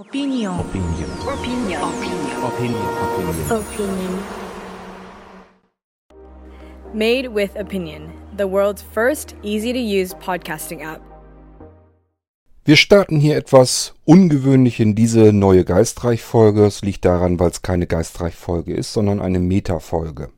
Opinion. 0.00 0.58
Opinion. 0.58 1.10
Opinion. 1.28 1.82
Opinion. 1.82 2.32
Opinion. 2.42 3.52
Opinion. 3.52 4.22
Made 6.94 7.28
with 7.28 7.54
Opinion, 7.56 8.10
the 8.34 8.46
world's 8.46 8.80
first 8.80 9.34
easy 9.42 9.74
to 9.74 9.78
use 9.78 10.14
podcasting 10.14 10.82
app. 10.82 11.02
Wir 12.64 12.76
starten 12.76 13.20
hier 13.20 13.36
etwas 13.36 13.92
ungewöhnlich 14.06 14.80
in 14.80 14.94
diese 14.94 15.34
neue 15.34 15.66
Geistreich-Folge. 15.66 16.64
Es 16.64 16.80
liegt 16.80 17.04
daran, 17.04 17.38
weil 17.38 17.50
es 17.50 17.60
keine 17.60 17.86
Geistreich-Folge 17.86 18.72
ist, 18.72 18.94
sondern 18.94 19.20
eine 19.20 19.38
Meta-Folge. 19.38 20.30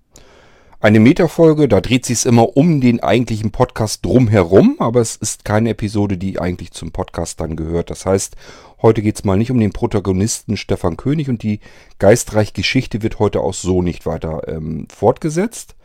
Eine 0.82 0.98
Meta-Folge, 0.98 1.68
da 1.68 1.80
dreht 1.80 2.04
sich 2.06 2.18
es 2.18 2.24
immer 2.24 2.56
um 2.56 2.80
den 2.80 2.98
eigentlichen 2.98 3.52
Podcast 3.52 4.04
drumherum, 4.04 4.78
aber 4.80 5.00
es 5.00 5.14
ist 5.14 5.44
keine 5.44 5.70
Episode, 5.70 6.18
die 6.18 6.40
eigentlich 6.40 6.72
zum 6.72 6.90
Podcast 6.90 7.40
dann 7.40 7.54
gehört. 7.54 7.88
Das 7.88 8.04
heißt, 8.04 8.34
heute 8.82 9.00
geht 9.00 9.14
es 9.14 9.22
mal 9.22 9.36
nicht 9.36 9.52
um 9.52 9.60
den 9.60 9.72
Protagonisten 9.72 10.56
Stefan 10.56 10.96
König 10.96 11.28
und 11.28 11.44
die 11.44 11.60
Geistreich-Geschichte 12.00 13.00
wird 13.00 13.20
heute 13.20 13.42
auch 13.42 13.54
so 13.54 13.80
nicht 13.80 14.06
weiter 14.06 14.48
ähm, 14.48 14.88
fortgesetzt, 14.92 15.76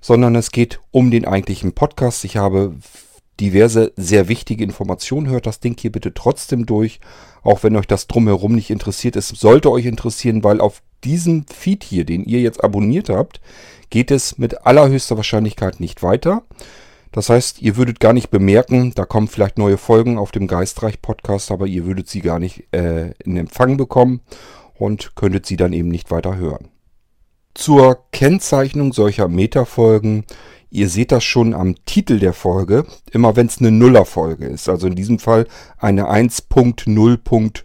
sondern 0.00 0.34
es 0.34 0.50
geht 0.50 0.80
um 0.90 1.12
den 1.12 1.24
eigentlichen 1.24 1.72
Podcast. 1.72 2.24
Ich 2.24 2.36
habe 2.36 2.74
diverse 3.38 3.92
sehr 3.94 4.26
wichtige 4.26 4.64
Informationen. 4.64 5.28
Hört 5.28 5.46
das 5.46 5.60
Ding 5.60 5.78
hier 5.78 5.92
bitte 5.92 6.14
trotzdem 6.14 6.66
durch, 6.66 6.98
auch 7.44 7.62
wenn 7.62 7.76
euch 7.76 7.86
das 7.86 8.08
drumherum 8.08 8.56
nicht 8.56 8.70
interessiert. 8.70 9.14
Es 9.14 9.28
sollte 9.28 9.70
euch 9.70 9.86
interessieren, 9.86 10.42
weil 10.42 10.60
auf 10.60 10.82
diesem 11.04 11.46
Feed 11.46 11.84
hier, 11.84 12.04
den 12.04 12.24
ihr 12.24 12.40
jetzt 12.40 12.62
abonniert 12.62 13.08
habt, 13.08 13.40
geht 13.92 14.10
es 14.10 14.38
mit 14.38 14.66
allerhöchster 14.66 15.16
Wahrscheinlichkeit 15.18 15.78
nicht 15.78 16.02
weiter. 16.02 16.42
Das 17.12 17.28
heißt, 17.28 17.60
ihr 17.60 17.76
würdet 17.76 18.00
gar 18.00 18.14
nicht 18.14 18.30
bemerken, 18.30 18.92
da 18.94 19.04
kommen 19.04 19.28
vielleicht 19.28 19.58
neue 19.58 19.76
Folgen 19.76 20.16
auf 20.16 20.32
dem 20.32 20.46
Geistreich 20.46 21.02
Podcast, 21.02 21.52
aber 21.52 21.66
ihr 21.66 21.84
würdet 21.84 22.08
sie 22.08 22.22
gar 22.22 22.38
nicht 22.38 22.64
äh, 22.72 23.10
in 23.22 23.36
Empfang 23.36 23.76
bekommen 23.76 24.22
und 24.78 25.14
könntet 25.14 25.44
sie 25.44 25.58
dann 25.58 25.74
eben 25.74 25.88
nicht 25.88 26.10
weiter 26.10 26.36
hören. 26.36 26.68
Zur 27.52 27.98
Kennzeichnung 28.12 28.94
solcher 28.94 29.28
Metafolgen, 29.28 30.24
ihr 30.70 30.88
seht 30.88 31.12
das 31.12 31.22
schon 31.22 31.52
am 31.52 31.74
Titel 31.84 32.18
der 32.18 32.32
Folge, 32.32 32.86
immer 33.10 33.36
wenn 33.36 33.48
es 33.48 33.58
eine 33.58 33.72
Nullerfolge 33.72 34.46
ist. 34.46 34.70
Also 34.70 34.86
in 34.86 34.94
diesem 34.94 35.18
Fall 35.18 35.46
eine 35.76 36.10
1.0. 36.10 37.62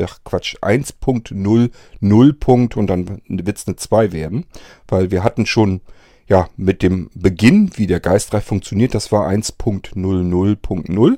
Ach 0.00 0.20
Quatsch, 0.24 0.56
1.00 0.60 2.32
Punkt 2.34 2.76
und 2.76 2.86
dann 2.86 3.20
wird 3.28 3.58
es 3.58 3.66
eine 3.66 3.74
2 3.76 4.12
werden. 4.12 4.44
Weil 4.88 5.10
wir 5.10 5.24
hatten 5.24 5.46
schon, 5.46 5.80
ja, 6.26 6.48
mit 6.56 6.82
dem 6.82 7.10
Beginn, 7.14 7.70
wie 7.74 7.86
der 7.86 8.00
Geistreich 8.00 8.44
funktioniert, 8.44 8.94
das 8.94 9.12
war 9.12 9.28
1.00.0. 9.28 11.16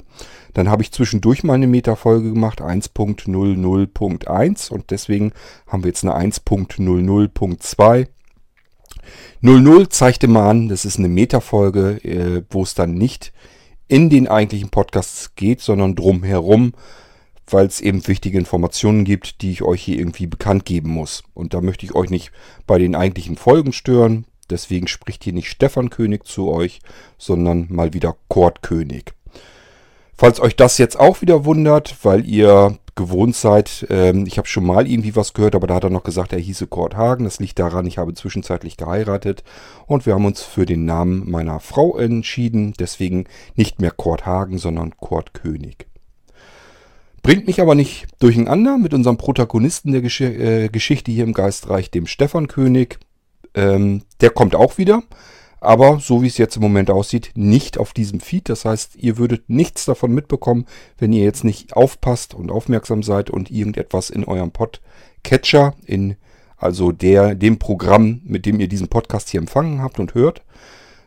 Dann 0.54 0.70
habe 0.70 0.82
ich 0.82 0.92
zwischendurch 0.92 1.44
mal 1.44 1.54
eine 1.54 1.66
Metafolge 1.66 2.32
gemacht, 2.32 2.62
1.00.1 2.62 4.70
und 4.70 4.90
deswegen 4.90 5.32
haben 5.66 5.84
wir 5.84 5.88
jetzt 5.88 6.04
eine 6.04 6.16
1.00.2. 6.16 8.06
00 9.40 9.88
zeigte 9.90 10.28
mal 10.28 10.50
an, 10.50 10.68
das 10.68 10.84
ist 10.84 10.98
eine 10.98 11.08
Metafolge, 11.08 12.02
äh, 12.02 12.42
wo 12.50 12.62
es 12.62 12.74
dann 12.74 12.94
nicht 12.94 13.32
in 13.88 14.10
den 14.10 14.28
eigentlichen 14.28 14.70
Podcasts 14.70 15.34
geht, 15.36 15.60
sondern 15.60 15.94
drumherum, 15.94 16.72
weil 17.48 17.66
es 17.66 17.80
eben 17.80 18.06
wichtige 18.06 18.38
Informationen 18.38 19.04
gibt, 19.04 19.42
die 19.42 19.52
ich 19.52 19.62
euch 19.62 19.82
hier 19.82 19.98
irgendwie 19.98 20.26
bekannt 20.26 20.64
geben 20.64 20.90
muss. 20.90 21.22
Und 21.34 21.54
da 21.54 21.60
möchte 21.60 21.86
ich 21.86 21.94
euch 21.94 22.10
nicht 22.10 22.32
bei 22.66 22.78
den 22.78 22.94
eigentlichen 22.94 23.36
Folgen 23.36 23.72
stören. 23.72 24.26
Deswegen 24.50 24.86
spricht 24.86 25.24
hier 25.24 25.32
nicht 25.32 25.50
Stefan 25.50 25.90
König 25.90 26.26
zu 26.26 26.50
euch, 26.50 26.80
sondern 27.18 27.66
mal 27.68 27.94
wieder 27.94 28.16
Kurt 28.28 28.62
König. 28.62 29.12
Falls 30.16 30.40
euch 30.40 30.56
das 30.56 30.78
jetzt 30.78 30.98
auch 30.98 31.20
wieder 31.20 31.44
wundert, 31.44 31.96
weil 32.02 32.26
ihr 32.26 32.78
gewohnt 32.94 33.36
seid, 33.36 33.86
ähm, 33.90 34.24
ich 34.26 34.38
habe 34.38 34.48
schon 34.48 34.64
mal 34.64 34.90
irgendwie 34.90 35.14
was 35.14 35.34
gehört, 35.34 35.54
aber 35.54 35.66
da 35.66 35.74
hat 35.74 35.84
er 35.84 35.90
noch 35.90 36.04
gesagt, 36.04 36.32
er 36.32 36.38
hieße 36.38 36.66
Kurt 36.66 36.96
Hagen. 36.96 37.24
Das 37.24 37.38
liegt 37.38 37.58
daran, 37.58 37.86
ich 37.86 37.98
habe 37.98 38.14
zwischenzeitlich 38.14 38.78
geheiratet 38.78 39.44
und 39.86 40.06
wir 40.06 40.14
haben 40.14 40.24
uns 40.24 40.42
für 40.42 40.64
den 40.64 40.86
Namen 40.86 41.30
meiner 41.30 41.60
Frau 41.60 41.98
entschieden. 41.98 42.72
Deswegen 42.78 43.26
nicht 43.54 43.80
mehr 43.80 43.90
Kurt 43.90 44.24
Hagen, 44.24 44.56
sondern 44.56 44.96
Kurt 44.96 45.34
König. 45.34 45.86
Bringt 47.26 47.48
mich 47.48 47.60
aber 47.60 47.74
nicht 47.74 48.06
durcheinander 48.20 48.78
mit 48.78 48.94
unserem 48.94 49.16
Protagonisten 49.16 49.90
der 49.90 50.00
Gesch 50.00 50.20
äh, 50.20 50.68
Geschichte 50.68 51.10
hier 51.10 51.24
im 51.24 51.32
Geistreich, 51.32 51.90
dem 51.90 52.06
Stefan 52.06 52.46
König. 52.46 53.00
Ähm, 53.52 54.02
der 54.20 54.30
kommt 54.30 54.54
auch 54.54 54.78
wieder, 54.78 55.02
aber 55.58 55.98
so 55.98 56.22
wie 56.22 56.28
es 56.28 56.38
jetzt 56.38 56.54
im 56.54 56.62
Moment 56.62 56.88
aussieht, 56.88 57.32
nicht 57.34 57.78
auf 57.78 57.92
diesem 57.92 58.20
Feed. 58.20 58.48
Das 58.48 58.64
heißt, 58.64 58.94
ihr 58.94 59.18
würdet 59.18 59.50
nichts 59.50 59.86
davon 59.86 60.14
mitbekommen, 60.14 60.66
wenn 60.98 61.12
ihr 61.12 61.24
jetzt 61.24 61.42
nicht 61.42 61.74
aufpasst 61.74 62.32
und 62.32 62.52
aufmerksam 62.52 63.02
seid 63.02 63.28
und 63.28 63.50
irgendetwas 63.50 64.10
in 64.10 64.24
eurem 64.24 64.52
Podcatcher, 64.52 65.74
in 65.84 66.14
also 66.56 66.92
der, 66.92 67.34
dem 67.34 67.58
Programm, 67.58 68.20
mit 68.22 68.46
dem 68.46 68.60
ihr 68.60 68.68
diesen 68.68 68.86
Podcast 68.86 69.30
hier 69.30 69.40
empfangen 69.40 69.82
habt 69.82 69.98
und 69.98 70.14
hört, 70.14 70.44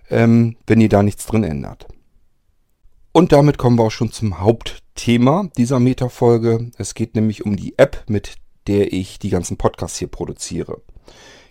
ähm, 0.09 0.57
wenn 0.67 0.81
ihr 0.81 0.89
da 0.89 1.01
nichts 1.01 1.25
drin 1.25 1.45
ändert. 1.45 1.87
Und 3.13 3.31
damit 3.31 3.57
kommen 3.57 3.79
wir 3.79 3.85
auch 3.85 3.91
schon 3.91 4.11
zum 4.11 4.41
Hauptthema 4.99 5.47
dieser 5.55 5.79
Metafolge. 5.79 6.71
Es 6.77 6.93
geht 6.93 7.15
nämlich 7.15 7.45
um 7.45 7.55
die 7.55 7.79
App, 7.79 8.03
mit 8.09 8.33
der 8.67 8.91
ich 8.91 9.17
die 9.17 9.29
ganzen 9.29 9.55
Podcasts 9.55 9.97
hier 9.97 10.09
produziere. 10.09 10.81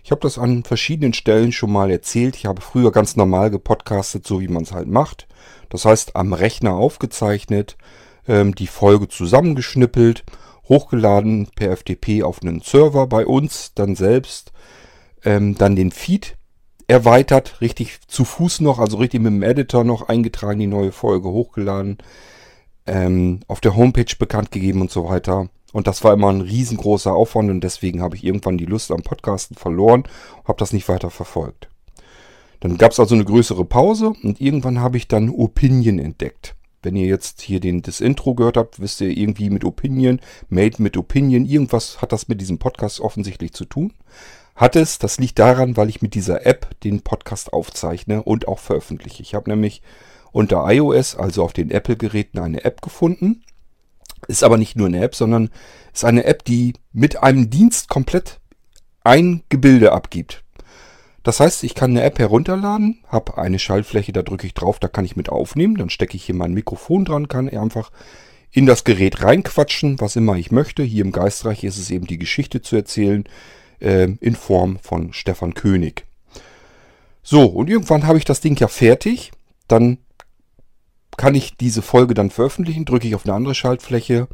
Ich 0.03 0.11
habe 0.11 0.21
das 0.21 0.37
an 0.37 0.63
verschiedenen 0.63 1.13
Stellen 1.13 1.51
schon 1.51 1.71
mal 1.71 1.89
erzählt. 1.89 2.35
Ich 2.35 2.45
habe 2.45 2.61
früher 2.61 2.91
ganz 2.91 3.15
normal 3.15 3.49
gepodcastet, 3.49 4.27
so 4.27 4.39
wie 4.39 4.49
man 4.49 4.61
es 4.61 4.71
halt 4.71 4.87
macht. 4.87 5.27
Das 5.69 5.85
heißt, 5.85 6.15
am 6.15 6.33
Rechner 6.33 6.75
aufgezeichnet, 6.75 7.75
ähm, 8.27 8.53
die 8.53 8.67
Folge 8.67 9.07
zusammengeschnippelt, 9.07 10.25
hochgeladen 10.65 11.47
per 11.55 11.75
FTP 11.75 12.21
auf 12.21 12.43
einen 12.43 12.61
Server 12.61 13.07
bei 13.07 13.25
uns, 13.25 13.73
dann 13.73 13.95
selbst, 13.95 14.51
ähm, 15.25 15.55
dann 15.55 15.75
den 15.75 15.91
Feed 15.91 16.37
erweitert, 16.87 17.61
richtig 17.61 18.01
zu 18.07 18.25
Fuß 18.25 18.61
noch, 18.61 18.77
also 18.77 18.97
richtig 18.97 19.21
mit 19.21 19.33
dem 19.33 19.41
Editor 19.41 19.83
noch 19.83 20.07
eingetragen, 20.07 20.59
die 20.59 20.67
neue 20.67 20.91
Folge 20.91 21.29
hochgeladen, 21.29 21.97
ähm, 22.89 23.41
auf 23.47 23.61
der 23.61 23.75
Homepage 23.75 24.15
bekannt 24.17 24.51
gegeben 24.51 24.81
und 24.81 24.91
so 24.91 25.07
weiter. 25.07 25.49
Und 25.71 25.87
das 25.87 26.03
war 26.03 26.13
immer 26.13 26.29
ein 26.29 26.41
riesengroßer 26.41 27.13
Aufwand 27.13 27.49
und 27.51 27.61
deswegen 27.61 28.01
habe 28.01 28.15
ich 28.15 28.23
irgendwann 28.23 28.57
die 28.57 28.65
Lust 28.65 28.91
am 28.91 29.03
Podcasten 29.03 29.55
verloren 29.55 30.03
habe 30.45 30.57
das 30.57 30.73
nicht 30.73 30.89
weiter 30.89 31.11
verfolgt. 31.11 31.69
Dann 32.59 32.77
gab 32.77 32.91
es 32.91 32.99
also 32.99 33.15
eine 33.15 33.23
größere 33.23 33.65
Pause 33.65 34.13
und 34.23 34.41
irgendwann 34.41 34.81
habe 34.81 34.97
ich 34.97 35.07
dann 35.07 35.29
Opinion 35.29 35.99
entdeckt. 35.99 36.55
Wenn 36.81 36.95
ihr 36.95 37.07
jetzt 37.07 37.41
hier 37.41 37.59
den, 37.59 37.81
das 37.81 38.01
Intro 38.01 38.35
gehört 38.35 38.57
habt, 38.57 38.79
wisst 38.79 39.01
ihr 39.01 39.15
irgendwie 39.15 39.49
mit 39.49 39.63
Opinion, 39.63 40.19
Made 40.49 40.81
mit 40.81 40.97
Opinion, 40.97 41.45
irgendwas 41.45 42.01
hat 42.01 42.11
das 42.11 42.27
mit 42.27 42.41
diesem 42.41 42.57
Podcast 42.57 42.99
offensichtlich 42.99 43.53
zu 43.53 43.65
tun. 43.65 43.93
Hat 44.55 44.75
es, 44.75 44.97
das 44.97 45.19
liegt 45.19 45.39
daran, 45.39 45.77
weil 45.77 45.89
ich 45.89 46.01
mit 46.01 46.15
dieser 46.15 46.45
App 46.45 46.79
den 46.81 47.01
Podcast 47.01 47.53
aufzeichne 47.53 48.23
und 48.23 48.47
auch 48.47 48.59
veröffentliche. 48.59 49.21
Ich 49.21 49.35
habe 49.35 49.49
nämlich 49.49 49.81
unter 50.31 50.65
iOS, 50.69 51.15
also 51.15 51.43
auf 51.43 51.53
den 51.53 51.71
Apple-Geräten, 51.71 52.39
eine 52.39 52.63
App 52.63 52.81
gefunden. 52.81 53.43
Ist 54.27 54.43
aber 54.43 54.57
nicht 54.57 54.75
nur 54.75 54.87
eine 54.87 55.01
App, 55.01 55.15
sondern 55.15 55.49
ist 55.93 56.05
eine 56.05 56.25
App, 56.25 56.43
die 56.45 56.73
mit 56.91 57.21
einem 57.23 57.49
Dienst 57.49 57.89
komplett 57.89 58.39
ein 59.03 59.43
Gebilde 59.49 59.91
abgibt. 59.91 60.43
Das 61.23 61.39
heißt, 61.39 61.63
ich 61.63 61.75
kann 61.75 61.91
eine 61.91 62.03
App 62.03 62.19
herunterladen, 62.19 62.99
habe 63.07 63.37
eine 63.37 63.59
Schaltfläche, 63.59 64.13
da 64.13 64.21
drücke 64.21 64.47
ich 64.47 64.53
drauf, 64.53 64.79
da 64.79 64.87
kann 64.87 65.05
ich 65.05 65.15
mit 65.15 65.29
aufnehmen, 65.29 65.75
dann 65.75 65.89
stecke 65.89 66.15
ich 66.15 66.25
hier 66.25 66.35
mein 66.35 66.53
Mikrofon 66.53 67.05
dran, 67.05 67.27
kann 67.27 67.49
einfach 67.49 67.91
in 68.51 68.65
das 68.65 68.83
Gerät 68.83 69.21
reinquatschen, 69.23 69.99
was 69.99 70.15
immer 70.15 70.35
ich 70.35 70.51
möchte. 70.51 70.81
Hier 70.83 71.03
im 71.03 71.11
Geistreich 71.11 71.63
ist 71.63 71.77
es 71.77 71.91
eben 71.91 72.07
die 72.07 72.17
Geschichte 72.17 72.61
zu 72.61 72.75
erzählen, 72.75 73.25
äh, 73.79 74.07
in 74.19 74.35
Form 74.35 74.79
von 74.79 75.13
Stefan 75.13 75.53
König. 75.53 76.05
So, 77.21 77.45
und 77.45 77.69
irgendwann 77.69 78.07
habe 78.07 78.17
ich 78.17 78.25
das 78.25 78.41
Ding 78.41 78.57
ja 78.57 78.67
fertig. 78.67 79.31
Dann 79.67 79.99
kann 81.17 81.35
ich 81.35 81.57
diese 81.57 81.81
Folge 81.81 82.13
dann 82.13 82.29
veröffentlichen, 82.29 82.85
drücke 82.85 83.07
ich 83.07 83.15
auf 83.15 83.25
eine 83.25 83.35
andere 83.35 83.55
Schaltfläche. 83.55 84.27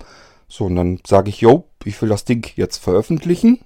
So, 0.48 0.66
und 0.66 0.76
dann 0.76 1.00
sage 1.06 1.30
ich, 1.30 1.42
yo, 1.42 1.66
ich 1.84 2.02
will 2.02 2.10
das 2.10 2.26
Ding 2.26 2.52
jetzt 2.56 2.78
veröffentlichen. 2.78 3.60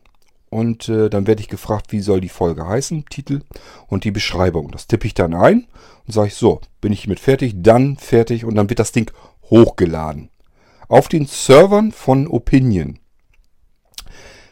Und 0.50 0.90
äh, 0.90 1.10
dann 1.10 1.28
werde 1.28 1.42
ich 1.42 1.48
gefragt, 1.48 1.92
wie 1.92 2.00
soll 2.00 2.22
die 2.22 2.30
Folge 2.30 2.68
heißen, 2.68 3.06
Titel 3.10 3.42
und 3.88 4.04
die 4.04 4.12
Beschreibung. 4.12 4.72
Das 4.72 4.88
tippe 4.88 5.06
ich 5.06 5.14
dann 5.14 5.36
ein 5.36 5.68
und 6.08 6.14
sage 6.14 6.30
ich, 6.30 6.36
so, 6.36 6.62
bin 6.82 6.92
ich 6.92 7.08
mit 7.08 7.20
fertig, 7.20 7.54
dann 7.58 7.98
fertig 7.98 8.46
und 8.46 8.56
dann 8.56 8.70
wird 8.70 8.80
das 8.80 8.92
Ding 8.92 9.12
hochgeladen. 9.50 10.30
Auf 10.88 11.08
den 11.08 11.28
Servern 11.28 11.92
von 11.92 12.28
Opinion. 12.28 12.98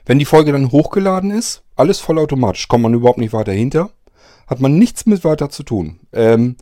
Wenn 0.05 0.19
die 0.19 0.25
Folge 0.25 0.51
dann 0.51 0.71
hochgeladen 0.71 1.31
ist, 1.31 1.63
alles 1.75 1.99
vollautomatisch, 1.99 2.67
kommt 2.67 2.83
man 2.83 2.93
überhaupt 2.93 3.17
nicht 3.17 3.33
weiter 3.33 3.51
hinter, 3.51 3.89
hat 4.45 4.59
man 4.59 4.77
nichts 4.77 5.05
mit 5.07 5.23
weiter 5.23 5.49
zu 5.49 5.63
tun. 5.63 5.99
Ähm, 6.13 6.57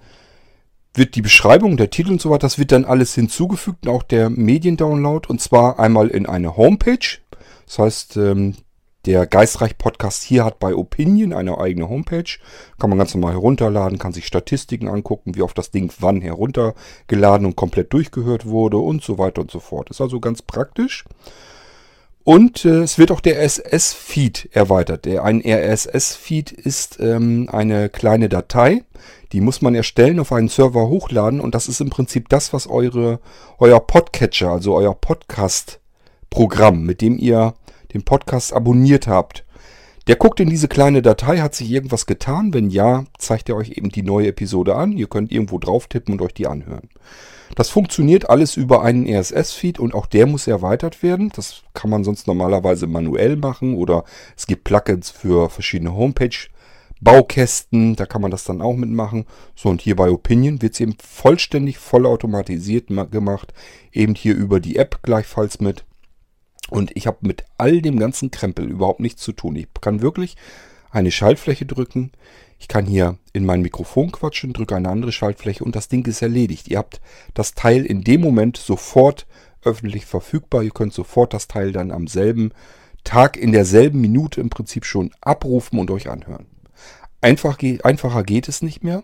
wird 0.98 1.16
die 1.16 1.22
Beschreibung, 1.22 1.78
der 1.78 1.90
Titel 1.90 2.12
und 2.12 2.22
so 2.22 2.30
weiter, 2.30 2.42
das 2.42 2.60
wird 2.60 2.72
dann 2.72 2.86
alles 2.86 3.14
hinzugefügt, 3.16 3.88
auch 3.88 4.04
der 4.04 4.30
Mediendownload, 4.30 5.28
und 5.28 5.42
zwar 5.42 5.80
einmal 5.80 6.10
in 6.10 6.26
eine 6.26 6.58
Homepage. 6.58 7.20
Das 7.66 7.80
heißt, 7.80 8.18
ähm, 8.18 8.56
der 9.06 9.28
Geistreich 9.28 9.78
Podcast 9.78 10.24
hier 10.24 10.44
hat 10.46 10.58
bei 10.58 10.74
Opinion 10.74 11.32
eine 11.32 11.60
eigene 11.60 11.90
Homepage. 11.90 12.40
Kann 12.80 12.90
man 12.90 12.98
ganz 12.98 13.14
normal 13.14 13.34
herunterladen, 13.34 14.00
kann 14.00 14.14
sich 14.14 14.26
Statistiken 14.26 14.88
angucken, 14.88 15.36
wie 15.36 15.44
oft 15.44 15.58
das 15.58 15.70
Ding 15.70 15.92
wann 16.00 16.22
heruntergeladen 16.22 17.46
und 17.46 17.56
komplett 17.56 17.94
durchgehört 17.94 18.48
wurde 18.48 18.78
und 18.78 19.04
so 19.04 19.20
weiter 19.20 19.42
und 19.42 19.52
so 19.52 19.60
fort. 19.60 19.92
Ist 19.92 20.02
also 20.02 20.20
ganz 20.20 20.42
praktisch. 20.42 21.06
Und 22.24 22.66
äh, 22.66 22.82
es 22.82 22.98
wird 22.98 23.12
auch 23.12 23.22
der 23.22 23.40
RSS-Feed 23.46 24.50
erweitert. 24.54 25.06
Ein 25.06 25.44
RSS-Feed 25.46 26.52
ist 26.52 27.00
ähm, 27.00 27.48
eine 27.52 27.90
kleine 27.90 28.30
Datei, 28.30 28.84
die 29.36 29.42
muss 29.42 29.62
man 29.62 29.76
erstellen, 29.76 30.22
auf 30.22 30.32
einen 30.32 30.48
Server 30.48 30.88
hochladen 30.88 31.42
und 31.42 31.56
das 31.56 31.68
ist 31.68 31.82
im 31.82 31.90
Prinzip 31.90 32.30
das, 32.30 32.54
was 32.54 32.68
eure, 32.68 33.20
euer 33.60 33.82
Podcatcher, 33.82 34.50
also 34.50 34.74
euer 34.74 34.96
Podcast-Programm, 34.96 36.86
mit 36.86 37.02
dem 37.02 37.18
ihr 37.18 37.54
den 37.94 38.04
Podcast 38.04 38.54
abonniert 38.54 39.08
habt, 39.08 39.44
der 40.08 40.16
guckt 40.16 40.40
in 40.40 40.50
diese 40.50 40.70
kleine 40.70 41.02
Datei, 41.02 41.40
hat 41.40 41.54
sich 41.54 41.70
irgendwas 41.70 42.06
getan? 42.06 42.54
Wenn 42.54 42.70
ja, 42.70 43.04
zeigt 43.18 43.50
er 43.50 43.58
euch 43.58 43.72
eben 43.72 43.90
die 43.90 44.04
neue 44.04 44.28
Episode 44.28 44.76
an. 44.76 44.94
Ihr 44.94 45.08
könnt 45.08 45.34
irgendwo 45.34 45.60
drauf 45.60 45.88
tippen 45.88 46.14
und 46.14 46.22
euch 46.22 46.34
die 46.34 46.48
anhören. 46.48 46.88
Das 47.56 47.68
funktioniert 47.68 48.30
alles 48.30 48.56
über 48.56 48.84
einen 48.84 49.06
RSS-Feed 49.06 49.80
und 49.80 49.94
auch 49.94 50.06
der 50.06 50.28
muss 50.28 50.48
erweitert 50.48 51.04
werden. 51.04 51.30
Das 51.36 51.64
kann 51.74 51.90
man 51.90 52.06
sonst 52.06 52.26
normalerweise 52.26 52.88
manuell 52.88 53.36
machen 53.36 53.76
oder 53.76 54.06
es 54.38 54.48
gibt 54.48 54.64
Plugins 54.64 55.10
für 55.10 55.50
verschiedene 55.50 55.94
Homepage-Baukästen, 57.06 57.96
da 57.96 58.06
kann 58.06 58.22
man 58.22 58.32
das 58.32 58.44
dann 58.44 58.62
auch 58.62 58.76
mitmachen. 58.76 59.26
So 59.56 59.70
und 59.70 59.82
hier 59.82 59.96
bei 59.96 60.10
Opinion 60.10 60.62
wird 60.62 60.74
es 60.74 60.80
eben 60.80 60.96
vollständig 61.02 61.78
vollautomatisiert 61.78 62.88
gemacht, 63.12 63.54
eben 63.92 64.16
hier 64.16 64.36
über 64.36 64.60
die 64.60 64.78
App 64.78 65.02
gleichfalls 65.04 65.60
mit. 65.60 65.86
Und 66.70 66.92
ich 66.96 67.08
habe 67.08 67.18
mit 67.22 67.44
all 67.58 67.82
dem 67.82 68.00
ganzen 68.00 68.32
Krempel 68.32 68.70
überhaupt 68.70 69.00
nichts 69.00 69.22
zu 69.22 69.34
tun. 69.34 69.56
Ich 69.56 69.68
kann 69.82 70.02
wirklich 70.02 70.36
eine 70.90 71.12
Schaltfläche 71.12 71.66
drücken. 71.66 72.12
Ich 72.58 72.68
kann 72.68 72.86
hier 72.86 73.18
in 73.34 73.46
mein 73.46 73.62
Mikrofon 73.62 74.12
quatschen, 74.12 74.54
drücke 74.54 74.76
eine 74.76 74.90
andere 74.90 75.12
Schaltfläche 75.12 75.64
und 75.64 75.76
das 75.76 75.90
Ding 75.90 76.06
ist 76.08 76.22
erledigt. 76.22 76.68
Ihr 76.70 76.78
habt 76.78 77.02
das 77.34 77.54
Teil 77.54 77.86
in 77.86 78.04
dem 78.04 78.22
Moment 78.22 78.58
sofort 78.58 79.28
öffentlich 79.62 80.06
verfügbar. 80.06 80.64
Ihr 80.64 80.72
könnt 80.72 80.94
sofort 80.94 81.34
das 81.34 81.48
Teil 81.48 81.72
dann 81.72 81.92
am 81.92 82.08
selben 82.08 82.52
Tag, 83.04 83.38
in 83.38 83.52
derselben 83.52 84.02
Minute 84.02 84.42
im 84.42 84.50
Prinzip 84.50 84.86
schon 84.86 85.12
abrufen 85.22 85.78
und 85.78 85.92
euch 85.92 86.10
anhören. 86.10 86.48
Einfach, 87.22 87.58
einfacher 87.84 88.24
geht 88.24 88.48
es 88.48 88.62
nicht 88.62 88.84
mehr. 88.84 89.04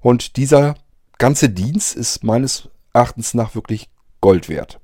Und 0.00 0.36
dieser 0.36 0.76
ganze 1.18 1.48
Dienst 1.48 1.96
ist 1.96 2.22
meines 2.22 2.68
Erachtens 2.92 3.34
nach 3.34 3.54
wirklich 3.54 3.88
Gold 4.20 4.48
wert. 4.48 4.80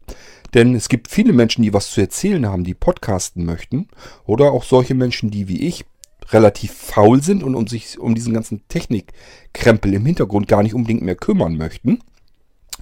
Denn 0.54 0.74
es 0.74 0.88
gibt 0.88 1.08
viele 1.08 1.32
Menschen, 1.32 1.62
die 1.62 1.72
was 1.72 1.90
zu 1.90 2.00
erzählen 2.00 2.46
haben, 2.46 2.64
die 2.64 2.74
podcasten 2.74 3.44
möchten. 3.44 3.88
Oder 4.24 4.52
auch 4.52 4.64
solche 4.64 4.94
Menschen, 4.94 5.30
die 5.30 5.48
wie 5.48 5.66
ich 5.66 5.84
relativ 6.30 6.72
faul 6.72 7.22
sind 7.22 7.42
und 7.42 7.54
um 7.54 7.66
sich 7.66 7.98
um 7.98 8.14
diesen 8.14 8.32
ganzen 8.32 8.66
Technikkrempel 8.68 9.92
im 9.94 10.06
Hintergrund 10.06 10.48
gar 10.48 10.62
nicht 10.62 10.74
unbedingt 10.74 11.02
mehr 11.02 11.16
kümmern 11.16 11.56
möchten. 11.56 12.00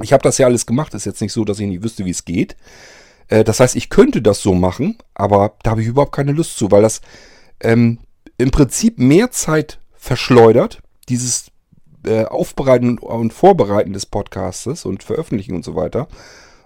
Ich 0.03 0.13
habe 0.13 0.23
das 0.23 0.39
ja 0.39 0.47
alles 0.47 0.67
gemacht. 0.67 0.95
Ist 0.95 1.07
jetzt 1.07 1.21
nicht 1.21 1.33
so, 1.33 1.45
dass 1.45 1.59
ich 1.59 1.67
nicht 1.67 1.83
wüsste, 1.83 2.05
wie 2.05 2.11
es 2.11 2.25
geht. 2.25 2.57
Äh, 3.29 3.45
das 3.45 3.61
heißt, 3.61 3.77
ich 3.77 3.89
könnte 3.89 4.23
das 4.23 4.41
so 4.41 4.55
machen, 4.55 4.99
aber 5.15 5.57
da 5.63 5.71
habe 5.71 5.83
ich 5.83 5.89
überhaupt 5.89 6.15
keine 6.15 6.33
Lust 6.33 6.57
zu, 6.57 6.71
weil 6.71 6.83
das 6.83 7.01
ähm, 7.61 7.99
im 8.41 8.51
Prinzip 8.51 8.99
mehr 8.99 9.31
Zeit 9.31 9.79
verschleudert, 9.93 10.81
dieses 11.09 11.51
äh, 12.07 12.25
Aufbereiten 12.25 12.99
und 12.99 13.33
Vorbereiten 13.33 13.93
des 13.93 14.07
Podcastes 14.07 14.85
und 14.85 15.03
Veröffentlichen 15.03 15.55
und 15.55 15.65
so 15.65 15.77
weiter, 15.77 16.09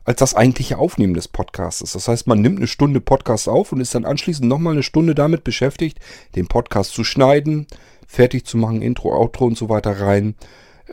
als 0.04 0.20
das 0.20 0.34
eigentliche 0.34 0.78
Aufnehmen 0.78 1.14
des 1.14 1.28
Podcasts. 1.28 1.92
Das 1.92 2.08
heißt, 2.08 2.26
man 2.26 2.40
nimmt 2.40 2.58
eine 2.58 2.66
Stunde 2.66 3.00
Podcast 3.00 3.48
auf 3.48 3.72
und 3.72 3.80
ist 3.80 3.94
dann 3.94 4.04
anschließend 4.04 4.48
nochmal 4.48 4.74
eine 4.74 4.82
Stunde 4.82 5.14
damit 5.14 5.42
beschäftigt, 5.42 5.98
den 6.36 6.46
Podcast 6.46 6.92
zu 6.92 7.02
schneiden, 7.02 7.66
fertig 8.06 8.46
zu 8.46 8.56
machen, 8.56 8.82
Intro, 8.82 9.12
Outro 9.16 9.46
und 9.46 9.58
so 9.58 9.68
weiter 9.68 10.00
rein, 10.00 10.36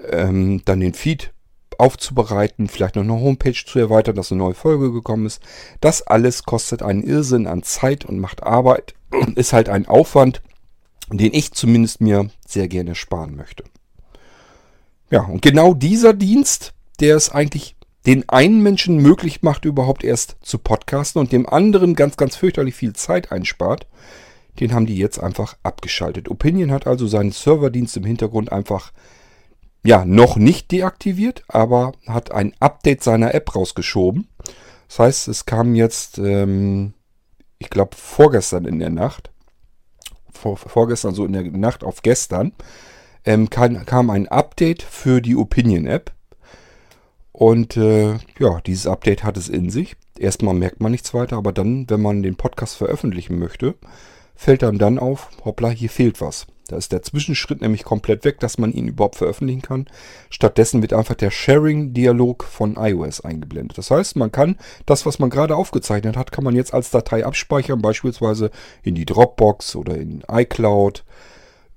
ähm, 0.09 0.63
dann 0.65 0.79
den 0.79 0.93
Feed 0.93 1.31
aufzubereiten, 1.77 2.67
vielleicht 2.67 2.95
noch 2.95 3.03
eine 3.03 3.19
Homepage 3.19 3.53
zu 3.53 3.79
erweitern, 3.79 4.15
dass 4.15 4.31
eine 4.31 4.39
neue 4.39 4.53
Folge 4.53 4.91
gekommen 4.91 5.25
ist. 5.25 5.41
Das 5.79 6.01
alles 6.01 6.43
kostet 6.43 6.81
einen 6.81 7.03
Irrsinn 7.03 7.47
an 7.47 7.63
Zeit 7.63 8.05
und 8.05 8.19
macht 8.19 8.43
Arbeit 8.43 8.93
ist 9.35 9.53
halt 9.53 9.69
ein 9.69 9.87
Aufwand, 9.87 10.41
den 11.17 11.33
ich 11.33 11.51
zumindest 11.51 12.01
mir 12.01 12.29
sehr 12.47 12.67
gerne 12.67 12.95
sparen 12.95 13.35
möchte. 13.35 13.63
Ja, 15.09 15.23
und 15.23 15.41
genau 15.41 15.73
dieser 15.73 16.13
Dienst, 16.13 16.73
der 16.99 17.17
ist 17.17 17.29
eigentlich 17.29 17.75
den 18.05 18.27
einen 18.29 18.63
Menschen 18.63 18.97
möglich 18.97 19.43
macht, 19.43 19.65
überhaupt 19.65 20.03
erst 20.03 20.37
zu 20.41 20.57
podcasten 20.57 21.19
und 21.19 21.31
dem 21.31 21.47
anderen 21.47 21.95
ganz, 21.95 22.17
ganz 22.17 22.35
fürchterlich 22.35 22.75
viel 22.75 22.93
Zeit 22.93 23.31
einspart, 23.31 23.87
den 24.59 24.73
haben 24.73 24.85
die 24.85 24.97
jetzt 24.97 25.19
einfach 25.19 25.57
abgeschaltet. 25.63 26.29
Opinion 26.29 26.71
hat 26.71 26.87
also 26.87 27.07
seinen 27.07 27.31
Serverdienst 27.31 27.97
im 27.97 28.05
Hintergrund 28.05 28.51
einfach, 28.51 28.91
ja, 29.83 30.05
noch 30.05 30.35
nicht 30.35 30.71
deaktiviert, 30.71 31.43
aber 31.47 31.93
hat 32.07 32.31
ein 32.31 32.53
Update 32.59 33.03
seiner 33.03 33.33
App 33.33 33.55
rausgeschoben. 33.55 34.27
Das 34.87 34.99
heißt, 34.99 35.27
es 35.27 35.45
kam 35.45 35.75
jetzt, 35.75 36.17
ähm, 36.17 36.93
ich 37.59 37.69
glaube, 37.69 37.95
vorgestern 37.95 38.65
in 38.65 38.79
der 38.79 38.89
Nacht, 38.89 39.31
vor, 40.31 40.57
vorgestern 40.57 41.13
so 41.13 41.25
in 41.25 41.33
der 41.33 41.43
Nacht 41.43 41.83
auf 41.83 42.01
gestern, 42.01 42.53
ähm, 43.25 43.49
kam, 43.49 43.85
kam 43.85 44.09
ein 44.09 44.27
Update 44.27 44.81
für 44.81 45.21
die 45.21 45.35
Opinion-App 45.35 46.11
und 47.31 47.77
äh, 47.77 48.17
ja, 48.39 48.61
dieses 48.65 48.87
Update 48.87 49.23
hat 49.23 49.37
es 49.37 49.49
in 49.49 49.69
sich. 49.69 49.95
Erstmal 50.17 50.53
merkt 50.53 50.81
man 50.81 50.91
nichts 50.91 51.13
weiter, 51.13 51.37
aber 51.37 51.51
dann, 51.51 51.89
wenn 51.89 52.01
man 52.01 52.23
den 52.23 52.35
Podcast 52.35 52.75
veröffentlichen 52.75 53.39
möchte, 53.39 53.75
fällt 54.35 54.63
einem 54.63 54.77
dann 54.77 54.99
auf, 54.99 55.29
hoppla, 55.45 55.69
hier 55.69 55.89
fehlt 55.89 56.21
was. 56.21 56.47
Da 56.71 56.77
ist 56.77 56.91
der 56.91 57.01
Zwischenschritt 57.01 57.61
nämlich 57.61 57.83
komplett 57.83 58.23
weg, 58.23 58.39
dass 58.39 58.57
man 58.57 58.71
ihn 58.71 58.87
überhaupt 58.87 59.17
veröffentlichen 59.17 59.61
kann. 59.61 59.87
Stattdessen 60.29 60.81
wird 60.81 60.93
einfach 60.93 61.15
der 61.15 61.31
Sharing-Dialog 61.31 62.45
von 62.45 62.77
iOS 62.77 63.21
eingeblendet. 63.21 63.77
Das 63.77 63.91
heißt, 63.91 64.15
man 64.15 64.31
kann 64.31 64.57
das, 64.85 65.05
was 65.05 65.19
man 65.19 65.29
gerade 65.29 65.55
aufgezeichnet 65.55 66.15
hat, 66.15 66.31
kann 66.31 66.45
man 66.45 66.55
jetzt 66.55 66.73
als 66.73 66.89
Datei 66.89 67.25
abspeichern, 67.25 67.81
beispielsweise 67.81 68.51
in 68.83 68.95
die 68.95 69.05
Dropbox 69.05 69.75
oder 69.75 69.97
in 69.97 70.23
iCloud 70.31 71.03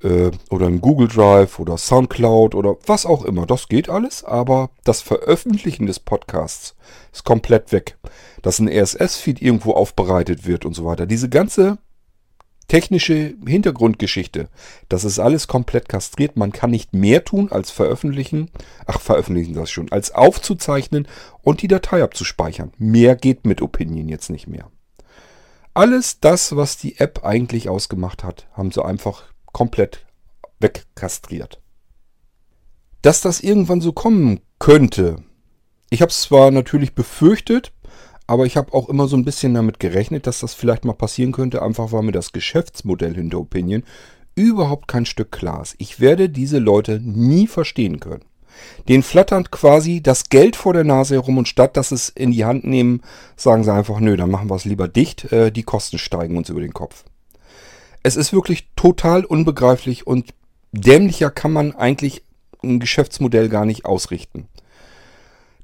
äh, 0.04 0.30
oder 0.50 0.66
im 0.66 0.80
Google 0.80 1.08
Drive 1.08 1.58
oder 1.58 1.76
Soundcloud 1.76 2.54
oder 2.54 2.76
was 2.86 3.06
auch 3.06 3.24
immer. 3.24 3.46
Das 3.46 3.68
geht 3.68 3.88
alles, 3.88 4.22
aber 4.22 4.70
das 4.84 5.00
Veröffentlichen 5.00 5.86
des 5.86 5.98
Podcasts 5.98 6.76
ist 7.12 7.24
komplett 7.24 7.72
weg. 7.72 7.96
Dass 8.42 8.58
ein 8.58 8.68
RSS-Feed 8.68 9.42
irgendwo 9.42 9.72
aufbereitet 9.72 10.46
wird 10.46 10.64
und 10.64 10.74
so 10.74 10.84
weiter. 10.84 11.06
Diese 11.06 11.28
ganze 11.28 11.78
technische 12.68 13.34
Hintergrundgeschichte, 13.46 14.48
das 14.88 15.04
ist 15.04 15.18
alles 15.18 15.48
komplett 15.48 15.88
kastriert. 15.88 16.36
Man 16.36 16.52
kann 16.52 16.70
nicht 16.70 16.92
mehr 16.92 17.24
tun 17.24 17.50
als 17.52 17.70
veröffentlichen, 17.70 18.50
ach 18.86 19.00
veröffentlichen 19.00 19.54
das 19.54 19.70
schon, 19.70 19.92
als 19.92 20.12
aufzuzeichnen 20.12 21.06
und 21.42 21.62
die 21.62 21.68
Datei 21.68 22.02
abzuspeichern. 22.02 22.72
Mehr 22.78 23.16
geht 23.16 23.46
mit 23.46 23.62
Opinion 23.62 24.08
jetzt 24.08 24.30
nicht 24.30 24.46
mehr. 24.46 24.70
Alles 25.74 26.20
das, 26.20 26.54
was 26.54 26.76
die 26.76 26.98
App 26.98 27.24
eigentlich 27.24 27.68
ausgemacht 27.68 28.22
hat, 28.22 28.46
haben 28.52 28.70
sie 28.70 28.84
einfach 28.84 29.24
komplett 29.52 30.06
wegkastriert. 30.60 31.60
Dass 33.02 33.20
das 33.20 33.40
irgendwann 33.40 33.80
so 33.80 33.92
kommen 33.92 34.40
könnte, 34.58 35.16
ich 35.90 36.00
habe 36.00 36.10
es 36.10 36.22
zwar 36.22 36.50
natürlich 36.50 36.94
befürchtet, 36.94 37.72
aber 38.26 38.46
ich 38.46 38.56
habe 38.56 38.72
auch 38.72 38.88
immer 38.88 39.06
so 39.06 39.16
ein 39.16 39.24
bisschen 39.24 39.54
damit 39.54 39.80
gerechnet, 39.80 40.26
dass 40.26 40.40
das 40.40 40.54
vielleicht 40.54 40.84
mal 40.84 40.94
passieren 40.94 41.32
könnte, 41.32 41.62
einfach 41.62 41.92
weil 41.92 42.02
mir 42.02 42.12
das 42.12 42.32
Geschäftsmodell 42.32 43.14
hinter 43.14 43.40
Opinion 43.40 43.84
überhaupt 44.34 44.88
kein 44.88 45.06
Stück 45.06 45.30
klar 45.30 45.62
ist. 45.62 45.76
Ich 45.78 46.00
werde 46.00 46.28
diese 46.28 46.58
Leute 46.58 47.00
nie 47.00 47.46
verstehen 47.46 48.00
können. 48.00 48.24
Den 48.88 49.02
flattert 49.02 49.50
quasi 49.50 50.00
das 50.00 50.28
Geld 50.28 50.56
vor 50.56 50.72
der 50.72 50.84
Nase 50.84 51.14
herum 51.14 51.38
und 51.38 51.48
statt 51.48 51.76
dass 51.76 51.92
es 51.92 52.08
in 52.08 52.30
die 52.30 52.44
Hand 52.44 52.64
nehmen, 52.64 53.02
sagen 53.36 53.64
sie 53.64 53.72
einfach, 53.72 54.00
nö, 54.00 54.16
dann 54.16 54.30
machen 54.30 54.48
wir 54.48 54.54
es 54.54 54.64
lieber 54.64 54.88
dicht, 54.88 55.32
äh, 55.32 55.50
die 55.50 55.64
Kosten 55.64 55.98
steigen 55.98 56.36
uns 56.36 56.48
über 56.48 56.60
den 56.60 56.72
Kopf. 56.72 57.04
Es 58.02 58.16
ist 58.16 58.32
wirklich 58.32 58.68
total 58.76 59.24
unbegreiflich 59.24 60.06
und 60.06 60.34
dämlicher 60.72 61.30
kann 61.30 61.52
man 61.52 61.74
eigentlich 61.74 62.22
ein 62.62 62.80
Geschäftsmodell 62.80 63.48
gar 63.48 63.64
nicht 63.64 63.84
ausrichten. 63.84 64.48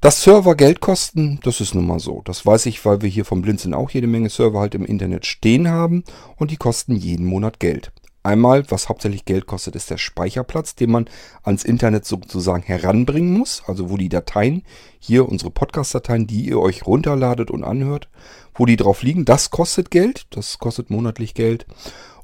Dass 0.00 0.23
Server 0.23 0.54
Geld 0.54 0.80
kosten, 0.80 1.40
das 1.42 1.61
ist 1.61 1.75
nun 1.75 1.87
mal 1.87 1.99
so. 1.99 2.23
Das 2.25 2.47
weiß 2.47 2.64
ich, 2.64 2.83
weil 2.87 3.02
wir 3.02 3.11
hier 3.11 3.26
vom 3.26 3.42
Blinzeln 3.42 3.75
auch 3.75 3.90
jede 3.90 4.07
Menge 4.07 4.30
Server 4.30 4.59
halt 4.59 4.75
im 4.75 4.87
Internet 4.87 5.26
stehen 5.26 5.69
haben 5.69 6.04
und 6.37 6.50
die 6.50 6.57
kosten 6.57 6.97
jeden 6.97 7.26
Monat 7.26 7.61
Geld. 7.61 7.92
Einmal, 8.23 8.71
was 8.71 8.88
hauptsächlich 8.88 9.26
Geld 9.26 9.47
kostet, 9.47 9.76
ist 9.76 9.90
der 9.90 9.99
Speicherplatz, 9.99 10.75
den 10.75 10.90
man 10.90 11.11
ans 11.42 11.64
Internet 11.64 12.07
sozusagen 12.07 12.62
heranbringen 12.62 13.37
muss. 13.37 13.62
Also 13.66 13.90
wo 13.90 13.99
die 13.99 14.09
Dateien, 14.09 14.62
hier 15.00 15.28
unsere 15.28 15.50
Podcast-Dateien, 15.50 16.26
die 16.26 16.47
ihr 16.47 16.59
euch 16.59 16.87
runterladet 16.87 17.50
und 17.50 17.62
anhört, 17.62 18.09
wo 18.54 18.64
die 18.64 18.76
drauf 18.76 19.02
liegen, 19.02 19.26
das 19.26 19.50
kostet 19.50 19.90
Geld. 19.90 20.26
Das 20.30 20.59
kostet 20.59 20.88
monatlich 20.88 21.35
Geld. 21.35 21.66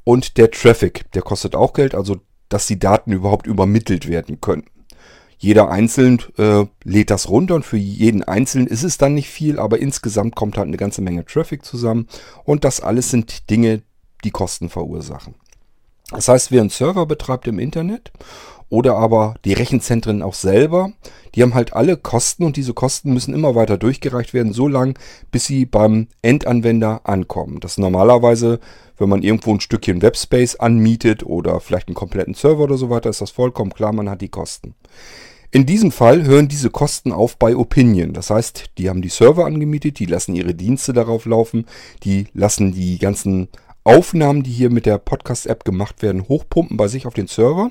Und 0.02 0.38
der 0.38 0.50
Traffic, 0.50 1.12
der 1.12 1.21
kostet 1.21 1.54
auch 1.54 1.75
Geld, 1.75 1.95
also 1.95 2.16
dass 2.49 2.66
die 2.66 2.78
Daten 2.78 3.12
überhaupt 3.12 3.47
übermittelt 3.47 4.09
werden 4.09 4.40
können. 4.40 4.64
Jeder 5.38 5.71
einzeln 5.71 6.23
äh, 6.38 6.64
lädt 6.83 7.11
das 7.11 7.28
runter 7.28 7.55
und 7.55 7.64
für 7.64 7.76
jeden 7.76 8.23
einzelnen 8.23 8.66
ist 8.66 8.85
es 8.85 8.99
dann 8.99 9.14
nicht 9.14 9.28
viel, 9.28 9.59
aber 9.59 9.78
insgesamt 9.78 10.35
kommt 10.35 10.57
halt 10.57 10.69
eine 10.69 10.78
ganze 10.78 11.02
Menge 11.02 11.25
Traffic 11.25 11.64
zusammen 11.64 12.09
und 12.45 12.64
das 12.64 12.81
alles 12.81 13.11
sind 13.11 13.50
Dinge, 13.50 13.83
die 14.25 14.31
Kosten 14.31 14.71
verursachen. 14.71 15.35
Das 16.11 16.28
heißt, 16.28 16.52
wer 16.52 16.61
einen 16.61 16.71
Server 16.71 17.05
betreibt 17.05 17.49
im 17.49 17.59
Internet 17.59 18.12
oder 18.68 18.96
aber 18.96 19.35
die 19.44 19.52
Rechenzentren 19.52 20.23
auch 20.23 20.35
selber, 20.35 20.92
die 21.35 21.42
haben 21.42 21.54
halt 21.54 21.75
alle 21.75 21.96
Kosten 21.96 22.44
und 22.44 22.56
diese 22.56 22.75
Kosten 22.75 23.12
müssen 23.12 23.35
immer 23.35 23.54
weiter 23.54 23.78
durchgereicht 23.78 24.35
werden, 24.35 24.52
so 24.52 24.68
lange, 24.68 24.94
bis 25.30 25.44
sie 25.44 25.66
beim 25.66 26.08
Endanwender 26.23 27.02
ankommen. 27.04 27.61
Das 27.61 27.73
ist 27.73 27.78
normalerweise, 27.78 28.58
wenn 28.99 29.08
man 29.08 29.23
irgendwo 29.23 29.52
ein 29.52 29.61
Stückchen 29.61 30.02
Webspace 30.02 30.56
anmietet 30.56 31.25
oder 31.25 31.61
vielleicht 31.61 31.88
einen 31.88 31.94
kompletten 31.94 32.35
Server 32.35 32.64
oder 32.64 32.76
so 32.76 32.90
weiter, 32.90 33.11
ist 33.11 33.20
das 33.20 33.30
vollkommen 33.30 33.73
klar, 33.73 33.92
man 33.92 34.11
hat 34.11 34.20
die 34.20 34.28
Kosten. 34.28 34.75
In 35.52 35.64
diesem 35.64 35.92
Fall 35.92 36.25
hören 36.25 36.49
diese 36.49 36.70
Kosten 36.70 37.12
auf 37.12 37.37
bei 37.37 37.56
Opinion. 37.56 38.12
Das 38.12 38.30
heißt, 38.30 38.70
die 38.78 38.88
haben 38.88 39.00
die 39.00 39.08
Server 39.08 39.46
angemietet, 39.46 39.99
die 40.00 40.06
lassen 40.06 40.35
ihre 40.35 40.54
Dienste 40.54 40.92
darauf 40.92 41.25
laufen, 41.25 41.66
die 42.02 42.26
lassen 42.35 42.73
die 42.73 42.99
ganzen 42.99 43.49
Aufnahmen, 43.85 44.42
die 44.42 44.50
hier 44.50 44.70
mit 44.70 44.87
der 44.87 44.99
Podcast-App 44.99 45.64
gemacht 45.64 46.02
werden, 46.02 46.28
hochpumpen 46.28 46.76
bei 46.76 46.88
sich 46.88 47.06
auf 47.06 47.14
den 47.14 47.28
Servern 47.28 47.70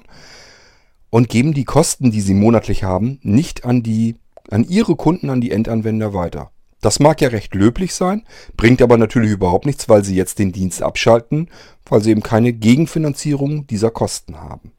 und 1.10 1.30
geben 1.30 1.54
die 1.54 1.66
Kosten, 1.66 2.12
die 2.12 2.22
sie 2.22 2.34
monatlich 2.34 2.84
haben, 2.84 3.20
nicht 3.24 3.66
an 3.66 3.84
die 3.84 4.16
an 4.50 4.64
ihre 4.64 4.96
Kunden, 4.96 5.30
an 5.30 5.42
die 5.42 5.52
Endanwender 5.52 6.14
weiter. 6.14 6.52
Das 6.82 7.00
mag 7.00 7.20
ja 7.20 7.30
recht 7.30 7.56
löblich 7.56 7.96
sein, 7.96 8.28
bringt 8.58 8.82
aber 8.82 8.98
natürlich 8.98 9.32
überhaupt 9.32 9.66
nichts, 9.66 9.90
weil 9.90 10.04
sie 10.04 10.16
jetzt 10.16 10.38
den 10.38 10.52
Dienst 10.52 10.84
abschalten, 10.84 11.50
weil 11.86 12.02
sie 12.02 12.12
eben 12.12 12.22
keine 12.22 12.54
Gegenfinanzierung 12.54 13.66
dieser 13.66 13.90
Kosten 13.90 14.40
haben. 14.40 14.72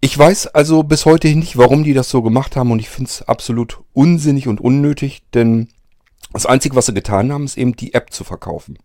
Ich 0.00 0.16
weiß 0.16 0.48
also 0.48 0.84
bis 0.84 1.06
heute 1.06 1.34
nicht, 1.34 1.56
warum 1.56 1.82
die 1.82 1.94
das 1.94 2.08
so 2.08 2.22
gemacht 2.22 2.54
haben 2.54 2.70
und 2.70 2.78
ich 2.78 2.88
finde 2.88 3.08
es 3.08 3.22
absolut 3.22 3.80
unsinnig 3.92 4.46
und 4.46 4.60
unnötig, 4.60 5.22
denn 5.34 5.68
das 6.32 6.46
Einzige, 6.46 6.76
was 6.76 6.86
sie 6.86 6.94
getan 6.94 7.32
haben, 7.32 7.44
ist 7.44 7.58
eben 7.58 7.74
die 7.74 7.94
App 7.94 8.12
zu 8.12 8.22
verkaufen. 8.22 8.78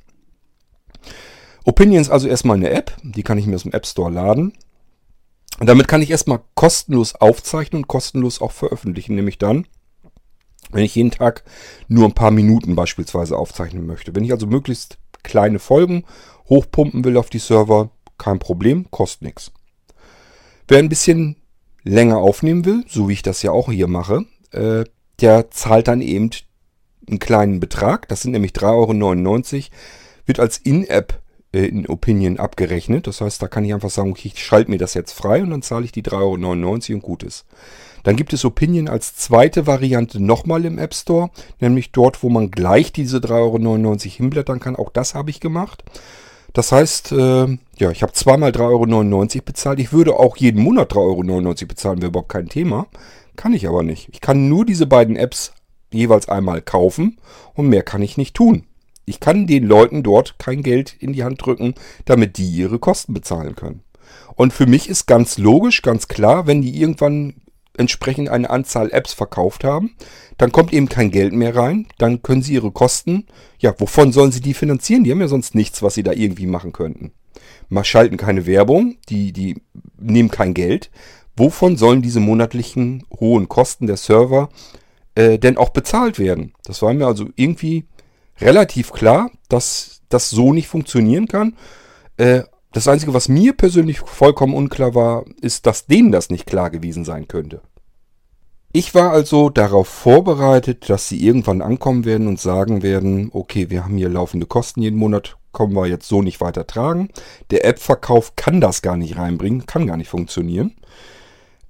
Opinion 1.63 2.01
ist 2.01 2.09
also 2.09 2.27
erstmal 2.27 2.57
eine 2.57 2.71
App, 2.71 2.97
die 3.03 3.21
kann 3.21 3.37
ich 3.37 3.45
mir 3.45 3.55
aus 3.55 3.63
dem 3.63 3.73
App 3.73 3.85
Store 3.85 4.11
laden. 4.11 4.53
Und 5.61 5.67
damit 5.67 5.87
kann 5.87 6.01
ich 6.01 6.09
erstmal 6.09 6.39
kostenlos 6.55 7.13
aufzeichnen 7.13 7.83
und 7.83 7.87
kostenlos 7.87 8.41
auch 8.41 8.51
veröffentlichen, 8.51 9.13
nämlich 9.13 9.37
dann, 9.37 9.67
wenn 10.71 10.83
ich 10.83 10.95
jeden 10.95 11.11
Tag 11.11 11.43
nur 11.87 12.05
ein 12.05 12.15
paar 12.15 12.31
Minuten 12.31 12.75
beispielsweise 12.75 13.37
aufzeichnen 13.37 13.85
möchte. 13.85 14.15
Wenn 14.15 14.23
ich 14.23 14.31
also 14.31 14.47
möglichst 14.47 14.97
kleine 15.21 15.59
Folgen 15.59 16.03
hochpumpen 16.49 17.05
will 17.05 17.15
auf 17.15 17.29
die 17.29 17.37
Server, 17.37 17.91
kein 18.17 18.39
Problem, 18.39 18.89
kostet 18.89 19.21
nichts. 19.21 19.51
Wer 20.67 20.79
ein 20.79 20.89
bisschen 20.89 21.35
länger 21.83 22.17
aufnehmen 22.17 22.65
will, 22.65 22.83
so 22.87 23.07
wie 23.07 23.13
ich 23.13 23.21
das 23.21 23.43
ja 23.43 23.51
auch 23.51 23.71
hier 23.71 23.87
mache, 23.87 24.25
äh, 24.49 24.85
der 25.19 25.51
zahlt 25.51 25.87
dann 25.87 26.01
eben 26.01 26.31
einen 27.07 27.19
kleinen 27.19 27.59
Betrag. 27.59 28.07
Das 28.07 28.23
sind 28.23 28.31
nämlich 28.31 28.53
3,99 28.53 29.55
Euro. 29.55 29.65
Wird 30.25 30.39
als 30.39 30.57
In-App 30.57 31.20
in 31.51 31.87
Opinion 31.87 32.39
abgerechnet. 32.39 33.07
Das 33.07 33.21
heißt, 33.21 33.41
da 33.41 33.47
kann 33.47 33.65
ich 33.65 33.73
einfach 33.73 33.89
sagen, 33.89 34.11
okay, 34.11 34.31
ich 34.33 34.43
schalte 34.43 34.71
mir 34.71 34.77
das 34.77 34.93
jetzt 34.93 35.13
frei 35.13 35.41
und 35.43 35.49
dann 35.49 35.61
zahle 35.61 35.85
ich 35.85 35.91
die 35.91 36.03
3,99 36.03 36.13
Euro 36.21 36.95
und 36.95 37.01
gut 37.01 37.23
ist. 37.23 37.45
Dann 38.03 38.15
gibt 38.15 38.33
es 38.33 38.45
Opinion 38.45 38.87
als 38.87 39.15
zweite 39.15 39.67
Variante 39.67 40.19
nochmal 40.19 40.65
im 40.65 40.79
App 40.79 40.93
Store, 40.93 41.29
nämlich 41.59 41.91
dort, 41.91 42.23
wo 42.23 42.29
man 42.29 42.49
gleich 42.49 42.91
diese 42.91 43.17
3,99 43.17 43.85
Euro 43.85 43.97
hinblättern 43.99 44.59
kann. 44.59 44.75
Auch 44.75 44.89
das 44.89 45.13
habe 45.13 45.29
ich 45.29 45.39
gemacht. 45.39 45.83
Das 46.53 46.71
heißt, 46.71 47.11
äh, 47.11 47.57
ja, 47.77 47.91
ich 47.91 48.01
habe 48.01 48.13
zweimal 48.13 48.51
3,99 48.51 49.35
Euro 49.35 49.45
bezahlt. 49.45 49.79
Ich 49.79 49.93
würde 49.93 50.15
auch 50.15 50.37
jeden 50.37 50.61
Monat 50.61 50.93
3,99 50.93 51.31
Euro 51.31 51.67
bezahlen, 51.67 52.01
wäre 52.01 52.09
überhaupt 52.09 52.29
kein 52.29 52.49
Thema. 52.49 52.87
Kann 53.35 53.53
ich 53.53 53.67
aber 53.67 53.83
nicht. 53.83 54.09
Ich 54.11 54.21
kann 54.21 54.49
nur 54.49 54.65
diese 54.65 54.85
beiden 54.85 55.15
Apps 55.15 55.53
jeweils 55.91 56.27
einmal 56.27 56.61
kaufen 56.61 57.19
und 57.53 57.67
mehr 57.67 57.83
kann 57.83 58.01
ich 58.01 58.17
nicht 58.17 58.35
tun. 58.35 58.65
Ich 59.11 59.19
kann 59.19 59.45
den 59.45 59.65
Leuten 59.65 60.03
dort 60.03 60.39
kein 60.39 60.63
Geld 60.63 60.95
in 60.97 61.11
die 61.11 61.25
Hand 61.25 61.45
drücken, 61.45 61.75
damit 62.05 62.37
die 62.37 62.49
ihre 62.49 62.79
Kosten 62.79 63.13
bezahlen 63.13 63.57
können. 63.57 63.83
Und 64.35 64.53
für 64.53 64.67
mich 64.67 64.87
ist 64.87 65.05
ganz 65.05 65.37
logisch, 65.37 65.81
ganz 65.81 66.07
klar, 66.07 66.47
wenn 66.47 66.61
die 66.61 66.79
irgendwann 66.79 67.33
entsprechend 67.75 68.29
eine 68.29 68.49
Anzahl 68.49 68.89
Apps 68.89 69.11
verkauft 69.11 69.65
haben, 69.65 69.97
dann 70.37 70.53
kommt 70.53 70.71
eben 70.71 70.87
kein 70.87 71.11
Geld 71.11 71.33
mehr 71.33 71.57
rein, 71.57 71.87
dann 71.97 72.21
können 72.21 72.41
sie 72.41 72.53
ihre 72.53 72.71
Kosten, 72.71 73.25
ja, 73.59 73.75
wovon 73.79 74.13
sollen 74.13 74.31
sie 74.31 74.39
die 74.39 74.53
finanzieren? 74.53 75.03
Die 75.03 75.11
haben 75.11 75.19
ja 75.19 75.27
sonst 75.27 75.55
nichts, 75.55 75.83
was 75.83 75.95
sie 75.95 76.03
da 76.03 76.13
irgendwie 76.13 76.47
machen 76.47 76.71
könnten. 76.71 77.11
Mal 77.67 77.83
schalten 77.83 78.15
keine 78.15 78.45
Werbung, 78.45 78.95
die, 79.09 79.33
die 79.33 79.61
nehmen 79.99 80.31
kein 80.31 80.53
Geld. 80.53 80.89
Wovon 81.35 81.75
sollen 81.75 82.01
diese 82.01 82.21
monatlichen 82.21 83.03
hohen 83.19 83.49
Kosten 83.49 83.87
der 83.87 83.97
Server 83.97 84.47
äh, 85.15 85.37
denn 85.37 85.57
auch 85.57 85.71
bezahlt 85.71 86.17
werden? 86.17 86.53
Das 86.63 86.81
war 86.81 86.93
mir 86.93 87.07
also 87.07 87.27
irgendwie 87.35 87.87
relativ 88.41 88.91
klar, 88.91 89.31
dass 89.49 90.01
das 90.09 90.29
so 90.29 90.53
nicht 90.53 90.67
funktionieren 90.67 91.27
kann. 91.27 91.55
Äh, 92.17 92.43
das 92.73 92.87
Einzige, 92.87 93.13
was 93.13 93.27
mir 93.27 93.53
persönlich 93.53 93.99
vollkommen 93.99 94.53
unklar 94.53 94.95
war, 94.95 95.25
ist, 95.41 95.65
dass 95.65 95.87
denen 95.87 96.11
das 96.11 96.29
nicht 96.29 96.45
klar 96.45 96.69
gewesen 96.69 97.03
sein 97.03 97.27
könnte. 97.27 97.61
Ich 98.73 98.95
war 98.95 99.11
also 99.11 99.49
darauf 99.49 99.89
vorbereitet, 99.89 100.89
dass 100.89 101.09
sie 101.09 101.25
irgendwann 101.25 101.61
ankommen 101.61 102.05
werden 102.05 102.27
und 102.27 102.39
sagen 102.39 102.83
werden, 102.83 103.29
okay, 103.33 103.69
wir 103.69 103.83
haben 103.83 103.97
hier 103.97 104.07
laufende 104.07 104.45
Kosten 104.45 104.81
jeden 104.81 104.97
Monat, 104.97 105.35
kommen 105.51 105.75
wir 105.75 105.87
jetzt 105.87 106.07
so 106.07 106.21
nicht 106.21 106.39
weiter 106.39 106.65
tragen. 106.65 107.09
Der 107.51 107.65
App-Verkauf 107.65 108.37
kann 108.37 108.61
das 108.61 108.81
gar 108.81 108.95
nicht 108.95 109.17
reinbringen, 109.17 109.65
kann 109.65 109.87
gar 109.87 109.97
nicht 109.97 110.07
funktionieren. 110.07 110.75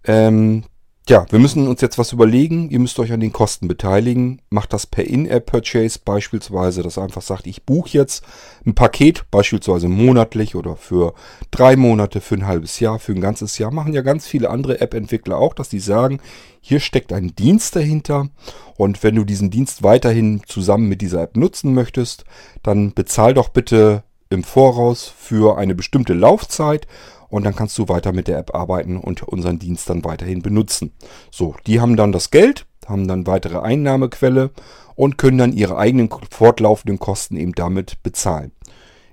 Ähm, 0.04 0.66
ja, 1.12 1.26
wir 1.30 1.40
müssen 1.40 1.68
uns 1.68 1.82
jetzt 1.82 1.98
was 1.98 2.14
überlegen. 2.14 2.70
Ihr 2.70 2.80
müsst 2.80 2.98
euch 2.98 3.12
an 3.12 3.20
den 3.20 3.34
Kosten 3.34 3.68
beteiligen. 3.68 4.42
Macht 4.50 4.72
das 4.72 4.88
per 4.88 5.04
In-App-Purchase 5.06 6.00
beispielsweise, 6.06 6.84
dass 6.84 6.98
einfach 6.98 7.22
sagt, 7.22 7.48
ich 7.48 7.64
buche 7.64 7.90
jetzt 7.98 8.24
ein 8.66 8.76
Paket, 8.76 9.30
beispielsweise 9.30 9.90
monatlich 9.90 10.56
oder 10.56 10.78
für 10.78 11.14
drei 11.52 11.76
Monate, 11.76 12.22
für 12.22 12.36
ein 12.36 12.48
halbes 12.48 12.80
Jahr, 12.80 12.98
für 12.98 13.12
ein 13.12 13.20
ganzes 13.20 13.58
Jahr. 13.58 13.74
Machen 13.74 13.92
ja 13.92 14.04
ganz 14.04 14.26
viele 14.26 14.50
andere 14.50 14.80
App-Entwickler 14.80 15.38
auch, 15.38 15.54
dass 15.54 15.68
die 15.68 15.82
sagen, 15.82 16.22
hier 16.62 16.80
steckt 16.80 17.12
ein 17.12 17.36
Dienst 17.36 17.76
dahinter 17.76 18.30
und 18.78 19.04
wenn 19.04 19.16
du 19.16 19.26
diesen 19.26 19.52
Dienst 19.52 19.84
weiterhin 19.84 20.44
zusammen 20.48 20.88
mit 20.88 21.02
dieser 21.02 21.24
App 21.24 21.36
nutzen 21.36 21.74
möchtest, 21.74 22.24
dann 22.64 22.94
bezahl 22.94 23.34
doch 23.34 23.50
bitte 23.50 24.04
im 24.30 24.46
Voraus 24.46 25.14
für 25.18 25.58
eine 25.58 25.76
bestimmte 25.76 26.14
Laufzeit 26.14 26.88
und 27.32 27.46
dann 27.46 27.56
kannst 27.56 27.78
du 27.78 27.88
weiter 27.88 28.12
mit 28.12 28.28
der 28.28 28.38
App 28.38 28.54
arbeiten 28.54 28.98
und 28.98 29.24
unseren 29.24 29.58
Dienst 29.58 29.90
dann 29.90 30.04
weiterhin 30.04 30.42
benutzen. 30.42 30.92
So, 31.32 31.56
die 31.66 31.80
haben 31.80 31.96
dann 31.96 32.12
das 32.12 32.30
Geld, 32.30 32.68
haben 32.86 33.08
dann 33.08 33.26
weitere 33.26 33.60
Einnahmequelle 33.60 34.52
und 34.96 35.18
können 35.18 35.38
dann 35.38 35.54
ihre 35.54 35.78
eigenen 35.78 36.10
fortlaufenden 36.30 37.00
Kosten 37.00 37.38
eben 37.38 37.54
damit 37.54 38.04
bezahlen. 38.04 38.52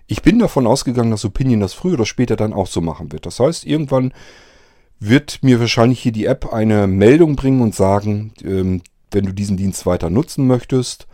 Ich 0.08 0.22
bin 0.22 0.38
davon 0.38 0.66
ausgegangen, 0.66 1.12
dass 1.12 1.25
Opinion 1.25 1.60
das 1.60 1.75
früher 1.75 1.94
oder 1.94 2.06
später 2.06 2.34
dann 2.34 2.52
auch 2.52 2.66
so 2.66 2.80
machen 2.80 3.12
wird. 3.12 3.25
Das 3.25 3.38
heißt, 3.38 3.64
irgendwann 3.64 4.12
wird 4.98 5.38
mir 5.42 5.60
wahrscheinlich 5.60 6.00
hier 6.00 6.12
die 6.12 6.26
App 6.26 6.52
eine 6.52 6.88
Meldung 6.88 7.37
bringen 7.37 7.60
und 7.60 7.75
sagen, 7.75 8.32
ähm, 8.42 8.82
wenn 9.12 9.26
du 9.26 9.32
diesen 9.32 9.56
Dienst 9.56 9.87
weiter 9.87 10.10
nutzen 10.10 10.46
möchtest, 10.46 11.06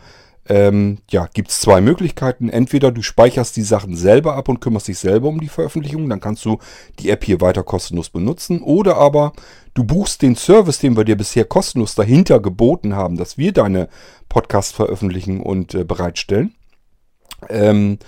ähm, 0.46 0.98
ja, 1.10 1.28
gibt 1.32 1.50
es 1.50 1.60
zwei 1.60 1.80
Möglichkeiten. 1.80 2.48
Entweder 2.48 2.92
du 2.92 3.02
speicherst 3.02 3.56
die 3.56 3.62
Sachen 3.62 3.96
selber 3.96 4.36
ab 4.36 4.48
und 4.48 4.60
kümmerst 4.60 4.88
dich 4.88 4.98
selber 4.98 5.28
um 5.28 5.40
die 5.40 5.48
Veröffentlichung, 5.48 6.08
dann 6.08 6.20
kannst 6.20 6.44
du 6.44 6.58
die 6.98 7.10
App 7.10 7.24
hier 7.24 7.40
weiter 7.40 7.62
kostenlos 7.62 8.10
benutzen. 8.10 8.60
Oder 8.60 8.96
aber 8.96 9.32
du 9.72 9.84
buchst 9.84 10.22
den 10.22 10.36
Service, 10.36 10.78
den 10.78 10.96
wir 10.96 11.04
dir 11.04 11.16
bisher 11.16 11.44
kostenlos 11.44 11.94
dahinter 11.94 12.40
geboten 12.40 12.94
haben, 12.94 13.16
dass 13.16 13.38
wir 13.38 13.52
deine 13.52 13.88
Podcasts 14.28 14.72
veröffentlichen 14.72 15.40
und 15.40 15.74
äh, 15.74 15.84
bereitstellen. 15.84 16.54
Ähm, 17.48 17.98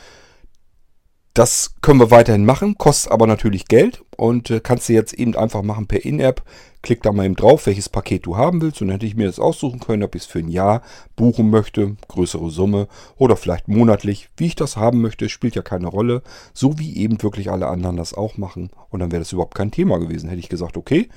das 1.32 1.74
können 1.82 2.00
wir 2.00 2.10
weiterhin 2.10 2.46
machen, 2.46 2.78
kostet 2.78 3.12
aber 3.12 3.26
natürlich 3.26 3.66
Geld 3.66 4.02
und 4.16 4.50
äh, 4.50 4.60
kannst 4.60 4.88
du 4.88 4.94
jetzt 4.94 5.12
eben 5.12 5.36
einfach 5.36 5.62
machen 5.62 5.86
per 5.86 6.04
In-App. 6.04 6.42
Klick 6.86 7.02
da 7.02 7.10
mal 7.10 7.26
eben 7.26 7.34
drauf, 7.34 7.66
welches 7.66 7.88
Paket 7.88 8.26
du 8.26 8.36
haben 8.36 8.62
willst 8.62 8.80
und 8.80 8.86
dann 8.86 8.94
hätte 8.94 9.06
ich 9.06 9.16
mir 9.16 9.26
das 9.26 9.40
aussuchen 9.40 9.80
können, 9.80 10.04
ob 10.04 10.14
ich 10.14 10.22
es 10.22 10.28
für 10.28 10.38
ein 10.38 10.48
Jahr 10.48 10.82
buchen 11.16 11.50
möchte, 11.50 11.96
größere 12.06 12.48
Summe 12.48 12.86
oder 13.16 13.36
vielleicht 13.36 13.66
monatlich. 13.66 14.28
Wie 14.36 14.46
ich 14.46 14.54
das 14.54 14.76
haben 14.76 15.02
möchte, 15.02 15.28
spielt 15.28 15.56
ja 15.56 15.62
keine 15.62 15.88
Rolle, 15.88 16.22
so 16.54 16.78
wie 16.78 16.96
eben 16.96 17.20
wirklich 17.20 17.50
alle 17.50 17.66
anderen 17.66 17.96
das 17.96 18.14
auch 18.14 18.36
machen 18.36 18.70
und 18.90 19.00
dann 19.00 19.10
wäre 19.10 19.22
das 19.22 19.32
überhaupt 19.32 19.56
kein 19.56 19.72
Thema 19.72 19.98
gewesen. 19.98 20.28
Hätte 20.28 20.38
ich 20.38 20.48
gesagt, 20.48 20.76
okay, 20.76 21.08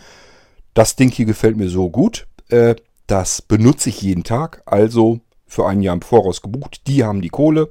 das 0.74 0.96
Ding 0.96 1.12
hier 1.12 1.26
gefällt 1.26 1.56
mir 1.56 1.70
so 1.70 1.92
gut, 1.92 2.26
äh, 2.50 2.76
das 3.06 3.44
benutze 3.44 3.90
ich 3.90 4.02
jeden 4.02 4.24
Tag, 4.24 4.64
also 4.66 5.20
für 5.46 5.68
ein 5.68 5.82
Jahr 5.84 5.96
im 5.96 6.02
Voraus 6.02 6.42
gebucht, 6.42 6.88
die 6.88 7.04
haben 7.04 7.22
die 7.22 7.30
Kohle 7.30 7.70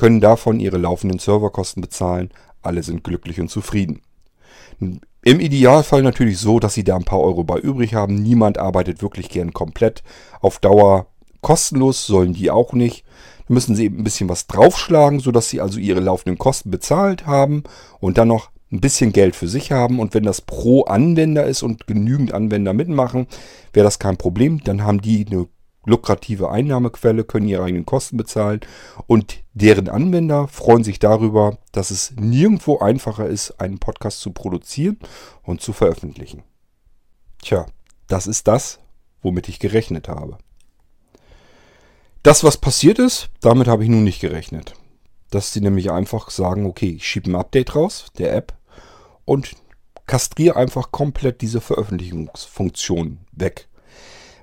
können 0.00 0.20
davon 0.22 0.60
ihre 0.60 0.78
laufenden 0.78 1.18
Serverkosten 1.18 1.82
bezahlen. 1.82 2.30
Alle 2.62 2.82
sind 2.82 3.04
glücklich 3.04 3.38
und 3.38 3.50
zufrieden. 3.50 4.00
Im 5.22 5.38
Idealfall 5.38 6.02
natürlich 6.02 6.38
so, 6.38 6.60
dass 6.60 6.74
sie 6.74 6.84
da 6.84 6.96
ein 6.96 7.04
paar 7.04 7.20
Euro 7.20 7.44
bei 7.44 7.58
übrig 7.58 7.94
haben. 7.94 8.14
Niemand 8.14 8.58
arbeitet 8.58 9.02
wirklich 9.02 9.28
gern 9.28 9.52
komplett. 9.52 10.02
Auf 10.40 10.58
Dauer 10.58 11.06
kostenlos 11.42 12.06
sollen 12.06 12.32
die 12.32 12.50
auch 12.50 12.72
nicht. 12.72 13.04
Da 13.46 13.54
müssen 13.54 13.76
sie 13.76 13.84
eben 13.84 13.98
ein 13.98 14.04
bisschen 14.04 14.30
was 14.30 14.46
draufschlagen, 14.46 15.20
sodass 15.20 15.50
sie 15.50 15.60
also 15.60 15.78
ihre 15.78 16.00
laufenden 16.00 16.38
Kosten 16.38 16.70
bezahlt 16.70 17.26
haben 17.26 17.64
und 18.00 18.16
dann 18.16 18.28
noch 18.28 18.50
ein 18.72 18.80
bisschen 18.80 19.12
Geld 19.12 19.36
für 19.36 19.48
sich 19.48 19.72
haben. 19.72 19.98
Und 19.98 20.14
wenn 20.14 20.22
das 20.22 20.40
pro 20.40 20.84
Anwender 20.84 21.44
ist 21.44 21.62
und 21.62 21.86
genügend 21.86 22.32
Anwender 22.32 22.72
mitmachen, 22.72 23.26
wäre 23.72 23.84
das 23.84 23.98
kein 23.98 24.16
Problem. 24.16 24.62
Dann 24.64 24.84
haben 24.84 25.02
die 25.02 25.26
eine 25.30 25.48
lukrative 25.84 26.50
Einnahmequelle, 26.50 27.24
können 27.24 27.48
ihre 27.48 27.64
eigenen 27.64 27.86
Kosten 27.86 28.16
bezahlen 28.16 28.60
und 29.06 29.42
deren 29.54 29.88
Anwender 29.88 30.48
freuen 30.48 30.84
sich 30.84 30.98
darüber, 30.98 31.58
dass 31.72 31.90
es 31.90 32.12
nirgendwo 32.16 32.78
einfacher 32.78 33.26
ist, 33.26 33.52
einen 33.60 33.78
Podcast 33.78 34.20
zu 34.20 34.32
produzieren 34.32 34.98
und 35.42 35.60
zu 35.60 35.72
veröffentlichen. 35.72 36.42
Tja, 37.42 37.66
das 38.06 38.26
ist 38.26 38.46
das, 38.48 38.80
womit 39.22 39.48
ich 39.48 39.58
gerechnet 39.58 40.08
habe. 40.08 40.38
Das, 42.22 42.44
was 42.44 42.58
passiert 42.58 42.98
ist, 42.98 43.30
damit 43.40 43.66
habe 43.66 43.82
ich 43.82 43.88
nun 43.88 44.04
nicht 44.04 44.20
gerechnet. 44.20 44.74
Dass 45.30 45.52
sie 45.52 45.60
nämlich 45.60 45.90
einfach 45.90 46.30
sagen, 46.30 46.66
okay, 46.66 46.90
ich 46.96 47.06
schiebe 47.06 47.30
ein 47.30 47.36
Update 47.36 47.74
raus, 47.74 48.06
der 48.18 48.34
App, 48.34 48.52
und 49.24 49.52
kastriere 50.06 50.56
einfach 50.56 50.90
komplett 50.90 51.40
diese 51.40 51.60
Veröffentlichungsfunktion 51.60 53.20
weg. 53.32 53.68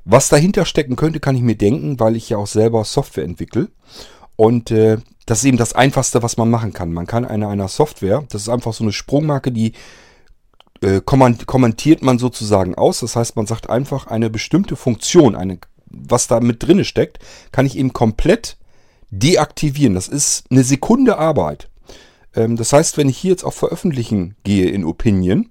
Was 0.10 0.30
dahinter 0.30 0.64
stecken 0.64 0.96
könnte, 0.96 1.20
kann 1.20 1.36
ich 1.36 1.42
mir 1.42 1.58
denken, 1.58 2.00
weil 2.00 2.16
ich 2.16 2.30
ja 2.30 2.38
auch 2.38 2.48
selber 2.48 2.86
Software 2.86 3.26
entwickle. 3.26 3.68
Und 4.38 4.72
äh, 4.72 5.00
das 5.26 5.40
ist 5.40 5.46
eben 5.46 5.58
das 5.58 5.74
Einfachste, 5.74 6.24
was 6.24 6.38
man 6.38 6.50
machen 6.50 6.72
kann. 6.72 6.94
Man 6.94 7.06
kann 7.06 7.26
eine 7.26 7.50
einer 7.50 7.68
Software, 7.68 8.24
das 8.30 8.44
ist 8.44 8.50
einfach 8.50 8.72
so 8.72 8.86
eine 8.86 8.94
Sprungmarke, 8.94 9.52
die 9.52 9.74
äh, 10.82 11.02
kommentiert 11.02 12.04
man 12.04 12.20
sozusagen 12.20 12.76
aus. 12.76 13.02
Das 13.02 13.18
heißt, 13.18 13.36
man 13.36 13.48
sagt 13.48 13.70
einfach 13.70 14.08
eine 14.08 14.30
bestimmte 14.30 14.78
Funktion, 14.78 15.36
eine, 15.36 15.60
was 15.88 16.28
da 16.28 16.40
mit 16.40 16.64
drinne 16.64 16.86
steckt, 16.86 17.20
kann 17.52 17.66
ich 17.66 17.78
eben 17.78 17.92
komplett 17.92 18.56
deaktivieren. 19.10 19.96
Das 19.96 20.08
ist 20.08 20.46
eine 20.50 20.64
Sekunde 20.64 21.18
Arbeit. 21.18 21.70
Ähm, 22.34 22.56
das 22.56 22.72
heißt, 22.72 22.96
wenn 22.96 23.10
ich 23.10 23.18
hier 23.18 23.32
jetzt 23.32 23.44
auf 23.44 23.56
Veröffentlichen 23.56 24.38
gehe 24.46 24.70
in 24.70 24.86
Opinion, 24.86 25.50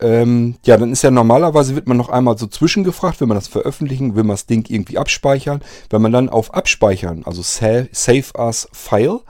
ähm, 0.00 0.56
ja, 0.64 0.76
dann 0.76 0.92
ist 0.92 1.02
ja 1.02 1.10
normalerweise 1.10 1.74
wird 1.74 1.86
man 1.88 1.96
noch 1.96 2.08
einmal 2.08 2.38
so 2.38 2.46
zwischengefragt, 2.46 3.20
will 3.20 3.28
man 3.28 3.36
das 3.36 3.48
veröffentlichen, 3.48 4.14
will 4.14 4.24
man 4.24 4.34
das 4.34 4.46
Ding 4.46 4.66
irgendwie 4.68 4.98
abspeichern. 4.98 5.60
Wenn 5.90 6.02
man 6.02 6.12
dann 6.12 6.28
auf 6.28 6.54
Abspeichern, 6.54 7.22
also 7.24 7.42
Save, 7.42 7.88
as 8.34 8.68
File, 8.72 9.20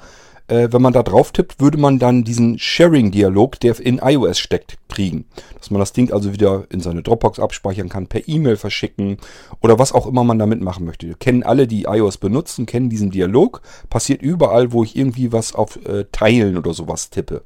äh, 0.50 0.68
wenn 0.72 0.82
man 0.82 0.92
da 0.92 1.02
drauf 1.02 1.32
tippt, 1.32 1.60
würde 1.60 1.78
man 1.78 1.98
dann 1.98 2.24
diesen 2.24 2.58
Sharing-Dialog, 2.58 3.60
der 3.60 3.78
in 3.80 3.98
iOS 3.98 4.38
steckt, 4.38 4.78
kriegen. 4.88 5.24
Dass 5.58 5.70
man 5.70 5.80
das 5.80 5.92
Ding 5.92 6.12
also 6.12 6.32
wieder 6.32 6.64
in 6.70 6.80
seine 6.80 7.02
Dropbox 7.02 7.38
abspeichern 7.38 7.88
kann, 7.88 8.08
per 8.08 8.28
E-Mail 8.28 8.56
verschicken 8.56 9.18
oder 9.60 9.78
was 9.78 9.92
auch 9.92 10.06
immer 10.06 10.24
man 10.24 10.38
damit 10.38 10.60
machen 10.60 10.84
möchte. 10.84 11.06
Wir 11.06 11.14
kennen 11.14 11.42
alle, 11.42 11.66
die 11.66 11.84
iOS 11.84 12.18
benutzen, 12.18 12.66
kennen 12.66 12.90
diesen 12.90 13.10
Dialog. 13.10 13.62
Passiert 13.88 14.22
überall, 14.22 14.72
wo 14.72 14.82
ich 14.82 14.96
irgendwie 14.96 15.32
was 15.32 15.54
auf 15.54 15.76
äh, 15.86 16.04
Teilen 16.10 16.56
oder 16.56 16.74
sowas 16.74 17.10
tippe. 17.10 17.42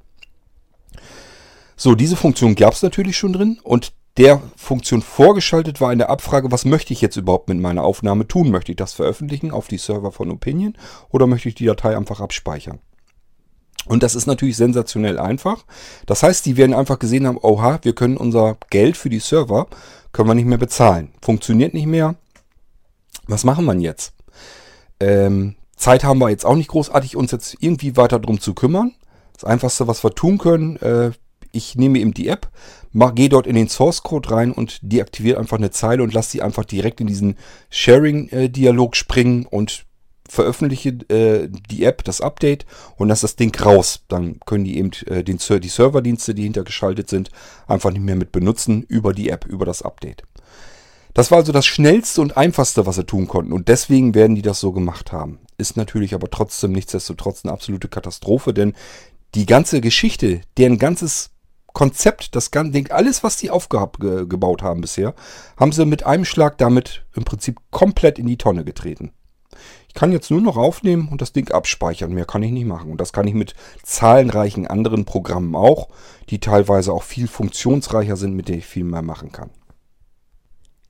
So, 1.77 1.95
diese 1.95 2.17
Funktion 2.17 2.55
gab 2.55 2.75
es 2.75 2.83
natürlich 2.83 3.17
schon 3.17 3.33
drin 3.33 3.59
und 3.63 3.93
der 4.17 4.41
Funktion 4.57 5.03
vorgeschaltet 5.03 5.81
war 5.81 5.91
eine 5.91 6.09
Abfrage, 6.09 6.53
was 6.53 6.65
möchte 6.65 6.93
ich 6.93 7.01
jetzt 7.01 7.17
überhaupt 7.17 7.49
mit 7.49 7.59
meiner 7.59 7.83
Aufnahme 7.83 8.29
tun? 8.29 8.51
Möchte 8.51 8.71
ich 8.71 8.77
das 8.77 8.93
veröffentlichen 8.93 9.51
auf 9.51 9.67
die 9.67 9.79
Server 9.79 10.13
von 10.13 10.31
Opinion 10.31 10.75
oder 11.11 11.27
möchte 11.27 11.49
ich 11.49 11.57
die 11.57 11.67
Datei 11.67 11.97
einfach 11.97 12.21
abspeichern? 12.21 12.79
Und 13.87 14.03
das 14.03 14.15
ist 14.15 14.27
natürlich 14.27 14.57
sensationell 14.57 15.19
einfach. 15.19 15.65
Das 16.07 16.23
heißt, 16.23 16.47
die 16.47 16.57
werden 16.57 16.75
einfach 16.75 16.99
gesehen 16.99 17.27
haben, 17.27 17.39
oha, 17.43 17.81
wir 17.83 17.95
können 17.95 18.17
unser 18.17 18.57
Geld 18.71 18.97
für 18.97 19.11
die 19.11 19.19
Server, 19.19 19.67
können 20.13 20.29
wir 20.29 20.35
nicht 20.35 20.47
mehr 20.47 20.59
bezahlen. 20.59 21.13
Funktioniert 21.21 21.75
nicht 21.75 21.87
mehr. 21.87 22.15
Was 23.27 23.45
machen 23.45 23.65
wir 23.65 23.75
jetzt? 23.75 24.15
Ähm, 25.01 25.57
Zeit 25.77 26.05
haben 26.05 26.21
wir 26.21 26.31
jetzt 26.31 26.47
auch 26.47 26.55
nicht 26.55 26.69
großartig, 26.69 27.17
uns 27.17 27.33
jetzt 27.33 27.57
irgendwie 27.61 27.97
weiter 27.97 28.21
drum 28.21 28.41
zu 28.41 28.55
kümmern. 28.55 28.93
Das 29.35 29.45
Einfachste, 29.45 29.89
was 29.89 30.05
wir 30.05 30.15
tun 30.15 30.39
können, 30.39 30.77
äh, 30.77 31.11
ich 31.55 31.77
nehme 31.77 31.99
eben 31.99 32.15
die 32.15 32.29
App, 32.29 32.51
gehe 33.15 33.29
dort 33.29 33.47
in 33.47 33.55
den 33.55 33.69
Source 33.69 34.03
Code 34.03 34.31
rein 34.31 34.53
und 34.53 34.79
deaktiviere 34.83 35.39
einfach 35.39 35.59
eine 35.59 35.71
Zeile 35.71 36.03
und 36.03 36.13
lasse 36.13 36.33
sie 36.33 36.43
einfach 36.43 36.65
direkt 36.65 37.01
in 37.01 37.07
diesen 37.07 37.37
Sharing-Dialog 37.71 38.97
springen 38.97 39.47
und 39.47 39.85
veröffentliche 40.29 40.91
äh, 41.09 41.49
die 41.71 41.85
App, 41.85 42.03
das 42.05 42.21
Update 42.21 42.65
und 42.97 43.09
lasse 43.09 43.23
das 43.23 43.37
Ding 43.37 43.55
raus. 43.55 44.05
Dann 44.09 44.41
können 44.47 44.65
die 44.65 44.79
eben 44.79 44.91
äh, 45.07 45.23
den, 45.23 45.39
die 45.39 45.69
Serverdienste, 45.69 46.35
die 46.35 46.45
hintergeschaltet 46.45 47.11
sind, 47.11 47.31
einfach 47.67 47.91
nicht 47.91 48.03
mehr 48.03 48.17
mit 48.17 48.33
benutzen 48.33 48.85
über 48.89 49.13
die 49.13 49.29
App, 49.29 49.45
über 49.47 49.67
das 49.67 49.83
Update. 49.83 50.23
Das 51.13 51.31
war 51.31 51.39
also 51.39 51.53
das 51.53 51.67
schnellste 51.67 52.21
und 52.21 52.37
einfachste, 52.37 52.87
was 52.87 52.97
sie 52.97 53.05
tun 53.05 53.29
konnten. 53.29 53.53
Und 53.53 53.69
deswegen 53.69 54.15
werden 54.15 54.35
die 54.35 54.43
das 54.43 54.61
so 54.61 54.73
gemacht 54.73 55.13
haben. 55.13 55.39
Ist 55.59 55.77
natürlich 55.77 56.15
aber 56.15 56.29
trotzdem 56.29 56.73
nichtsdestotrotz 56.73 57.45
eine 57.45 57.53
absolute 57.53 57.89
Katastrophe, 57.89 58.53
denn 58.53 58.75
die 59.35 59.47
ganze 59.47 59.81
Geschichte, 59.81 60.41
deren 60.57 60.79
ganzes 60.79 61.31
Konzept, 61.75 62.35
das 62.35 62.51
ganze 62.51 62.73
Ding, 62.73 62.91
alles, 62.91 63.23
was 63.23 63.37
die 63.37 63.51
aufgebaut 63.51 64.63
haben 64.63 64.81
bisher, 64.81 65.15
haben 65.59 65.73
sie 65.73 65.85
mit 65.85 66.07
einem 66.07 66.25
Schlag 66.25 66.57
damit 66.57 67.05
im 67.15 67.25
Prinzip 67.25 67.61
komplett 67.71 68.19
in 68.19 68.27
die 68.27 68.39
Tonne 68.39 68.65
getreten. 68.65 69.13
Ich 69.89 69.95
kann 69.95 70.11
jetzt 70.11 70.31
nur 70.31 70.41
noch 70.41 70.57
aufnehmen 70.57 71.09
und 71.09 71.21
das 71.21 71.33
Ding 71.33 71.51
abspeichern. 71.53 72.13
Mehr 72.13 72.25
kann 72.25 72.43
ich 72.43 72.51
nicht 72.51 72.67
machen. 72.67 72.91
Und 72.91 73.01
das 73.01 73.13
kann 73.13 73.29
ich 73.29 73.35
mit 73.35 73.55
zahlenreichen 73.83 74.67
anderen 74.67 75.05
Programmen 75.05 75.55
auch, 75.55 75.89
die 76.31 76.41
teilweise 76.41 76.93
auch 76.93 77.05
viel 77.05 77.29
funktionsreicher 77.29 78.17
sind, 78.17 78.35
mit 78.35 78.49
denen 78.49 78.59
ich 78.59 78.67
viel 78.67 78.85
mehr 78.85 79.03
machen 79.03 79.31
kann. 79.31 79.51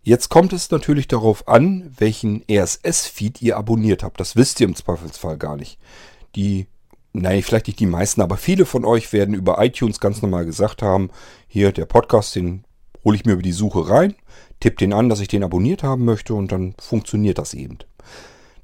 Jetzt 0.02 0.28
kommt 0.28 0.52
es 0.52 0.70
natürlich 0.70 1.08
darauf 1.08 1.48
an, 1.48 1.90
welchen 1.98 2.44
RSS-Feed 2.50 3.40
ihr 3.42 3.56
abonniert 3.56 4.02
habt. 4.02 4.20
Das 4.20 4.36
wisst 4.36 4.60
ihr 4.60 4.68
im 4.68 4.76
Zweifelsfall 4.76 5.38
gar 5.38 5.56
nicht. 5.56 5.78
Die 6.36 6.66
nein, 7.14 7.42
vielleicht 7.42 7.68
nicht 7.68 7.81
die 7.81 7.87
meisten, 7.87 8.20
aber 8.20 8.37
viele 8.37 8.66
von 8.66 8.85
euch 8.85 9.12
werden 9.12 9.35
über 9.35 9.64
iTunes 9.64 10.00
ganz 10.00 10.20
normal 10.20 10.44
gesagt 10.44 10.83
haben, 10.83 11.11
hier 11.46 11.72
der 11.72 11.87
Podcast, 11.87 12.35
den 12.37 12.64
hole 13.05 13.16
ich 13.16 13.24
mir 13.24 13.33
über 13.33 13.42
die 13.42 13.53
Suche 13.53 13.88
rein, 13.88 14.14
tippe 14.61 14.77
den 14.77 14.92
an, 14.92 15.09
dass 15.09 15.20
ich 15.20 15.29
den 15.29 15.44
abonniert 15.44 15.83
haben 15.83 16.05
möchte 16.05 16.35
und 16.35 16.53
dann 16.53 16.74
funktioniert 16.79 17.38
das 17.38 17.55
eben. 17.55 17.79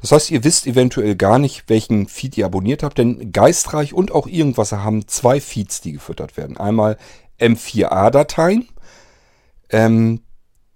Das 0.00 0.12
heißt, 0.12 0.30
ihr 0.30 0.44
wisst 0.44 0.66
eventuell 0.66 1.14
gar 1.14 1.38
nicht, 1.38 1.64
welchen 1.68 2.08
Feed 2.08 2.36
ihr 2.38 2.46
abonniert 2.46 2.82
habt, 2.82 2.98
denn 2.98 3.32
Geistreich 3.32 3.92
und 3.92 4.12
auch 4.12 4.26
irgendwas 4.26 4.72
haben 4.72 5.06
zwei 5.06 5.40
Feeds, 5.40 5.80
die 5.80 5.92
gefüttert 5.92 6.36
werden. 6.36 6.56
Einmal 6.56 6.96
M4A-Dateien. 7.38 8.68
Ähm, 9.68 10.22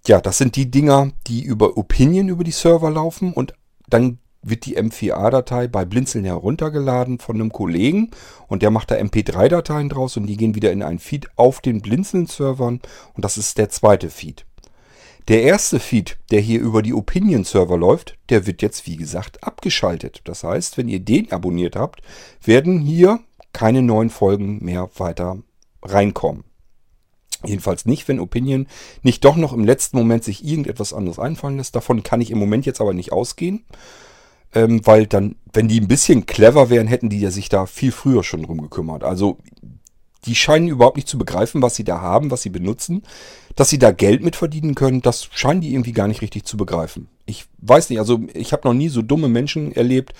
ja, 0.07 0.21
das 0.21 0.37
sind 0.37 0.55
die 0.55 0.69
Dinger, 0.69 1.11
die 1.27 1.43
über 1.43 1.77
Opinion 1.77 2.29
über 2.29 2.43
die 2.43 2.51
Server 2.51 2.91
laufen 2.91 3.33
und 3.33 3.53
dann 3.89 4.19
wird 4.45 4.65
die 4.65 4.77
M4A-Datei 4.77 5.67
bei 5.67 5.85
Blinzeln 5.85 6.23
heruntergeladen 6.23 7.19
von 7.19 7.35
einem 7.35 7.51
Kollegen 7.51 8.11
und 8.47 8.61
der 8.61 8.69
macht 8.69 8.91
da 8.91 8.95
MP3-Dateien 8.95 9.89
draus 9.89 10.15
und 10.17 10.27
die 10.27 10.37
gehen 10.37 10.55
wieder 10.55 10.71
in 10.71 10.83
einen 10.83 10.99
Feed 10.99 11.27
auf 11.35 11.61
den 11.61 11.81
Blinzeln-Servern 11.81 12.79
und 13.13 13.25
das 13.25 13.37
ist 13.37 13.57
der 13.57 13.69
zweite 13.69 14.09
Feed. 14.09 14.45
Der 15.27 15.41
erste 15.41 15.79
Feed, 15.79 16.19
der 16.29 16.39
hier 16.39 16.61
über 16.61 16.83
die 16.83 16.93
Opinion-Server 16.93 17.77
läuft, 17.77 18.19
der 18.29 18.45
wird 18.45 18.61
jetzt 18.61 18.85
wie 18.85 18.95
gesagt 18.95 19.43
abgeschaltet. 19.43 20.21
Das 20.25 20.43
heißt, 20.43 20.77
wenn 20.77 20.87
ihr 20.87 20.99
den 20.99 21.31
abonniert 21.31 21.75
habt, 21.75 22.03
werden 22.43 22.79
hier 22.79 23.19
keine 23.51 23.81
neuen 23.81 24.11
Folgen 24.11 24.63
mehr 24.63 24.91
weiter 24.97 25.39
reinkommen. 25.81 26.43
Jedenfalls 27.43 27.85
nicht, 27.85 28.07
wenn 28.07 28.19
Opinion 28.19 28.67
nicht 29.01 29.25
doch 29.25 29.35
noch 29.35 29.53
im 29.53 29.65
letzten 29.65 29.97
Moment 29.97 30.23
sich 30.23 30.45
irgendetwas 30.45 30.93
anderes 30.93 31.17
einfallen 31.17 31.57
lässt. 31.57 31.75
Davon 31.75 32.03
kann 32.03 32.21
ich 32.21 32.29
im 32.29 32.37
Moment 32.37 32.67
jetzt 32.67 32.81
aber 32.81 32.93
nicht 32.93 33.11
ausgehen 33.11 33.65
ähm, 34.55 34.81
weil 34.85 35.05
dann, 35.05 35.35
wenn 35.53 35.67
die 35.67 35.79
ein 35.79 35.87
bisschen 35.87 36.25
clever 36.25 36.69
wären, 36.69 36.87
hätten 36.87 37.09
die 37.09 37.19
ja 37.19 37.29
sich 37.29 37.49
da 37.49 37.65
viel 37.65 37.91
früher 37.91 38.23
schon 38.23 38.43
drum 38.43 38.61
gekümmert. 38.61 39.03
Also 39.03 39.37
die 40.25 40.35
scheinen 40.35 40.67
überhaupt 40.67 40.95
nicht 40.95 41.07
zu 41.07 41.17
begreifen, 41.17 41.61
was 41.61 41.75
sie 41.75 41.83
da 41.83 42.01
haben, 42.01 42.31
was 42.31 42.41
sie 42.41 42.49
benutzen. 42.49 43.03
Dass 43.55 43.69
sie 43.69 43.77
da 43.77 43.91
Geld 43.91 44.23
mit 44.23 44.35
verdienen 44.35 44.75
können, 44.75 45.01
das 45.01 45.29
scheinen 45.31 45.61
die 45.61 45.73
irgendwie 45.73 45.91
gar 45.91 46.07
nicht 46.07 46.21
richtig 46.21 46.45
zu 46.45 46.57
begreifen. 46.57 47.07
Ich 47.25 47.45
weiß 47.59 47.89
nicht, 47.89 47.99
also 47.99 48.21
ich 48.33 48.51
habe 48.51 48.67
noch 48.67 48.73
nie 48.73 48.89
so 48.89 49.01
dumme 49.01 49.29
Menschen 49.29 49.71
erlebt, 49.71 50.13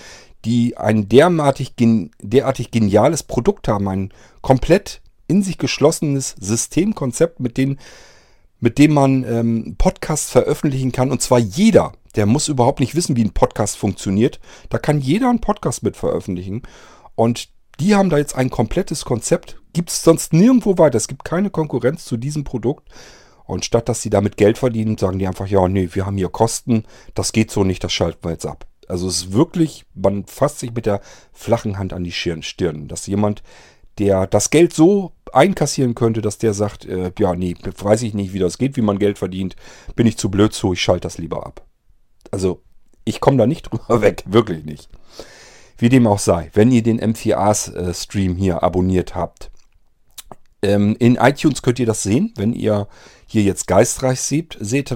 die 0.45 0.78
ein 0.78 1.10
derartig, 1.10 1.74
derartig 2.21 2.71
geniales 2.71 3.24
Produkt 3.24 3.67
haben, 3.67 3.88
ein 3.88 4.13
komplett 4.41 5.02
in 5.28 5.41
sich 5.41 5.58
geschlossenes 5.58 6.36
Systemkonzept, 6.39 7.39
mit, 7.39 7.58
den, 7.58 7.80
mit 8.60 8.78
dem 8.78 8.93
man 8.93 9.24
ähm, 9.24 9.76
Podcasts 9.78 10.30
veröffentlichen 10.30 10.91
kann. 10.91 11.12
Und 11.12 11.21
zwar 11.21 11.39
jeder 11.39 11.93
der 12.15 12.25
muss 12.25 12.47
überhaupt 12.47 12.80
nicht 12.80 12.95
wissen, 12.95 13.15
wie 13.15 13.23
ein 13.23 13.34
Podcast 13.34 13.78
funktioniert. 13.78 14.39
Da 14.69 14.78
kann 14.78 14.99
jeder 14.99 15.30
einen 15.30 15.41
Podcast 15.41 15.84
mit 15.84 15.97
veröffentlichen. 15.97 16.63
Und 17.15 17.49
die 17.80 17.95
haben 17.95 18.10
da 18.10 18.17
jetzt 18.17 18.36
ein 18.36 18.49
komplettes 18.49 19.06
Konzept. 19.06 19.62
Gibt 19.73 19.89
es 19.89 20.04
sonst 20.04 20.34
nirgendwo 20.34 20.78
weiter. 20.78 20.97
Es 20.97 21.08
gibt 21.08 21.25
keine 21.25 21.49
Konkurrenz 21.49 22.06
zu 22.06 22.17
diesem 22.17 22.43
Produkt. 22.43 22.89
Und 23.45 23.63
statt 23.63 23.89
dass 23.89 24.01
sie 24.01 24.10
damit 24.10 24.38
Geld 24.38 24.58
verdienen, 24.58 24.97
sagen 24.97 25.19
die 25.19 25.28
einfach, 25.28 25.47
ja, 25.47 25.67
nee, 25.67 25.89
wir 25.91 26.06
haben 26.06 26.17
hier 26.17 26.30
Kosten, 26.30 26.84
das 27.13 27.32
geht 27.32 27.51
so 27.51 27.63
nicht, 27.63 27.84
das 27.84 27.93
schalten 27.93 28.23
wir 28.23 28.32
jetzt 28.32 28.45
ab. 28.45 28.65
Also 28.88 29.08
es 29.08 29.17
ist 29.17 29.34
wirklich, 29.34 29.86
man 29.93 30.25
fasst 30.25 30.60
sich 30.60 30.73
mit 30.73 30.86
der 30.86 31.01
flachen 31.32 31.78
Hand 31.78 31.93
an 31.93 32.04
die 32.04 32.12
Stirn. 32.12 32.88
Dass 32.88 33.08
jemand, 33.08 33.43
der 33.99 34.28
das 34.28 34.49
Geld 34.49 34.73
so 34.73 35.12
einkassieren 35.32 35.95
könnte, 35.95 36.21
dass 36.21 36.38
der 36.38 36.54
sagt, 36.54 36.86
äh, 36.86 37.12
ja, 37.19 37.36
nee, 37.36 37.56
weiß 37.63 38.01
ich 38.04 38.13
nicht, 38.13 38.34
wie 38.34 38.39
das 38.39 38.58
geht, 38.58 38.78
wie 38.78 38.82
man 38.82 38.99
Geld 38.99 39.17
verdient, 39.17 39.56
bin 39.95 40.08
ich 40.08 40.17
zu 40.17 40.30
blöd 40.30 40.54
zu, 40.54 40.73
ich 40.73 40.82
schalte 40.82 41.01
das 41.01 41.17
lieber 41.17 41.45
ab. 41.45 41.65
Also 42.36 42.62
ich 43.06 43.21
komme 43.21 43.38
da 43.38 43.48
nicht 43.48 43.71
drüber 43.71 44.02
weg, 44.02 44.26
wirklich 44.26 44.65
nicht. 44.65 44.89
Wie 45.78 45.88
dem 45.88 46.06
auch 46.06 46.19
sei, 46.19 46.50
wenn 46.54 46.69
ihr 46.69 46.84
den 46.84 47.00
M4A-Stream 47.00 48.36
hier 48.36 48.62
abonniert 48.62 49.15
habt, 49.15 49.52
Ähm, 50.62 50.98
in 51.00 51.15
iTunes 51.15 51.62
könnt 51.62 51.80
ihr 51.80 51.86
das 51.86 52.04
sehen. 52.04 52.34
Wenn 52.36 52.52
ihr 52.52 52.88
hier 53.28 53.43
jetzt 53.43 53.67
Geistreich 53.67 54.19
seht, 54.19 54.58
seht, 54.60 54.93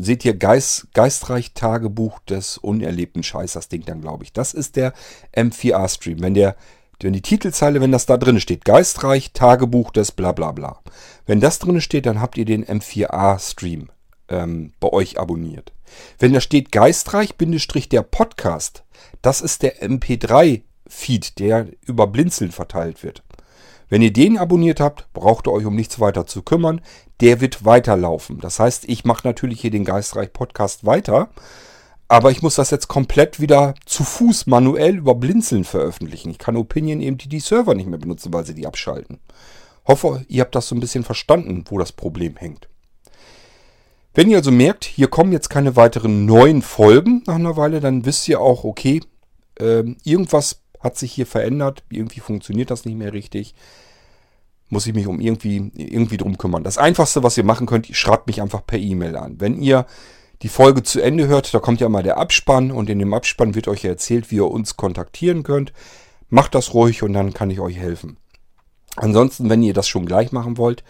seht 0.00 0.24
ihr 0.24 0.34
Geist, 0.36 0.92
Geistreich 0.92 1.54
Tagebuch 1.54 2.18
des 2.20 2.58
unerlebten 2.58 3.22
Scheiß, 3.22 3.52
das 3.52 3.68
Ding 3.68 3.84
dann, 3.86 4.00
glaube 4.02 4.24
ich. 4.24 4.32
Das 4.34 4.52
ist 4.52 4.76
der 4.76 4.92
M4A-Stream. 5.34 6.20
Wenn 6.20 6.34
der 6.34 6.56
wenn 7.00 7.14
die 7.14 7.22
Titelzeile, 7.22 7.80
wenn 7.80 7.92
das 7.92 8.06
da 8.06 8.16
drin 8.16 8.38
steht, 8.38 8.64
Geistreich, 8.64 9.32
Tagebuch 9.32 9.92
des 9.92 10.12
bla 10.12 10.32
bla 10.32 10.52
bla. 10.52 10.80
Wenn 11.24 11.40
das 11.40 11.58
drin 11.58 11.80
steht, 11.80 12.06
dann 12.06 12.20
habt 12.20 12.36
ihr 12.36 12.44
den 12.44 12.64
M4A-Stream 12.64 13.88
ähm, 14.32 14.72
bei 14.80 14.88
euch 14.88 15.18
abonniert. 15.18 15.72
Wenn 16.18 16.32
da 16.32 16.40
steht 16.40 16.72
Geistreich, 16.72 17.36
Bindestrich 17.36 17.88
der 17.88 18.02
Podcast, 18.02 18.84
das 19.20 19.40
ist 19.40 19.62
der 19.62 19.82
MP3-Feed, 19.82 21.38
der 21.38 21.66
über 21.86 22.06
Blinzeln 22.06 22.50
verteilt 22.50 23.02
wird. 23.02 23.22
Wenn 23.88 24.00
ihr 24.00 24.12
den 24.12 24.38
abonniert 24.38 24.80
habt, 24.80 25.12
braucht 25.12 25.46
ihr 25.46 25.52
euch 25.52 25.66
um 25.66 25.76
nichts 25.76 26.00
weiter 26.00 26.26
zu 26.26 26.42
kümmern. 26.42 26.80
Der 27.20 27.42
wird 27.42 27.66
weiterlaufen. 27.66 28.40
Das 28.40 28.58
heißt, 28.58 28.88
ich 28.88 29.04
mache 29.04 29.26
natürlich 29.28 29.60
hier 29.60 29.70
den 29.70 29.84
Geistreich 29.84 30.32
Podcast 30.32 30.86
weiter. 30.86 31.28
Aber 32.08 32.30
ich 32.30 32.42
muss 32.42 32.54
das 32.54 32.70
jetzt 32.70 32.88
komplett 32.88 33.38
wieder 33.38 33.74
zu 33.84 34.02
Fuß 34.02 34.46
manuell 34.46 34.96
über 34.96 35.14
Blinzeln 35.14 35.64
veröffentlichen. 35.64 36.30
Ich 36.30 36.38
kann 36.38 36.56
Opinion 36.56 37.00
eben 37.00 37.18
die, 37.18 37.28
die 37.28 37.40
Server 37.40 37.74
nicht 37.74 37.88
mehr 37.88 37.98
benutzen, 37.98 38.32
weil 38.32 38.46
sie 38.46 38.54
die 38.54 38.66
abschalten. 38.66 39.18
Hoffe, 39.86 40.24
ihr 40.28 40.42
habt 40.42 40.54
das 40.54 40.68
so 40.68 40.74
ein 40.74 40.80
bisschen 40.80 41.04
verstanden, 41.04 41.64
wo 41.68 41.78
das 41.78 41.92
Problem 41.92 42.36
hängt. 42.36 42.68
Wenn 44.14 44.30
ihr 44.30 44.38
also 44.38 44.50
merkt, 44.50 44.84
hier 44.84 45.08
kommen 45.08 45.32
jetzt 45.32 45.48
keine 45.48 45.76
weiteren 45.76 46.26
neuen 46.26 46.62
Folgen 46.62 47.22
nach 47.26 47.36
einer 47.36 47.56
Weile, 47.56 47.80
dann 47.80 48.04
wisst 48.04 48.28
ihr 48.28 48.40
auch, 48.40 48.64
okay, 48.64 49.00
äh, 49.58 49.84
irgendwas 50.04 50.62
hat 50.80 50.98
sich 50.98 51.12
hier 51.12 51.26
verändert, 51.26 51.84
irgendwie 51.90 52.20
funktioniert 52.20 52.70
das 52.70 52.84
nicht 52.84 52.96
mehr 52.96 53.12
richtig 53.12 53.54
muss 54.72 54.86
ich 54.86 54.94
mich 54.94 55.06
um 55.06 55.20
irgendwie, 55.20 55.70
irgendwie 55.76 56.16
drum 56.16 56.38
kümmern. 56.38 56.64
Das 56.64 56.78
einfachste, 56.78 57.22
was 57.22 57.36
ihr 57.36 57.44
machen 57.44 57.66
könnt, 57.66 57.94
schreibt 57.94 58.26
mich 58.26 58.40
einfach 58.40 58.64
per 58.66 58.78
E-Mail 58.78 59.16
an. 59.16 59.38
Wenn 59.38 59.60
ihr 59.60 59.84
die 60.40 60.48
Folge 60.48 60.82
zu 60.82 61.02
Ende 61.02 61.26
hört, 61.26 61.52
da 61.52 61.58
kommt 61.58 61.82
ja 61.82 61.90
mal 61.90 62.02
der 62.02 62.16
Abspann 62.16 62.70
und 62.72 62.88
in 62.88 62.98
dem 62.98 63.12
Abspann 63.12 63.54
wird 63.54 63.68
euch 63.68 63.84
erzählt, 63.84 64.30
wie 64.30 64.36
ihr 64.36 64.50
uns 64.50 64.78
kontaktieren 64.78 65.42
könnt. 65.42 65.74
Macht 66.30 66.54
das 66.54 66.72
ruhig 66.72 67.02
und 67.02 67.12
dann 67.12 67.34
kann 67.34 67.50
ich 67.50 67.60
euch 67.60 67.76
helfen. 67.76 68.16
Ansonsten, 68.96 69.50
wenn 69.50 69.62
ihr 69.62 69.74
das 69.74 69.88
schon 69.88 70.06
gleich 70.06 70.32
machen 70.32 70.56
wollt, 70.56 70.84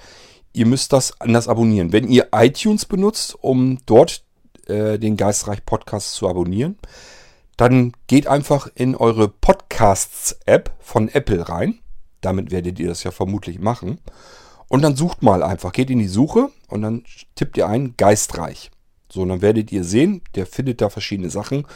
ihr 0.52 0.66
müsst 0.66 0.92
das 0.92 1.20
anders 1.20 1.48
abonnieren. 1.48 1.92
Wenn 1.92 2.08
ihr 2.08 2.28
iTunes 2.32 2.84
benutzt, 2.84 3.36
um 3.40 3.78
dort 3.86 4.24
äh, 4.66 4.98
den 4.98 5.16
Geistreich 5.16 5.64
Podcast 5.64 6.14
zu 6.14 6.28
abonnieren, 6.28 6.78
dann 7.56 7.92
geht 8.06 8.26
einfach 8.26 8.68
in 8.74 8.96
eure 8.96 9.28
Podcasts-App 9.28 10.72
von 10.80 11.08
Apple 11.08 11.48
rein 11.48 11.82
damit 12.22 12.50
werdet 12.50 12.78
ihr 12.78 12.88
das 12.88 13.02
ja 13.02 13.10
vermutlich 13.10 13.58
machen. 13.58 13.98
Und 14.68 14.80
dann 14.80 14.96
sucht 14.96 15.22
mal 15.22 15.42
einfach, 15.42 15.72
geht 15.72 15.90
in 15.90 15.98
die 15.98 16.08
Suche 16.08 16.48
und 16.68 16.80
dann 16.80 17.04
tippt 17.34 17.58
ihr 17.58 17.66
ein 17.66 17.94
Geistreich. 17.98 18.70
So, 19.10 19.26
dann 19.26 19.42
werdet 19.42 19.70
ihr 19.70 19.84
sehen, 19.84 20.22
der 20.34 20.46
findet 20.46 20.80
da 20.80 20.88
verschiedene 20.88 21.28
Sachen. 21.28 21.66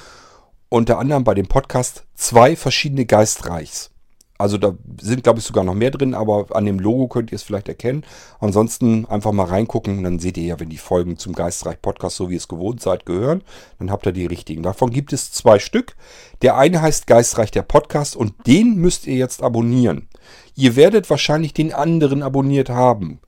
Unter 0.70 0.98
anderem 0.98 1.22
bei 1.22 1.34
dem 1.34 1.46
Podcast 1.46 2.04
zwei 2.14 2.56
verschiedene 2.56 3.04
Geistreichs. 3.04 3.90
Also 4.38 4.58
da 4.58 4.74
sind, 5.00 5.24
glaube 5.24 5.38
ich, 5.38 5.44
sogar 5.44 5.64
noch 5.64 5.74
mehr 5.74 5.90
drin, 5.90 6.14
aber 6.14 6.46
an 6.50 6.66
dem 6.66 6.78
Logo 6.78 7.08
könnt 7.08 7.32
ihr 7.32 7.36
es 7.36 7.42
vielleicht 7.42 7.68
erkennen. 7.68 8.04
Ansonsten 8.38 9.06
einfach 9.06 9.32
mal 9.32 9.46
reingucken, 9.46 10.02
dann 10.02 10.18
seht 10.18 10.36
ihr 10.36 10.44
ja, 10.44 10.60
wenn 10.60 10.68
die 10.68 10.76
Folgen 10.76 11.16
zum 11.16 11.32
Geistreich 11.32 11.80
Podcast, 11.80 12.16
so 12.16 12.28
wie 12.28 12.36
es 12.36 12.48
gewohnt 12.48 12.82
seid, 12.82 13.06
gehören, 13.06 13.42
dann 13.78 13.90
habt 13.90 14.06
ihr 14.06 14.12
die 14.12 14.26
richtigen. 14.26 14.62
Davon 14.62 14.90
gibt 14.90 15.12
es 15.12 15.32
zwei 15.32 15.58
Stück. 15.58 15.96
Der 16.42 16.56
eine 16.56 16.82
heißt 16.82 17.06
Geistreich 17.06 17.50
der 17.50 17.62
Podcast 17.62 18.14
und 18.16 18.34
den 18.46 18.76
müsst 18.76 19.06
ihr 19.06 19.16
jetzt 19.16 19.42
abonnieren. 19.42 20.08
Ihr 20.54 20.76
werdet 20.76 21.08
wahrscheinlich 21.08 21.54
den 21.54 21.72
anderen 21.72 22.22
abonniert 22.22 22.68
haben. 22.68 23.20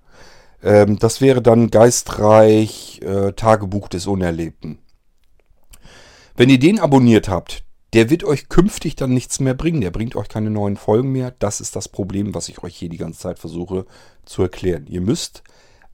Ähm, 0.63 0.99
das 0.99 1.21
wäre 1.21 1.41
dann 1.41 1.71
Geistreich 1.71 3.01
äh, 3.03 3.33
Tagebuch 3.33 3.89
des 3.89 4.07
Unerlebten. 4.07 4.79
Wenn 6.37 6.51
ihr 6.51 6.59
den 6.59 6.79
abonniert 6.79 7.29
habt, 7.29 7.65
der 7.95 8.11
wird 8.11 8.25
euch 8.25 8.49
künftig 8.49 8.97
dann 8.97 9.15
nichts 9.15 9.41
mehr 9.41 9.55
bringen. 9.55 9.81
Der 9.81 9.91
bringt 9.91 10.17
euch 10.17 10.29
keine 10.29 10.51
neuen 10.51 10.77
Folgen 10.77 11.13
mehr. 11.13 11.35
Das 11.39 11.61
ist 11.61 11.75
das 11.75 11.89
Problem, 11.89 12.35
was 12.35 12.49
ich 12.49 12.63
euch 12.63 12.77
hier 12.77 12.89
die 12.89 12.99
ganze 12.99 13.21
Zeit 13.21 13.39
versuche 13.39 13.87
zu 14.25 14.43
erklären. 14.43 14.87
Ihr 14.87 15.01
müsst 15.01 15.43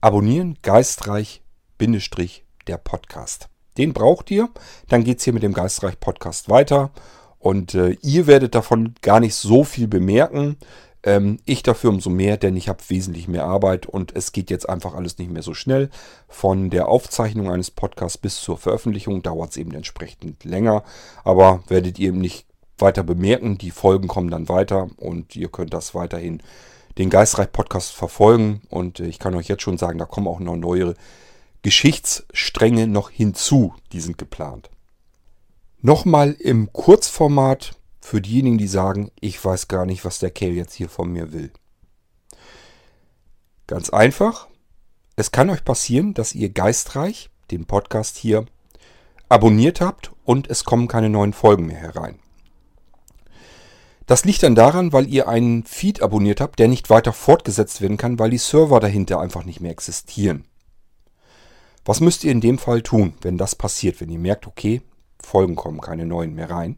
abonnieren, 0.01 0.57
geistreich, 0.61 1.41
Bindestrich, 1.77 2.45
der 2.67 2.77
Podcast. 2.77 3.47
Den 3.77 3.93
braucht 3.93 4.31
ihr. 4.31 4.49
Dann 4.87 5.03
geht 5.03 5.19
es 5.19 5.23
hier 5.23 5.33
mit 5.33 5.43
dem 5.43 5.53
Geistreich 5.53 5.99
Podcast 5.99 6.49
weiter. 6.49 6.91
Und 7.39 7.75
äh, 7.75 7.97
ihr 8.01 8.27
werdet 8.27 8.55
davon 8.55 8.95
gar 9.01 9.19
nicht 9.19 9.35
so 9.35 9.63
viel 9.63 9.87
bemerken. 9.87 10.57
Ähm, 11.05 11.39
ich 11.45 11.63
dafür 11.63 11.91
umso 11.91 12.09
mehr, 12.09 12.35
denn 12.35 12.57
ich 12.57 12.67
habe 12.67 12.83
wesentlich 12.87 13.27
mehr 13.27 13.45
Arbeit 13.45 13.85
und 13.85 14.15
es 14.15 14.31
geht 14.31 14.49
jetzt 14.49 14.67
einfach 14.67 14.95
alles 14.95 15.19
nicht 15.19 15.31
mehr 15.31 15.43
so 15.43 15.53
schnell. 15.53 15.89
Von 16.27 16.71
der 16.71 16.89
Aufzeichnung 16.89 17.49
eines 17.49 17.71
Podcasts 17.71 18.17
bis 18.17 18.41
zur 18.41 18.57
Veröffentlichung 18.57 19.21
dauert 19.21 19.51
es 19.51 19.57
eben 19.57 19.71
entsprechend 19.73 20.43
länger. 20.43 20.83
Aber 21.23 21.63
werdet 21.67 21.99
ihr 21.99 22.09
eben 22.09 22.19
nicht 22.19 22.47
weiter 22.79 23.03
bemerken. 23.03 23.57
Die 23.57 23.71
Folgen 23.71 24.07
kommen 24.07 24.31
dann 24.31 24.49
weiter 24.49 24.89
und 24.97 25.35
ihr 25.35 25.47
könnt 25.47 25.73
das 25.73 25.93
weiterhin 25.95 26.41
den 26.97 27.11
Geistreich 27.11 27.51
Podcast 27.51 27.93
verfolgen. 27.93 28.61
Und 28.69 28.99
äh, 28.99 29.05
ich 29.05 29.19
kann 29.19 29.35
euch 29.35 29.47
jetzt 29.47 29.63
schon 29.63 29.77
sagen, 29.77 29.99
da 29.99 30.05
kommen 30.05 30.27
auch 30.27 30.39
noch 30.39 30.55
neue 30.55 30.95
Geschichtsstränge 31.61 32.87
noch 32.87 33.11
hinzu. 33.11 33.75
Die 33.91 34.01
sind 34.01 34.17
geplant. 34.17 34.71
Nochmal 35.81 36.31
im 36.39 36.73
Kurzformat 36.73 37.75
für 38.05 38.21
diejenigen, 38.21 38.59
die 38.59 38.67
sagen, 38.67 39.11
ich 39.19 39.43
weiß 39.43 39.67
gar 39.67 39.87
nicht, 39.87 40.05
was 40.05 40.19
der 40.19 40.29
Kerl 40.29 40.51
jetzt 40.51 40.73
hier 40.75 40.89
von 40.89 41.11
mir 41.11 41.33
will. 41.33 41.51
Ganz 43.65 43.89
einfach. 43.89 44.47
Es 45.15 45.31
kann 45.31 45.49
euch 45.49 45.63
passieren, 45.63 46.13
dass 46.13 46.35
ihr 46.35 46.49
geistreich 46.49 47.31
den 47.49 47.65
Podcast 47.65 48.17
hier 48.17 48.45
abonniert 49.27 49.81
habt 49.81 50.11
und 50.23 50.47
es 50.51 50.65
kommen 50.65 50.87
keine 50.87 51.09
neuen 51.09 51.33
Folgen 51.33 51.65
mehr 51.65 51.79
herein. 51.79 52.19
Das 54.05 54.23
liegt 54.23 54.43
dann 54.43 54.53
daran, 54.53 54.93
weil 54.93 55.11
ihr 55.11 55.27
einen 55.27 55.63
Feed 55.63 56.03
abonniert 56.03 56.41
habt, 56.41 56.59
der 56.59 56.67
nicht 56.67 56.91
weiter 56.91 57.11
fortgesetzt 57.11 57.81
werden 57.81 57.97
kann, 57.97 58.19
weil 58.19 58.29
die 58.29 58.37
Server 58.37 58.79
dahinter 58.79 59.19
einfach 59.19 59.45
nicht 59.45 59.61
mehr 59.61 59.71
existieren. 59.71 60.45
Was 61.85 62.01
müsst 62.01 62.23
ihr 62.23 62.31
in 62.31 62.41
dem 62.41 62.59
Fall 62.59 62.83
tun, 62.83 63.15
wenn 63.21 63.39
das 63.39 63.55
passiert, 63.55 63.99
wenn 63.99 64.11
ihr 64.11 64.19
merkt, 64.19 64.45
okay, 64.45 64.83
Folgen 65.19 65.55
kommen 65.55 65.81
keine 65.81 66.05
neuen 66.05 66.35
mehr 66.35 66.51
rein? 66.51 66.77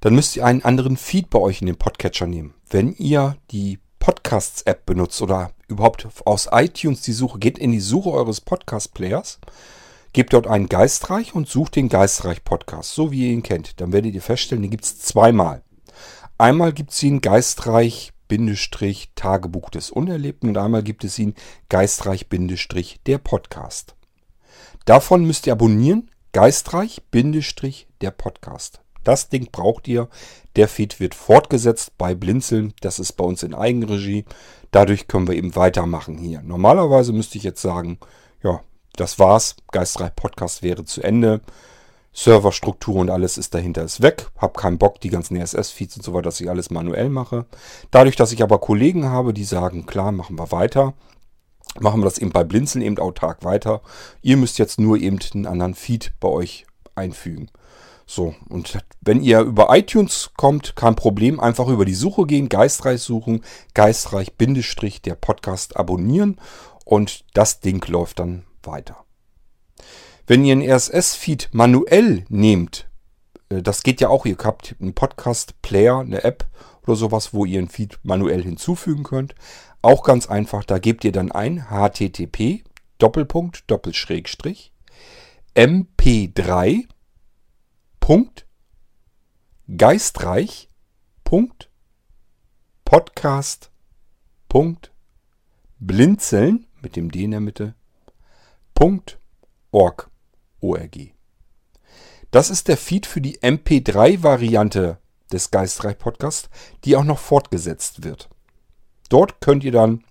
Dann 0.00 0.14
müsst 0.14 0.36
ihr 0.36 0.44
einen 0.44 0.62
anderen 0.62 0.96
Feed 0.96 1.30
bei 1.30 1.38
euch 1.38 1.60
in 1.60 1.66
den 1.66 1.76
Podcatcher 1.76 2.26
nehmen. 2.26 2.54
Wenn 2.68 2.92
ihr 2.94 3.36
die 3.50 3.78
Podcasts-App 3.98 4.86
benutzt 4.86 5.20
oder 5.20 5.52
überhaupt 5.68 6.08
aus 6.24 6.48
iTunes 6.50 7.02
die 7.02 7.12
Suche, 7.12 7.38
geht 7.38 7.58
in 7.58 7.72
die 7.72 7.80
Suche 7.80 8.10
eures 8.10 8.40
Podcast-Players, 8.40 9.40
gebt 10.12 10.32
dort 10.32 10.46
einen 10.46 10.68
Geistreich 10.68 11.34
und 11.34 11.48
sucht 11.48 11.76
den 11.76 11.88
Geistreich-Podcast, 11.88 12.94
so 12.94 13.12
wie 13.12 13.26
ihr 13.26 13.32
ihn 13.32 13.42
kennt. 13.42 13.80
Dann 13.80 13.92
werdet 13.92 14.14
ihr 14.14 14.22
feststellen, 14.22 14.62
den 14.62 14.70
gibt 14.70 14.84
es 14.84 14.98
zweimal. 14.98 15.62
Einmal 16.38 16.72
gibt 16.72 16.92
es 16.92 17.02
ihn 17.02 17.20
Geistreich 17.20 18.12
Bindestrich 18.26 19.10
Tagebuch 19.14 19.70
des 19.70 19.90
Unerlebten 19.90 20.48
und 20.48 20.56
einmal 20.56 20.82
gibt 20.82 21.04
es 21.04 21.18
ihn 21.18 21.34
Geistreich 21.68 22.28
Bindestrich 22.28 23.00
der 23.04 23.18
Podcast. 23.18 23.96
Davon 24.86 25.24
müsst 25.26 25.46
ihr 25.46 25.52
abonnieren 25.52 26.10
Geistreich 26.32 27.02
Bindestrich 27.10 27.88
der 28.00 28.12
Podcast. 28.12 28.80
Das 29.04 29.28
Ding 29.28 29.48
braucht 29.50 29.88
ihr. 29.88 30.08
Der 30.56 30.68
Feed 30.68 31.00
wird 31.00 31.14
fortgesetzt 31.14 31.92
bei 31.96 32.14
Blinzeln. 32.14 32.74
Das 32.80 32.98
ist 32.98 33.12
bei 33.12 33.24
uns 33.24 33.42
in 33.42 33.54
Eigenregie. 33.54 34.24
Dadurch 34.70 35.08
können 35.08 35.28
wir 35.28 35.34
eben 35.34 35.56
weitermachen 35.56 36.18
hier. 36.18 36.42
Normalerweise 36.42 37.12
müsste 37.12 37.38
ich 37.38 37.44
jetzt 37.44 37.62
sagen, 37.62 37.98
ja, 38.42 38.60
das 38.96 39.18
war's. 39.18 39.56
Geistreich 39.72 40.14
Podcast 40.14 40.62
wäre 40.62 40.84
zu 40.84 41.02
Ende. 41.02 41.40
Serverstruktur 42.12 42.96
und 42.96 43.10
alles 43.10 43.38
ist 43.38 43.54
dahinter 43.54 43.84
ist 43.84 44.02
weg. 44.02 44.30
Hab 44.36 44.56
keinen 44.56 44.78
Bock, 44.78 45.00
die 45.00 45.10
ganzen 45.10 45.36
RSS-Feeds 45.36 45.96
und 45.96 46.02
so 46.02 46.12
weiter, 46.12 46.24
dass 46.24 46.40
ich 46.40 46.50
alles 46.50 46.70
manuell 46.70 47.08
mache. 47.08 47.46
Dadurch, 47.90 48.16
dass 48.16 48.32
ich 48.32 48.42
aber 48.42 48.58
Kollegen 48.58 49.06
habe, 49.06 49.32
die 49.32 49.44
sagen, 49.44 49.86
klar, 49.86 50.10
machen 50.10 50.36
wir 50.36 50.50
weiter, 50.50 50.94
machen 51.78 52.00
wir 52.00 52.04
das 52.04 52.18
eben 52.18 52.32
bei 52.32 52.42
Blinzeln 52.42 52.82
eben 52.82 52.98
autark 52.98 53.44
weiter. 53.44 53.80
Ihr 54.22 54.36
müsst 54.36 54.58
jetzt 54.58 54.80
nur 54.80 54.98
eben 54.98 55.20
einen 55.34 55.46
anderen 55.46 55.74
Feed 55.74 56.12
bei 56.18 56.28
euch 56.28 56.66
einfügen. 56.96 57.48
So, 58.12 58.34
und 58.48 58.76
wenn 59.02 59.22
ihr 59.22 59.38
über 59.38 59.68
iTunes 59.70 60.32
kommt, 60.36 60.74
kein 60.74 60.96
Problem, 60.96 61.38
einfach 61.38 61.68
über 61.68 61.84
die 61.84 61.94
Suche 61.94 62.26
gehen, 62.26 62.48
Geistreich 62.48 63.02
suchen, 63.02 63.44
Geistreich 63.72 64.34
Bindestrich 64.34 65.00
der 65.00 65.14
Podcast 65.14 65.76
abonnieren 65.76 66.40
und 66.84 67.24
das 67.34 67.60
Ding 67.60 67.86
läuft 67.86 68.18
dann 68.18 68.42
weiter. 68.64 69.04
Wenn 70.26 70.44
ihr 70.44 70.54
einen 70.54 70.68
RSS-Feed 70.68 71.50
manuell 71.52 72.24
nehmt, 72.28 72.90
äh, 73.48 73.62
das 73.62 73.84
geht 73.84 74.00
ja 74.00 74.08
auch, 74.08 74.26
ihr 74.26 74.36
habt 74.42 74.74
einen 74.80 74.92
Podcast-Player, 74.92 76.00
eine 76.00 76.24
App 76.24 76.46
oder 76.82 76.96
sowas, 76.96 77.32
wo 77.32 77.44
ihr 77.44 77.60
einen 77.60 77.68
Feed 77.68 78.00
manuell 78.02 78.42
hinzufügen 78.42 79.04
könnt. 79.04 79.36
Auch 79.82 80.02
ganz 80.02 80.26
einfach, 80.26 80.64
da 80.64 80.80
gebt 80.80 81.04
ihr 81.04 81.12
dann 81.12 81.30
ein 81.30 81.70
http 81.70 82.64
Doppelpunkt 82.98 83.70
Doppelschrägstrich 83.70 84.72
mp3 85.54 86.88
Punkt 88.10 88.44
Geistreich 89.76 90.68
Punkt 91.22 91.70
Podcast 92.84 93.70
Punkt 94.48 94.90
blinzeln 95.78 96.66
mit 96.82 96.96
dem 96.96 97.12
D 97.12 97.22
in 97.22 97.30
der 97.30 97.38
Mitte. 97.38 97.76
Punkt 98.74 99.20
org. 99.70 100.10
ORG. 100.60 101.12
Das 102.32 102.50
ist 102.50 102.66
der 102.66 102.76
Feed 102.76 103.06
für 103.06 103.20
die 103.20 103.38
MP3-Variante 103.38 104.98
des 105.30 105.52
Geistreich 105.52 105.96
Podcast, 105.96 106.50
die 106.84 106.96
auch 106.96 107.04
noch 107.04 107.20
fortgesetzt 107.20 108.02
wird. 108.02 108.28
Dort 109.08 109.40
könnt 109.40 109.62
ihr 109.62 109.70
dann 109.70 110.02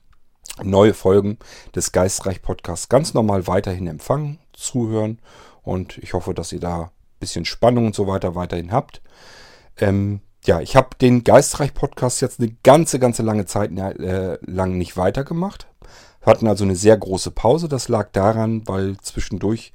neue 0.63 0.93
Folgen 0.93 1.37
des 1.75 1.91
Geistreich 1.91 2.41
Podcasts 2.41 2.87
ganz 2.87 3.13
normal 3.13 3.47
weiterhin 3.47 3.87
empfangen, 3.87 4.39
zuhören 4.53 5.21
und 5.63 5.97
ich 5.97 6.13
hoffe, 6.13 6.33
dass 6.33 6.53
ihr 6.53 6.61
da 6.61 6.93
bisschen 7.19 7.45
Spannung 7.45 7.87
und 7.87 7.95
so 7.95 8.07
weiter 8.07 8.35
weiterhin 8.35 8.71
habt. 8.71 9.01
Ähm, 9.77 10.21
ja, 10.45 10.61
ich 10.61 10.75
habe 10.75 10.89
den 10.99 11.23
Geistreich 11.23 11.73
Podcast 11.73 12.21
jetzt 12.21 12.39
eine 12.39 12.55
ganze, 12.63 12.99
ganze 12.99 13.23
lange 13.23 13.45
Zeit 13.45 13.71
äh, 13.77 14.37
lang 14.41 14.77
nicht 14.77 14.97
weitergemacht. 14.97 15.67
Wir 16.21 16.31
hatten 16.31 16.47
also 16.47 16.63
eine 16.63 16.75
sehr 16.75 16.97
große 16.97 17.31
Pause. 17.31 17.67
Das 17.67 17.87
lag 17.87 18.11
daran, 18.11 18.67
weil 18.67 18.97
zwischendurch 18.97 19.73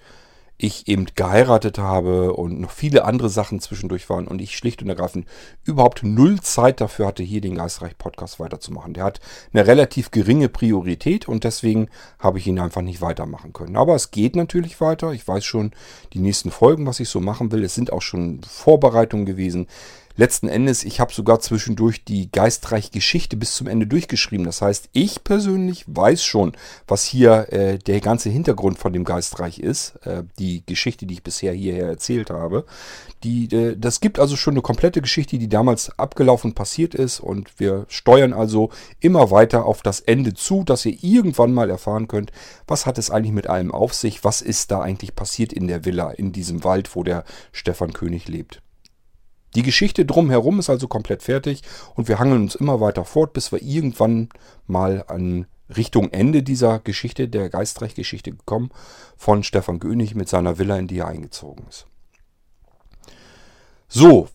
ich 0.57 0.87
eben 0.87 1.07
geheiratet 1.15 1.79
habe 1.79 2.33
und 2.33 2.61
noch 2.61 2.71
viele 2.71 3.05
andere 3.05 3.29
Sachen 3.29 3.61
zwischendurch 3.61 4.09
waren 4.09 4.29
und 4.29 4.41
ich 4.41 4.57
schlicht 4.57 4.83
und 4.83 4.89
ergreifend 4.89 5.27
überhaupt 5.65 6.05
null 6.05 6.41
Zeit 6.41 6.81
dafür 6.81 7.09
hatte, 7.09 7.25
hier 7.25 7.41
den 7.41 7.57
Geistreich 7.57 7.99
Podcast 7.99 8.39
weiterzumachen. 8.39 8.95
Der 8.95 9.05
hat 9.05 9.21
eine 9.53 9.67
relativ 9.67 10.13
geringe 10.13 10.49
Priorität 10.49 11.29
und 11.29 11.43
deswegen 11.43 11.89
habe 12.21 12.39
ich 12.39 12.47
ihn 12.47 12.61
einfach 12.61 12.83
nicht 12.83 13.01
weitermachen 13.01 13.53
können. 13.53 13.77
Aber 13.77 13.97
es 13.97 14.13
geht 14.13 14.37
natürlich 14.37 14.81
weiter. 14.81 15.13
Ich 15.13 15.27
weiß 15.27 15.45
schon 15.45 15.73
die 16.13 16.21
nächsten 16.21 16.53
Folgen, 16.53 16.87
was 16.87 17.01
ich 17.01 17.09
so 17.09 17.21
machen 17.21 17.51
will. 17.51 17.65
Es 17.65 17.75
sind 17.75 17.93
auch 17.93 18.03
schon 18.03 18.41
Vorbereitungen 18.45 19.27
gewesen 19.27 19.67
letzten 20.17 20.49
Endes, 20.49 20.85
ich 20.85 21.01
habe 21.01 21.13
sogar 21.13 21.41
zwischendurch 21.41 22.05
die 22.05 22.31
geistreiche 22.31 22.91
Geschichte 22.91 23.37
bis 23.37 23.55
zum 23.55 23.67
Ende 23.67 23.87
durchgeschrieben. 23.87 24.47
Das 24.47 24.63
heißt, 24.63 24.89
ich 24.93 25.25
persönlich 25.25 25.85
weiß 25.89 26.25
schon, 26.25 26.53
was 26.87 27.05
hier 27.05 27.53
äh, 27.53 27.79
der 27.79 28.01
ganze 28.01 28.31
Hintergrund 28.31 28.79
von 28.79 28.93
dem 28.93 29.05
Geistreich 29.05 29.59
ist. 29.59 29.97
Äh, 30.07 30.25
die 30.39 30.65
Geschichte, 30.67 31.07
die 31.07 31.15
ich 31.15 31.23
bisher 31.23 31.53
hierher 31.53 31.89
erzählt 31.89 32.31
habe. 32.31 32.65
Die, 33.25 33.47
äh, 33.55 33.77
das 33.77 34.01
gibt 34.01 34.19
also 34.19 34.37
schon 34.37 34.55
eine 34.55 34.63
komplette 34.63 35.01
Geschichte, 35.03 35.39
die 35.39 35.49
damals 35.49 35.99
abgelaufen 35.99 36.55
passiert 36.55 36.95
ist. 36.95 37.21
Und 37.21 37.59
wir 37.59 37.87
steuern 37.89 38.33
also 38.33 38.71
immer 39.01 39.31
weiter 39.31 39.65
auf 39.65 39.83
das 39.83 40.01
Ende 40.01 40.35
zu, 40.35 40.65
dass 40.65 40.87
ihr 40.87 40.97
irgendwann 41.03 41.53
mal 41.53 41.71
erfahren 41.71 42.09
könnt, 42.09 42.31
was 42.67 42.87
hat 42.87 42.99
es 42.99 43.11
eigentlich 43.11 43.33
mit 43.33 43.49
allem 43.49 43.73
auf 43.73 43.95
sich, 43.95 44.23
was 44.25 44.43
ist 44.43 44.71
da 44.71 44.81
eigentlich 44.81 45.17
passiert 45.17 45.53
in 45.53 45.67
der 45.67 45.85
Villa, 45.85 46.11
in 46.11 46.33
diesem 46.33 46.63
Wald, 46.65 46.95
wo 46.95 47.03
der 47.03 47.25
Stefan 47.53 47.93
König 47.93 48.29
lebt. 48.29 48.61
Die 49.55 49.63
Geschichte 49.63 50.05
drumherum 50.05 50.59
ist 50.59 50.71
also 50.71 50.89
komplett 50.89 51.23
fertig 51.23 51.63
und 51.95 52.09
wir 52.09 52.19
hangeln 52.19 52.43
uns 52.43 52.55
immer 52.55 52.81
weiter 52.81 53.05
fort, 53.05 53.33
bis 53.33 53.53
wir 53.53 53.63
irgendwann 53.63 54.29
mal 54.67 55.05
an 55.07 55.47
Richtung 55.75 56.11
Ende 56.11 56.43
dieser 56.43 56.79
Geschichte, 56.81 57.29
der 57.29 57.49
Geistreich-Geschichte 57.49 58.33
kommen, 58.45 58.71
von 59.17 59.43
Stefan 59.43 59.81
König 59.81 60.15
mit 60.15 60.29
seiner 60.29 60.59
Villa, 60.59 60.77
in 60.77 60.89
die 60.89 60.99
er 60.99 61.09
eingezogen 61.09 61.65
ist. 61.69 61.87
So, 63.89 64.29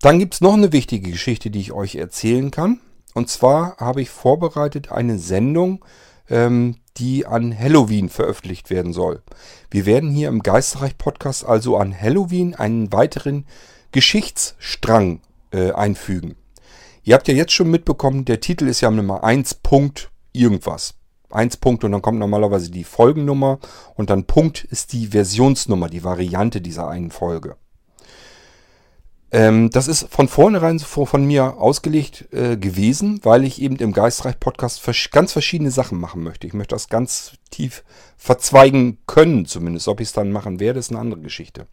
dann 0.00 0.18
gibt 0.18 0.34
es 0.34 0.40
noch 0.40 0.54
eine 0.54 0.72
wichtige 0.72 1.10
Geschichte, 1.10 1.50
die 1.50 1.60
ich 1.60 1.72
euch 1.72 1.96
erzählen 1.96 2.50
kann. 2.50 2.80
Und 3.14 3.30
zwar 3.30 3.78
habe 3.78 4.02
ich 4.02 4.10
vorbereitet 4.10 4.92
eine 4.92 5.18
Sendung, 5.18 5.84
ähm, 6.28 6.76
die 6.98 7.26
an 7.26 7.58
Halloween 7.58 8.08
veröffentlicht 8.08 8.70
werden 8.70 8.92
soll. 8.92 9.22
Wir 9.70 9.86
werden 9.86 10.10
hier 10.10 10.28
im 10.28 10.42
Geisterreich-Podcast 10.42 11.44
also 11.44 11.76
an 11.76 11.98
Halloween 11.98 12.54
einen 12.54 12.92
weiteren 12.92 13.46
Geschichtsstrang 13.92 15.20
äh, 15.52 15.72
einfügen. 15.72 16.36
Ihr 17.02 17.14
habt 17.14 17.28
ja 17.28 17.34
jetzt 17.34 17.52
schon 17.52 17.70
mitbekommen, 17.70 18.24
der 18.24 18.40
Titel 18.40 18.66
ist 18.66 18.80
ja 18.80 18.90
Nummer 18.90 19.22
1 19.22 19.54
Punkt 19.56 20.10
irgendwas. 20.32 20.94
1 21.30 21.58
Punkt 21.58 21.84
und 21.84 21.92
dann 21.92 22.02
kommt 22.02 22.18
normalerweise 22.18 22.70
die 22.70 22.84
Folgennummer 22.84 23.58
und 23.94 24.10
dann 24.10 24.24
Punkt 24.24 24.64
ist 24.64 24.92
die 24.92 25.08
Versionsnummer, 25.08 25.88
die 25.88 26.04
Variante 26.04 26.60
dieser 26.60 26.88
einen 26.88 27.10
Folge. 27.10 27.56
Ähm, 29.32 29.70
das 29.70 29.88
ist 29.88 30.08
von 30.08 30.28
vornherein 30.28 30.78
von 30.78 31.26
mir 31.26 31.58
ausgelegt 31.58 32.32
äh, 32.32 32.56
gewesen, 32.56 33.20
weil 33.22 33.44
ich 33.44 33.60
eben 33.60 33.76
im 33.76 33.92
Geistreich-Podcast 33.92 34.82
ganz 35.10 35.32
verschiedene 35.32 35.70
Sachen 35.70 35.98
machen 35.98 36.22
möchte. 36.22 36.46
Ich 36.46 36.54
möchte 36.54 36.74
das 36.74 36.88
ganz 36.88 37.32
tief 37.50 37.82
verzweigen 38.16 38.98
können, 39.06 39.46
zumindest. 39.46 39.88
Ob 39.88 40.00
ich 40.00 40.08
es 40.08 40.12
dann 40.12 40.30
machen 40.30 40.60
werde, 40.60 40.78
ist 40.78 40.90
eine 40.90 41.00
andere 41.00 41.20
Geschichte. 41.20 41.66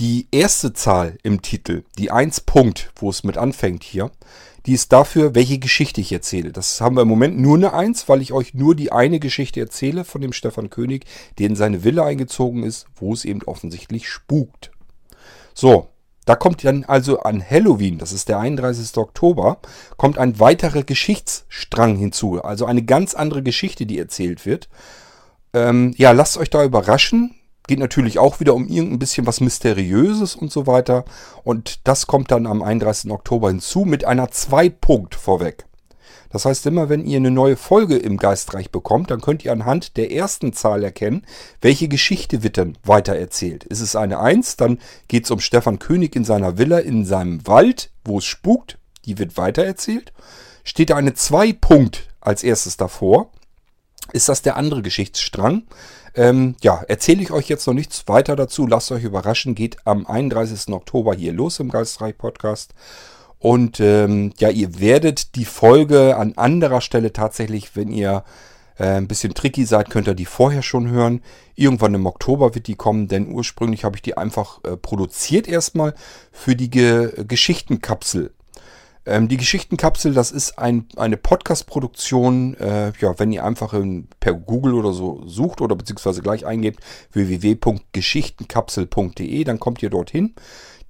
Die 0.00 0.26
erste 0.32 0.72
Zahl 0.72 1.18
im 1.22 1.40
Titel, 1.40 1.84
die 1.98 2.10
1 2.10 2.40
Punkt, 2.40 2.90
wo 2.96 3.10
es 3.10 3.22
mit 3.22 3.38
anfängt 3.38 3.84
hier, 3.84 4.10
die 4.66 4.72
ist 4.72 4.92
dafür, 4.92 5.36
welche 5.36 5.58
Geschichte 5.58 6.00
ich 6.00 6.10
erzähle. 6.10 6.50
Das 6.50 6.80
haben 6.80 6.96
wir 6.96 7.02
im 7.02 7.08
Moment 7.08 7.38
nur 7.38 7.56
eine 7.56 7.74
1, 7.74 8.08
weil 8.08 8.20
ich 8.20 8.32
euch 8.32 8.54
nur 8.54 8.74
die 8.74 8.90
eine 8.90 9.20
Geschichte 9.20 9.60
erzähle 9.60 10.04
von 10.04 10.20
dem 10.20 10.32
Stefan 10.32 10.68
König, 10.68 11.04
der 11.38 11.46
in 11.46 11.54
seine 11.54 11.84
Villa 11.84 12.04
eingezogen 12.04 12.64
ist, 12.64 12.86
wo 12.96 13.12
es 13.12 13.24
eben 13.24 13.42
offensichtlich 13.44 14.08
spukt. 14.08 14.72
So, 15.52 15.90
da 16.24 16.34
kommt 16.34 16.64
dann 16.64 16.82
also 16.82 17.20
an 17.20 17.44
Halloween, 17.48 17.98
das 17.98 18.12
ist 18.12 18.28
der 18.28 18.40
31. 18.40 18.96
Oktober, 18.96 19.58
kommt 19.96 20.18
ein 20.18 20.40
weiterer 20.40 20.82
Geschichtsstrang 20.82 21.96
hinzu. 21.96 22.42
Also 22.42 22.66
eine 22.66 22.82
ganz 22.82 23.14
andere 23.14 23.44
Geschichte, 23.44 23.86
die 23.86 24.00
erzählt 24.00 24.44
wird. 24.44 24.68
Ähm, 25.52 25.94
ja, 25.96 26.10
lasst 26.10 26.36
euch 26.36 26.50
da 26.50 26.64
überraschen. 26.64 27.36
Geht 27.66 27.78
natürlich 27.78 28.18
auch 28.18 28.40
wieder 28.40 28.54
um 28.54 28.68
irgendein 28.68 28.98
bisschen 28.98 29.26
was 29.26 29.40
Mysteriöses 29.40 30.36
und 30.36 30.52
so 30.52 30.66
weiter. 30.66 31.04
Und 31.44 31.86
das 31.86 32.06
kommt 32.06 32.30
dann 32.30 32.46
am 32.46 32.62
31. 32.62 33.10
Oktober 33.10 33.48
hinzu 33.48 33.84
mit 33.86 34.04
einer 34.04 34.30
2 34.30 34.68
Punkt 34.68 35.14
vorweg. 35.14 35.64
Das 36.30 36.44
heißt, 36.44 36.66
immer 36.66 36.88
wenn 36.88 37.06
ihr 37.06 37.18
eine 37.18 37.30
neue 37.30 37.56
Folge 37.56 37.96
im 37.96 38.16
Geistreich 38.16 38.72
bekommt, 38.72 39.12
dann 39.12 39.20
könnt 39.20 39.44
ihr 39.44 39.52
anhand 39.52 39.96
der 39.96 40.10
ersten 40.10 40.52
Zahl 40.52 40.82
erkennen, 40.82 41.24
welche 41.60 41.86
Geschichte 41.86 42.42
wird 42.42 42.56
denn 42.56 42.76
weiter 42.82 43.14
erzählt. 43.14 43.62
Ist 43.62 43.80
es 43.80 43.94
eine 43.94 44.18
1, 44.18 44.56
dann 44.56 44.80
geht 45.06 45.26
es 45.26 45.30
um 45.30 45.38
Stefan 45.38 45.78
König 45.78 46.16
in 46.16 46.24
seiner 46.24 46.58
Villa 46.58 46.80
in 46.80 47.04
seinem 47.04 47.46
Wald, 47.46 47.90
wo 48.04 48.18
es 48.18 48.24
spukt. 48.24 48.78
Die 49.04 49.18
wird 49.18 49.36
weiter 49.36 49.64
erzählt. 49.64 50.12
Steht 50.64 50.90
da 50.90 50.96
eine 50.96 51.14
2 51.14 51.52
Punkt 51.52 52.08
als 52.20 52.42
erstes 52.42 52.76
davor, 52.76 53.30
ist 54.12 54.28
das 54.28 54.42
der 54.42 54.56
andere 54.56 54.82
Geschichtsstrang. 54.82 55.64
Ähm, 56.14 56.54
ja, 56.62 56.82
erzähle 56.86 57.22
ich 57.22 57.32
euch 57.32 57.48
jetzt 57.48 57.66
noch 57.66 57.74
nichts 57.74 58.06
weiter 58.06 58.36
dazu. 58.36 58.66
Lasst 58.66 58.92
euch 58.92 59.04
überraschen. 59.04 59.54
Geht 59.54 59.78
am 59.84 60.06
31. 60.06 60.72
Oktober 60.72 61.14
hier 61.14 61.32
los 61.32 61.58
im 61.58 61.70
Geistreich 61.70 62.16
Podcast. 62.16 62.74
Und 63.38 63.80
ähm, 63.80 64.32
ja, 64.38 64.48
ihr 64.48 64.80
werdet 64.80 65.34
die 65.34 65.44
Folge 65.44 66.16
an 66.16 66.34
anderer 66.36 66.80
Stelle 66.80 67.12
tatsächlich, 67.12 67.76
wenn 67.76 67.90
ihr 67.90 68.24
äh, 68.78 68.84
ein 68.84 69.08
bisschen 69.08 69.34
tricky 69.34 69.64
seid, 69.64 69.90
könnt 69.90 70.08
ihr 70.08 70.14
die 70.14 70.24
vorher 70.24 70.62
schon 70.62 70.88
hören. 70.88 71.20
Irgendwann 71.54 71.94
im 71.94 72.06
Oktober 72.06 72.54
wird 72.54 72.68
die 72.68 72.74
kommen, 72.74 73.08
denn 73.08 73.30
ursprünglich 73.30 73.84
habe 73.84 73.96
ich 73.96 74.02
die 74.02 74.16
einfach 74.16 74.62
äh, 74.64 74.76
produziert 74.76 75.46
erstmal 75.46 75.94
für 76.32 76.56
die 76.56 76.70
Ge 76.70 77.24
Geschichtenkapsel. 77.26 78.32
Ähm, 79.06 79.28
die 79.28 79.36
Geschichtenkapsel, 79.36 80.14
das 80.14 80.30
ist 80.30 80.58
ein, 80.58 80.86
eine 80.96 81.18
Podcast-Produktion. 81.18 82.54
Äh, 82.54 82.92
ja, 83.00 83.18
wenn 83.18 83.32
ihr 83.32 83.44
einfach 83.44 83.74
in, 83.74 84.08
per 84.20 84.34
Google 84.34 84.74
oder 84.74 84.92
so 84.92 85.26
sucht 85.26 85.60
oder 85.60 85.74
beziehungsweise 85.76 86.22
gleich 86.22 86.46
eingebt 86.46 86.80
www.geschichtenkapsel.de, 87.12 89.44
dann 89.44 89.60
kommt 89.60 89.82
ihr 89.82 89.90
dorthin. 89.90 90.34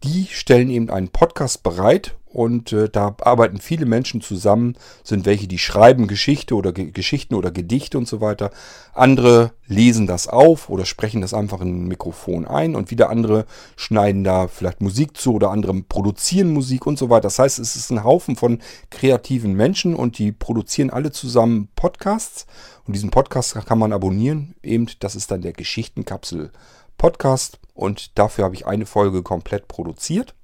Die 0.04 0.26
stellen 0.30 0.68
eben 0.68 0.90
einen 0.90 1.08
Podcast 1.08 1.62
bereit 1.62 2.14
und 2.26 2.74
äh, 2.74 2.90
da 2.90 3.16
arbeiten 3.22 3.58
viele 3.58 3.86
Menschen 3.86 4.20
zusammen, 4.20 4.76
sind 5.02 5.24
welche, 5.24 5.48
die 5.48 5.56
schreiben 5.56 6.08
Geschichte 6.08 6.56
oder 6.56 6.74
Ge 6.74 6.90
Geschichten 6.90 7.34
oder 7.34 7.50
Gedichte 7.50 7.96
und 7.96 8.06
so 8.06 8.20
weiter. 8.20 8.50
Andere 8.92 9.52
lesen 9.66 10.06
das 10.06 10.28
auf 10.28 10.68
oder 10.68 10.84
sprechen 10.84 11.22
das 11.22 11.32
einfach 11.32 11.62
in 11.62 11.84
ein 11.84 11.88
Mikrofon 11.88 12.44
ein 12.44 12.76
und 12.76 12.90
wieder 12.90 13.08
andere 13.08 13.46
schneiden 13.76 14.24
da 14.24 14.46
vielleicht 14.46 14.82
Musik 14.82 15.16
zu 15.16 15.32
oder 15.32 15.50
andere 15.50 15.72
produzieren 15.84 16.52
Musik 16.52 16.86
und 16.86 16.98
so 16.98 17.08
weiter. 17.08 17.22
Das 17.22 17.38
heißt, 17.38 17.58
es 17.58 17.74
ist 17.74 17.90
ein 17.90 18.04
Haufen 18.04 18.36
von 18.36 18.58
kreativen 18.90 19.54
Menschen 19.54 19.94
und 19.94 20.18
die 20.18 20.32
produzieren 20.32 20.90
alle 20.90 21.12
zusammen 21.12 21.68
Podcasts 21.76 22.44
und 22.86 22.94
diesen 22.94 23.10
Podcast 23.10 23.54
kann 23.64 23.78
man 23.78 23.94
abonnieren. 23.94 24.54
Eben, 24.62 24.86
das 24.98 25.16
ist 25.16 25.30
dann 25.30 25.40
der 25.40 25.54
Geschichtenkapsel 25.54 26.50
Podcast 26.96 27.58
und 27.74 28.18
dafür 28.18 28.44
habe 28.44 28.54
ich 28.54 28.66
eine 28.66 28.86
Folge 28.86 29.22
komplett 29.22 29.68
produziert. 29.68 30.34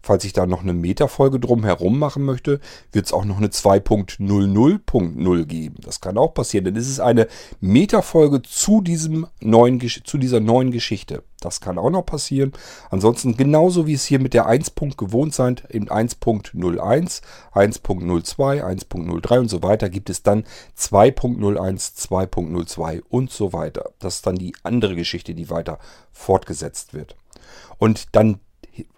Falls 0.06 0.26
ich 0.26 0.34
da 0.34 0.46
noch 0.46 0.63
eine 0.63 0.74
Metafolge 0.74 1.39
drum 1.39 1.63
herum 1.63 1.98
machen 1.98 2.24
möchte, 2.24 2.60
wird 2.92 3.06
es 3.06 3.13
auch 3.13 3.24
noch 3.24 3.38
eine 3.38 3.48
2.00.0 3.48 5.46
geben. 5.46 5.76
Das 5.80 6.02
kann 6.02 6.18
auch 6.18 6.34
passieren, 6.34 6.66
denn 6.66 6.76
es 6.76 6.89
ist 6.89 7.00
eine 7.00 7.30
Metafolge 7.62 8.42
zu, 8.42 8.82
diesem 8.82 9.28
neuen, 9.39 9.80
zu 9.80 10.18
dieser 10.18 10.42
neuen 10.42 10.72
Geschichte. 10.72 11.24
Das 11.39 11.62
kann 11.62 11.78
auch 11.78 11.89
noch 11.89 12.06
passieren. 12.06 12.52
Ansonsten 12.89 13.38
genauso 13.38 13.88
wie 13.88 13.94
es 13.94 14.04
hier 14.04 14.20
mit 14.20 14.34
der 14.34 14.46
1. 14.46 14.74
gewohnt 14.98 15.34
seid, 15.34 15.63
in 15.70 15.88
1.01, 15.88 17.22
1.02, 17.54 18.62
1.03 18.62 19.39
und 19.39 19.50
so 19.50 19.63
weiter, 19.63 19.89
gibt 19.89 20.10
es 20.10 20.22
dann 20.22 20.44
2.01, 20.78 22.10
2.02 22.10 23.04
und 23.08 23.32
so 23.32 23.54
weiter. 23.54 23.92
Das 24.00 24.16
ist 24.16 24.28
dann 24.28 24.36
die 24.36 24.54
andere 24.63 24.98
Geschichte, 24.98 25.34
die 25.34 25.50
weiter 25.50 25.80
fortgesetzt 26.12 26.94
wird. 26.94 27.16
Und 27.78 28.08
dann 28.12 28.42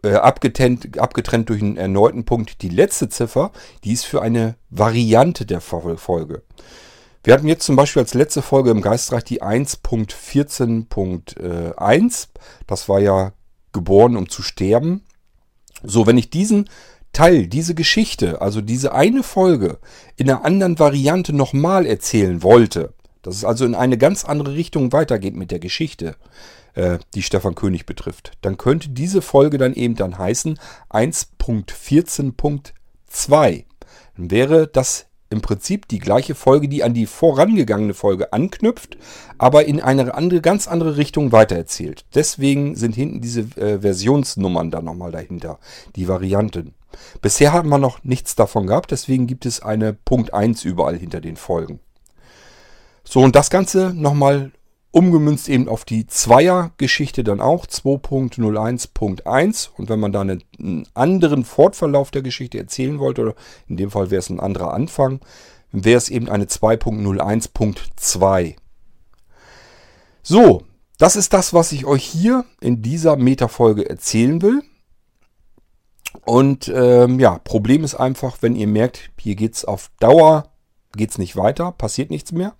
äh, 0.03 0.13
abgetrennt, 0.13 0.99
abgetrennt 0.99 1.49
durch 1.49 1.61
einen 1.61 1.77
erneuten 1.77 2.25
Punkt 2.25 2.61
die 2.61 2.69
letzte 2.69 3.09
Ziffer, 3.09 3.51
die 3.83 3.93
ist 3.93 4.05
für 4.05 4.21
eine 4.21 4.55
Variante 4.69 5.45
der 5.45 5.61
Folge. 5.61 6.43
Wir 7.23 7.33
hatten 7.33 7.47
jetzt 7.47 7.65
zum 7.65 7.75
Beispiel 7.75 8.03
als 8.03 8.13
letzte 8.13 8.43
Folge 8.43 8.69
im 8.69 8.81
Geistreich 8.81 9.23
die 9.23 9.41
1.14.1. 9.41 12.27
Das 12.67 12.87
war 12.87 12.99
ja 12.99 13.33
geboren, 13.73 14.15
um 14.15 14.29
zu 14.29 14.43
sterben. 14.43 15.01
So, 15.83 16.05
wenn 16.05 16.19
ich 16.19 16.29
diesen 16.29 16.69
Teil, 17.13 17.47
diese 17.47 17.75
Geschichte, 17.75 18.41
also 18.41 18.61
diese 18.61 18.93
eine 18.93 19.23
Folge 19.23 19.79
in 20.17 20.29
einer 20.29 20.45
anderen 20.45 20.77
Variante 20.77 21.33
nochmal 21.33 21.85
erzählen 21.85 22.43
wollte, 22.43 22.93
dass 23.23 23.35
es 23.35 23.43
also 23.43 23.65
in 23.65 23.73
eine 23.73 23.97
ganz 23.97 24.23
andere 24.23 24.53
Richtung 24.53 24.91
weitergeht 24.91 25.35
mit 25.35 25.49
der 25.49 25.59
Geschichte, 25.59 26.15
äh, 26.75 26.99
die 27.13 27.23
Stefan 27.23 27.55
König 27.55 27.85
betrifft, 27.85 28.33
dann 28.41 28.57
könnte 28.57 28.89
diese 28.89 29.21
Folge 29.21 29.57
dann 29.57 29.73
eben 29.73 29.95
dann 29.95 30.17
heißen 30.17 30.59
1.14.2. 30.89 33.63
Dann 34.17 34.31
wäre 34.31 34.67
das 34.67 35.07
im 35.29 35.41
Prinzip 35.41 35.87
die 35.87 35.99
gleiche 35.99 36.35
Folge, 36.35 36.67
die 36.67 36.83
an 36.83 36.93
die 36.93 37.07
vorangegangene 37.07 37.93
Folge 37.93 38.31
anknüpft, 38.31 38.97
aber 39.37 39.65
in 39.65 39.81
eine 39.81 40.13
andere, 40.13 40.41
ganz 40.41 40.67
andere 40.67 40.97
Richtung 40.97 41.31
weitererzählt. 41.31 42.05
Deswegen 42.13 42.75
sind 42.75 42.95
hinten 42.95 43.21
diese 43.21 43.41
äh, 43.57 43.81
Versionsnummern 43.81 44.71
dann 44.71 44.85
nochmal 44.85 45.11
dahinter, 45.11 45.59
die 45.95 46.07
Varianten. 46.07 46.73
Bisher 47.21 47.51
haben 47.51 47.69
wir 47.69 47.77
noch 47.77 48.03
nichts 48.03 48.35
davon 48.35 48.67
gehabt, 48.67 48.91
deswegen 48.91 49.27
gibt 49.27 49.45
es 49.45 49.61
eine 49.61 49.93
Punkt 49.93 50.33
1 50.33 50.63
überall 50.63 50.97
hinter 50.97 51.21
den 51.21 51.35
Folgen. 51.35 51.79
So, 53.03 53.21
und 53.21 53.35
das 53.35 53.49
Ganze 53.49 53.93
nochmal 53.93 54.51
umgemünzt 54.95 55.49
eben 55.49 55.67
auf 55.67 55.83
die 55.83 56.07
Zweier-Geschichte 56.07 57.25
dann 57.25 57.41
auch 57.41 57.65
2.01.1 57.65 59.69
und 59.75 59.89
wenn 59.89 59.99
man 59.99 60.13
da 60.13 60.21
einen, 60.21 60.41
anderen 60.93 61.43
Fortverlauf 61.43 62.11
der 62.11 62.21
Geschichte 62.21 62.57
erzählen 62.57 62.97
wollte, 62.97 63.23
oder 63.23 63.35
in 63.67 63.75
dem 63.75 63.91
Fall 63.91 64.09
wäre 64.09 64.19
es 64.19 64.29
ein 64.29 64.39
anderer 64.39 64.73
Anfang, 64.73 65.19
wäre 65.73 65.97
es 65.97 66.07
eben 66.07 66.29
eine 66.29 66.45
2.01.2. 66.45 68.55
So, 70.23 70.63
das 70.97 71.17
ist 71.17 71.33
das, 71.33 71.53
was 71.53 71.73
ich 71.73 71.85
euch 71.85 72.05
hier 72.05 72.45
in 72.61 72.81
dieser 72.81 73.17
Metafolge 73.17 73.89
erzählen 73.89 74.41
will. 74.41 74.63
Und 76.23 76.71
ähm, 76.73 77.19
ja, 77.19 77.39
Problem 77.39 77.83
ist 77.83 77.95
einfach, 77.95 78.37
wenn 78.39 78.55
ihr 78.55 78.67
merkt, 78.67 79.11
hier 79.19 79.35
geht 79.35 79.55
es 79.55 79.65
auf 79.65 79.91
Dauer, 79.99 80.54
geht 80.95 81.11
es 81.11 81.17
nicht 81.17 81.35
weiter, 81.35 81.71
passiert 81.71 82.09
nichts 82.09 82.31
mehr. 82.31 82.53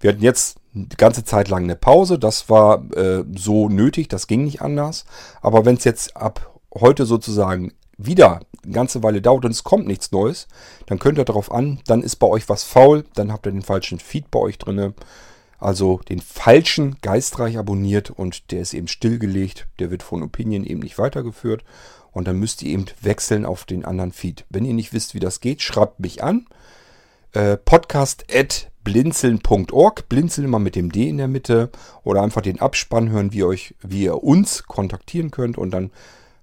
Wir 0.00 0.10
hatten 0.10 0.22
jetzt 0.22 0.58
die 0.72 0.96
ganze 0.96 1.24
Zeit 1.24 1.48
lang 1.48 1.64
eine 1.64 1.76
Pause. 1.76 2.18
Das 2.18 2.50
war 2.50 2.84
äh, 2.94 3.24
so 3.34 3.68
nötig, 3.68 4.08
das 4.08 4.26
ging 4.26 4.44
nicht 4.44 4.62
anders. 4.62 5.04
Aber 5.40 5.64
wenn 5.64 5.76
es 5.76 5.84
jetzt 5.84 6.16
ab 6.16 6.60
heute 6.74 7.06
sozusagen 7.06 7.72
wieder 7.96 8.40
eine 8.62 8.72
ganze 8.72 9.02
Weile 9.02 9.22
dauert 9.22 9.44
und 9.44 9.52
es 9.52 9.64
kommt 9.64 9.86
nichts 9.86 10.12
Neues, 10.12 10.48
dann 10.86 10.98
könnt 10.98 11.18
ihr 11.18 11.24
darauf 11.24 11.50
an, 11.50 11.80
dann 11.86 12.02
ist 12.02 12.16
bei 12.16 12.26
euch 12.26 12.48
was 12.48 12.64
faul, 12.64 13.04
dann 13.14 13.32
habt 13.32 13.46
ihr 13.46 13.52
den 13.52 13.62
falschen 13.62 13.98
Feed 13.98 14.30
bei 14.30 14.38
euch 14.38 14.58
drin. 14.58 14.94
Also 15.58 16.00
den 16.08 16.20
falschen 16.20 16.98
Geistreich 17.00 17.56
abonniert 17.56 18.10
und 18.10 18.50
der 18.50 18.60
ist 18.60 18.74
eben 18.74 18.88
stillgelegt. 18.88 19.66
Der 19.78 19.90
wird 19.90 20.02
von 20.02 20.22
Opinion 20.22 20.64
eben 20.64 20.80
nicht 20.80 20.98
weitergeführt. 20.98 21.64
Und 22.12 22.28
dann 22.28 22.38
müsst 22.38 22.62
ihr 22.62 22.72
eben 22.72 22.86
wechseln 23.00 23.44
auf 23.44 23.64
den 23.64 23.84
anderen 23.84 24.12
Feed. 24.12 24.44
Wenn 24.48 24.64
ihr 24.64 24.74
nicht 24.74 24.92
wisst, 24.92 25.14
wie 25.14 25.20
das 25.20 25.40
geht, 25.40 25.62
schreibt 25.62 26.00
mich 26.00 26.22
an. 26.22 26.46
Äh, 27.36 27.58
podcast 27.58 28.24
at 28.34 28.72
blinzeln.org. 28.82 30.08
Blinzeln 30.08 30.46
immer 30.46 30.58
mit 30.58 30.74
dem 30.74 30.90
D 30.90 31.06
in 31.06 31.18
der 31.18 31.28
Mitte. 31.28 31.70
Oder 32.02 32.22
einfach 32.22 32.40
den 32.40 32.62
Abspann 32.62 33.10
hören, 33.10 33.34
wie, 33.34 33.44
euch, 33.44 33.74
wie 33.82 34.04
ihr 34.04 34.24
uns 34.24 34.62
kontaktieren 34.62 35.30
könnt. 35.30 35.58
Und 35.58 35.72
dann 35.72 35.90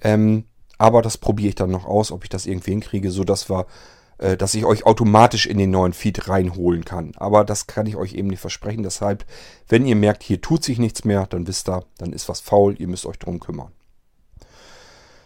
Ähm, 0.00 0.44
aber 0.78 1.02
das 1.02 1.18
probiere 1.18 1.48
ich 1.48 1.54
dann 1.56 1.70
noch 1.70 1.86
aus, 1.86 2.12
ob 2.12 2.22
ich 2.24 2.30
das 2.30 2.46
irgendwie 2.46 2.72
hinkriege, 2.72 3.10
sodass 3.10 3.50
wir, 3.50 3.66
äh, 4.18 4.36
dass 4.36 4.54
ich 4.54 4.64
euch 4.64 4.86
automatisch 4.86 5.46
in 5.46 5.58
den 5.58 5.70
neuen 5.70 5.92
Feed 5.92 6.28
reinholen 6.28 6.84
kann. 6.84 7.12
Aber 7.16 7.44
das 7.44 7.66
kann 7.66 7.86
ich 7.86 7.96
euch 7.96 8.14
eben 8.14 8.28
nicht 8.28 8.40
versprechen. 8.40 8.82
Deshalb, 8.82 9.24
wenn 9.68 9.86
ihr 9.86 9.96
merkt, 9.96 10.22
hier 10.22 10.40
tut 10.40 10.64
sich 10.64 10.78
nichts 10.78 11.04
mehr, 11.04 11.26
dann 11.26 11.46
wisst 11.46 11.68
ihr, 11.68 11.84
dann 11.98 12.12
ist 12.12 12.28
was 12.28 12.40
faul, 12.40 12.76
ihr 12.78 12.88
müsst 12.88 13.06
euch 13.06 13.18
drum 13.18 13.40
kümmern. 13.40 13.72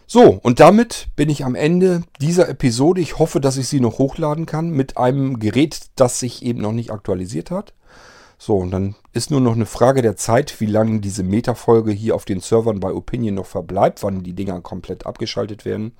So, 0.07 0.39
und 0.43 0.59
damit 0.59 1.07
bin 1.15 1.29
ich 1.29 1.45
am 1.45 1.55
Ende 1.55 2.03
dieser 2.19 2.49
Episode. 2.49 2.99
Ich 2.99 3.17
hoffe, 3.17 3.39
dass 3.39 3.55
ich 3.55 3.69
sie 3.69 3.79
noch 3.79 3.97
hochladen 3.97 4.45
kann 4.45 4.69
mit 4.71 4.97
einem 4.97 5.39
Gerät, 5.39 5.79
das 5.95 6.19
sich 6.19 6.43
eben 6.43 6.59
noch 6.59 6.73
nicht 6.73 6.91
aktualisiert 6.91 7.49
hat. 7.49 7.73
So, 8.37 8.57
und 8.57 8.71
dann 8.71 8.95
ist 9.13 9.31
nur 9.31 9.39
noch 9.39 9.53
eine 9.53 9.67
Frage 9.67 10.01
der 10.01 10.17
Zeit, 10.17 10.59
wie 10.59 10.65
lange 10.65 10.99
diese 10.99 11.23
Metafolge 11.23 11.91
hier 11.91 12.15
auf 12.15 12.25
den 12.25 12.41
Servern 12.41 12.79
bei 12.79 12.91
Opinion 12.91 13.35
noch 13.35 13.45
verbleibt, 13.45 14.03
wann 14.03 14.23
die 14.23 14.33
Dinger 14.33 14.59
komplett 14.61 15.05
abgeschaltet 15.05 15.63
werden. 15.63 15.93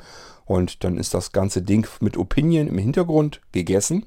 Und 0.46 0.84
dann 0.84 0.98
ist 0.98 1.14
das 1.14 1.32
ganze 1.32 1.62
Ding 1.62 1.88
mit 2.00 2.18
Opinion 2.18 2.68
im 2.68 2.78
Hintergrund 2.78 3.42
gegessen. 3.52 4.06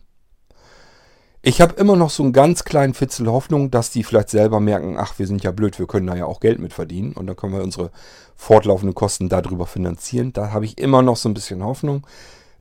Ich 1.47 1.61
habe 1.61 1.75
immer 1.75 1.95
noch 1.95 2.09
so 2.09 2.23
einen 2.23 2.33
ganz 2.33 2.65
kleinen 2.65 2.95
Fitzel 2.95 3.27
Hoffnung, 3.27 3.71
dass 3.71 3.91
die 3.91 4.03
vielleicht 4.03 4.31
selber 4.31 4.61
merken, 4.61 4.97
ach, 4.99 5.19
wir 5.19 5.27
sind 5.27 5.45
ja 5.45 5.51
blöd, 5.51 5.79
wir 5.79 5.87
können 5.87 6.07
da 6.07 6.17
ja 6.17 6.25
auch 6.25 6.41
Geld 6.41 6.59
mit 6.59 6.73
verdienen 6.73 7.13
und 7.13 7.27
dann 7.27 7.37
können 7.37 7.53
wir 7.53 7.63
unsere 7.63 7.91
fortlaufenden 8.35 8.95
Kosten 8.95 9.29
darüber 9.29 9.67
finanzieren. 9.67 10.33
Da 10.33 10.53
habe 10.53 10.65
ich 10.65 10.79
immer 10.79 11.03
noch 11.03 11.17
so 11.17 11.29
ein 11.29 11.35
bisschen 11.35 11.63
Hoffnung. 11.63 12.07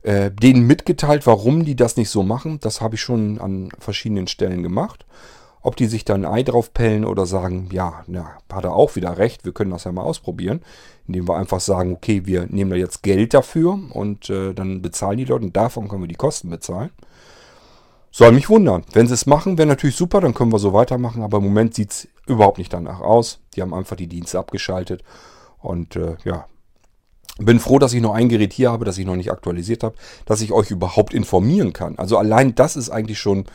Äh, 0.02 0.30
denen 0.30 0.66
mitgeteilt, 0.66 1.26
warum 1.26 1.64
die 1.64 1.76
das 1.76 1.96
nicht 1.96 2.10
so 2.10 2.22
machen, 2.22 2.60
das 2.60 2.82
habe 2.82 2.96
ich 2.96 3.00
schon 3.00 3.40
an 3.40 3.70
verschiedenen 3.78 4.26
Stellen 4.26 4.62
gemacht. 4.62 5.06
Ob 5.64 5.76
die 5.76 5.86
sich 5.86 6.04
dann 6.04 6.26
ein 6.26 6.32
Ei 6.32 6.42
drauf 6.42 6.74
pellen 6.74 7.06
oder 7.06 7.24
sagen, 7.24 7.70
ja, 7.72 8.04
na, 8.06 8.36
hat 8.52 8.64
er 8.64 8.74
auch 8.74 8.96
wieder 8.96 9.16
recht, 9.16 9.46
wir 9.46 9.52
können 9.52 9.70
das 9.70 9.84
ja 9.84 9.92
mal 9.92 10.02
ausprobieren, 10.02 10.60
indem 11.08 11.26
wir 11.26 11.38
einfach 11.38 11.60
sagen, 11.60 11.94
okay, 11.94 12.26
wir 12.26 12.46
nehmen 12.46 12.70
da 12.70 12.76
jetzt 12.76 13.02
Geld 13.02 13.32
dafür 13.32 13.78
und 13.94 14.28
äh, 14.28 14.52
dann 14.52 14.82
bezahlen 14.82 15.16
die 15.16 15.24
Leute 15.24 15.46
und 15.46 15.56
davon 15.56 15.88
können 15.88 16.02
wir 16.02 16.08
die 16.08 16.16
Kosten 16.16 16.50
bezahlen. 16.50 16.90
Soll 18.10 18.32
mich 18.32 18.50
wundern. 18.50 18.84
Wenn 18.92 19.06
sie 19.06 19.14
es 19.14 19.24
machen, 19.24 19.56
wäre 19.56 19.66
natürlich 19.66 19.96
super, 19.96 20.20
dann 20.20 20.34
können 20.34 20.52
wir 20.52 20.58
so 20.58 20.74
weitermachen. 20.74 21.22
Aber 21.22 21.38
im 21.38 21.44
Moment 21.44 21.74
sieht 21.74 21.90
es 21.90 22.08
überhaupt 22.26 22.58
nicht 22.58 22.72
danach 22.72 23.00
aus. 23.00 23.40
Die 23.56 23.62
haben 23.62 23.74
einfach 23.74 23.96
die 23.96 24.06
Dienste 24.06 24.38
abgeschaltet. 24.38 25.02
Und 25.60 25.96
äh, 25.96 26.16
ja, 26.24 26.44
bin 27.38 27.58
froh, 27.58 27.78
dass 27.78 27.92
ich 27.92 28.02
noch 28.02 28.14
ein 28.14 28.28
Gerät 28.28 28.52
hier 28.52 28.70
habe, 28.70 28.84
das 28.84 28.98
ich 28.98 29.06
noch 29.06 29.16
nicht 29.16 29.32
aktualisiert 29.32 29.82
habe, 29.82 29.96
dass 30.26 30.42
ich 30.42 30.52
euch 30.52 30.70
überhaupt 30.70 31.14
informieren 31.14 31.72
kann. 31.72 31.98
Also 31.98 32.18
allein 32.18 32.54
das 32.54 32.76
ist 32.76 32.90
eigentlich 32.90 33.18
schon 33.18 33.46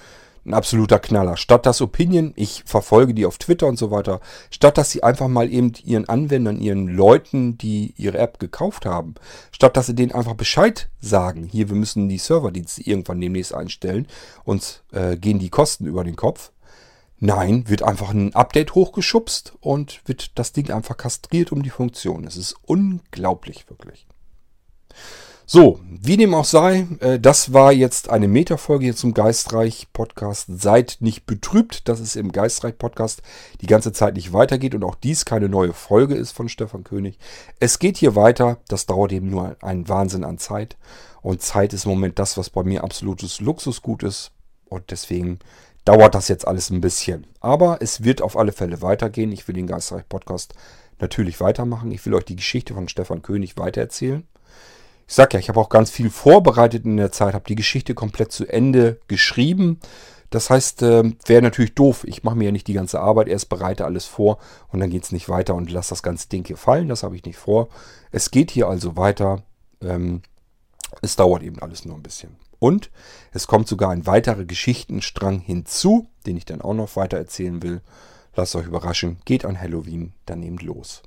ein 0.49 0.53
absoluter 0.53 0.99
Knaller. 0.99 1.37
Statt 1.37 1.65
dass 1.65 1.81
Opinion, 1.81 2.33
ich 2.35 2.63
verfolge 2.65 3.13
die 3.13 3.25
auf 3.25 3.37
Twitter 3.37 3.67
und 3.67 3.77
so 3.77 3.91
weiter, 3.91 4.19
statt 4.49 4.77
dass 4.77 4.91
sie 4.91 5.03
einfach 5.03 5.27
mal 5.27 5.51
eben 5.51 5.73
ihren 5.83 6.09
Anwendern, 6.09 6.59
ihren 6.59 6.87
Leuten, 6.87 7.57
die 7.57 7.93
ihre 7.97 8.17
App 8.17 8.39
gekauft 8.39 8.85
haben, 8.85 9.15
statt 9.51 9.77
dass 9.77 9.87
sie 9.87 9.95
denen 9.95 10.11
einfach 10.11 10.33
Bescheid 10.33 10.89
sagen, 10.99 11.45
hier, 11.45 11.69
wir 11.69 11.75
müssen 11.75 12.09
die 12.09 12.17
Serverdienste 12.17 12.81
irgendwann 12.81 13.21
demnächst 13.21 13.53
einstellen, 13.53 14.07
uns 14.43 14.83
äh, 14.91 15.15
gehen 15.17 15.39
die 15.39 15.49
Kosten 15.49 15.85
über 15.85 16.03
den 16.03 16.15
Kopf. 16.15 16.51
Nein, 17.21 17.67
wird 17.67 17.83
einfach 17.83 18.11
ein 18.11 18.33
Update 18.33 18.75
hochgeschubst 18.75 19.53
und 19.59 20.01
wird 20.05 20.39
das 20.39 20.53
Ding 20.53 20.71
einfach 20.71 20.95
kastriert 20.95 21.51
um 21.51 21.63
die 21.63 21.69
Funktion. 21.69 22.25
Es 22.25 22.37
ist 22.37 22.55
unglaublich, 22.65 23.69
wirklich. 23.69 24.07
So, 25.51 25.79
wie 25.89 26.15
dem 26.15 26.35
auch 26.35 26.45
sei, 26.45 26.85
äh, 26.99 27.19
das 27.19 27.53
war 27.53 27.71
jetzt 27.71 28.11
eine 28.11 28.27
Metafolge 28.27 28.83
hier 28.83 28.95
zum 28.95 29.15
Geistreich-Podcast. 29.15 30.45
Seid 30.47 30.97
nicht 30.99 31.25
betrübt, 31.25 31.89
dass 31.89 31.99
es 31.99 32.15
im 32.15 32.31
Geistreich-Podcast 32.31 33.23
die 33.59 33.65
ganze 33.65 33.91
Zeit 33.91 34.13
nicht 34.13 34.31
weitergeht 34.31 34.75
und 34.75 34.83
auch 34.83 34.93
dies 34.93 35.25
keine 35.25 35.49
neue 35.49 35.73
Folge 35.73 36.13
ist 36.13 36.33
von 36.33 36.49
Stefan 36.49 36.83
König. 36.83 37.17
Es 37.59 37.79
geht 37.79 37.97
hier 37.97 38.15
weiter, 38.15 38.59
das 38.67 38.85
dauert 38.85 39.11
eben 39.11 39.31
nur 39.31 39.55
einen 39.61 39.89
Wahnsinn 39.89 40.23
an 40.23 40.37
Zeit. 40.37 40.77
Und 41.23 41.41
Zeit 41.41 41.73
ist 41.73 41.85
im 41.85 41.93
Moment 41.93 42.19
das, 42.19 42.37
was 42.37 42.51
bei 42.51 42.61
mir 42.61 42.83
absolutes 42.83 43.41
Luxusgut 43.41 44.03
ist. 44.03 44.29
Und 44.65 44.91
deswegen 44.91 45.39
dauert 45.83 46.13
das 46.13 46.27
jetzt 46.27 46.47
alles 46.47 46.69
ein 46.69 46.79
bisschen. 46.79 47.25
Aber 47.39 47.79
es 47.81 48.03
wird 48.03 48.21
auf 48.21 48.37
alle 48.37 48.51
Fälle 48.51 48.83
weitergehen. 48.83 49.31
Ich 49.31 49.47
will 49.47 49.55
den 49.55 49.65
Geistreich-Podcast 49.65 50.53
natürlich 50.99 51.41
weitermachen. 51.41 51.89
Ich 51.89 52.05
will 52.05 52.13
euch 52.13 52.25
die 52.25 52.35
Geschichte 52.35 52.75
von 52.75 52.87
Stefan 52.87 53.23
König 53.23 53.57
weitererzählen. 53.57 54.27
Ich 55.09 55.15
sag 55.15 55.33
ja, 55.33 55.39
ich 55.39 55.49
habe 55.49 55.59
auch 55.59 55.69
ganz 55.69 55.89
viel 55.89 56.11
vorbereitet 56.11 56.85
in 56.85 56.97
der 56.97 57.11
Zeit, 57.11 57.33
habe 57.33 57.47
die 57.47 57.55
Geschichte 57.55 57.95
komplett 57.95 58.31
zu 58.31 58.45
Ende 58.45 58.99
geschrieben. 59.07 59.79
Das 60.29 60.51
heißt, 60.51 60.83
äh, 60.83 61.13
wäre 61.25 61.41
natürlich 61.41 61.73
doof. 61.73 62.03
Ich 62.07 62.23
mache 62.23 62.35
mir 62.35 62.45
ja 62.45 62.51
nicht 62.51 62.67
die 62.67 62.73
ganze 62.73 62.99
Arbeit, 62.99 63.27
erst 63.27 63.49
bereite 63.49 63.85
alles 63.85 64.05
vor 64.05 64.37
und 64.67 64.79
dann 64.79 64.91
geht 64.91 65.03
es 65.03 65.11
nicht 65.11 65.27
weiter 65.27 65.55
und 65.55 65.71
lasse 65.71 65.89
das 65.89 66.03
ganze 66.03 66.29
Ding 66.29 66.45
hier 66.45 66.57
fallen. 66.57 66.89
Das 66.89 67.01
habe 67.01 67.15
ich 67.15 67.25
nicht 67.25 67.37
vor. 67.37 67.69
Es 68.11 68.29
geht 68.29 68.51
hier 68.51 68.67
also 68.67 68.97
weiter. 68.97 69.41
Ähm, 69.81 70.21
es 71.01 71.15
dauert 71.15 71.41
eben 71.41 71.57
alles 71.57 71.85
nur 71.85 71.95
ein 71.95 72.03
bisschen. 72.03 72.35
Und 72.59 72.91
es 73.31 73.47
kommt 73.47 73.67
sogar 73.67 73.89
ein 73.89 74.05
weiterer 74.05 74.45
Geschichtenstrang 74.45 75.39
hinzu, 75.39 76.07
den 76.27 76.37
ich 76.37 76.45
dann 76.45 76.61
auch 76.61 76.75
noch 76.75 76.95
weiter 76.95 77.17
erzählen 77.17 77.63
will. 77.63 77.81
Lasst 78.35 78.55
euch 78.55 78.67
überraschen. 78.67 79.17
Geht 79.25 79.43
an 79.43 79.59
Halloween, 79.59 80.13
dann 80.27 80.41
nehmt 80.41 80.61
los. 80.61 81.01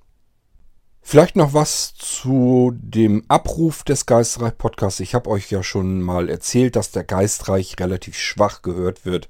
Vielleicht 1.05 1.35
noch 1.37 1.53
was 1.53 1.95
zu 1.95 2.73
dem 2.75 3.25
Abruf 3.29 3.83
des 3.83 4.07
Geistreich 4.07 4.57
Podcasts. 4.57 5.01
Ich 5.01 5.15
habe 5.15 5.29
euch 5.29 5.51
ja 5.51 5.63
schon 5.63 6.01
mal 6.01 6.31
erzählt, 6.31 6.77
dass 6.77 6.93
der 6.93 7.03
Geistreich 7.05 7.75
relativ 7.81 8.17
schwach 8.17 8.63
gehört 8.63 9.05
wird. 9.05 9.29